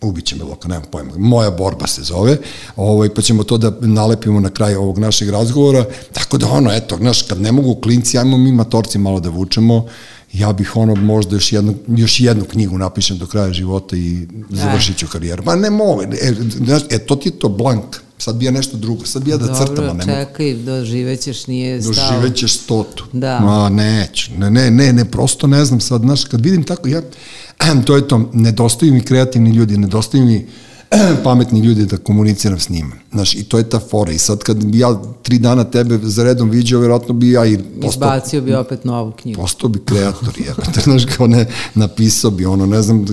[0.00, 2.36] ubiće me loka, nemam pojma, moja borba se zove,
[2.76, 6.96] ovaj, pa ćemo to da nalepimo na kraj ovog našeg razgovora, tako da ono, eto,
[6.96, 9.86] znaš, kad ne mogu klinci, ajmo mi matorci malo da vučemo,
[10.32, 14.96] ja bih ono možda još jednu, još jednu knjigu napišem do kraja života i završit
[14.96, 15.42] ću karijeru.
[15.42, 18.76] Pa ne mogu, e, znaš, e, to ti je to blank, sad bi ja nešto
[18.76, 20.02] drugo, sad bi ja da Dobro, crtam, a ne mogu.
[20.04, 22.20] čekaj, doživećeš, nije stalo.
[22.20, 23.04] Doživećeš stotu.
[23.12, 23.40] Da.
[23.40, 27.02] Ma, neću, ne, ne, ne, ne, prosto ne znam sad, znaš, kad vidim tako, ja,
[27.86, 30.46] to je to, nedostaju mi kreativni ljudi, nedostaju mi
[31.24, 32.96] pametni ljudi da komuniciram s njima.
[33.12, 34.12] Znaš, i to je ta fora.
[34.12, 37.58] I sad kad bi ja tri dana tebe za redom viđao, vjerojatno bi ja i
[37.82, 37.88] postao...
[37.88, 39.40] Izbacio bi opet novu knjigu.
[39.40, 40.54] Postao bi kreator, ja.
[40.84, 43.06] znaš, kao ne, napisao bi ono, ne znam,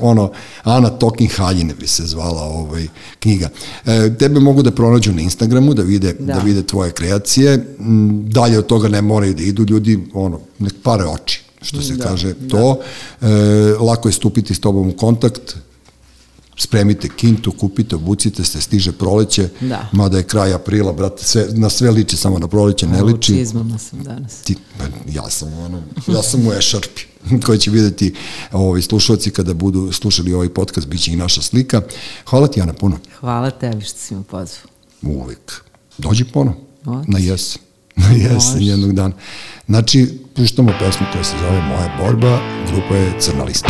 [0.00, 0.30] ono,
[0.62, 2.86] Ana Tokin Haljine bi se zvala ovaj,
[3.20, 3.48] knjiga.
[3.86, 6.34] E, tebe mogu da pronađu na Instagramu, da vide, da.
[6.34, 7.76] da vide tvoje kreacije.
[8.22, 12.04] Dalje od toga ne moraju da idu ljudi, ono, nek pare oči što se da,
[12.04, 12.48] kaže da.
[12.48, 12.80] to.
[13.20, 13.26] E,
[13.80, 15.56] lako je stupiti s tobom u kontakt,
[16.58, 19.88] spremite kintu, kupite, obucite se, stiže proleće, da.
[19.92, 23.32] mada je kraj aprila, brate, sve, na sve liči, samo na proleće ne liči.
[23.32, 24.42] U čizmama sam danas.
[24.42, 24.56] Ti,
[25.08, 27.02] ja sam, ono, ja sam u ešarpi
[27.46, 28.14] koji će videti
[28.52, 31.82] ovi slušalci kada budu slušali ovaj podcast, bit će i naša slika.
[32.26, 32.98] Hvala ti, Ana, puno.
[33.20, 34.66] Hvala tebi što si me pozvao.
[35.02, 35.62] Uvek.
[35.98, 36.54] Dođi pono.
[37.12, 37.62] Na jesen.
[37.96, 39.14] Na jesen jednog dana.
[39.66, 42.38] Znači, puštamo pesmu koja se zove Moja borba,
[42.70, 43.68] grupa je Crna lista.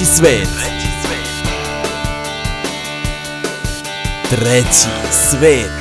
[0.00, 0.48] Treći svet.
[4.30, 5.79] Treći svet.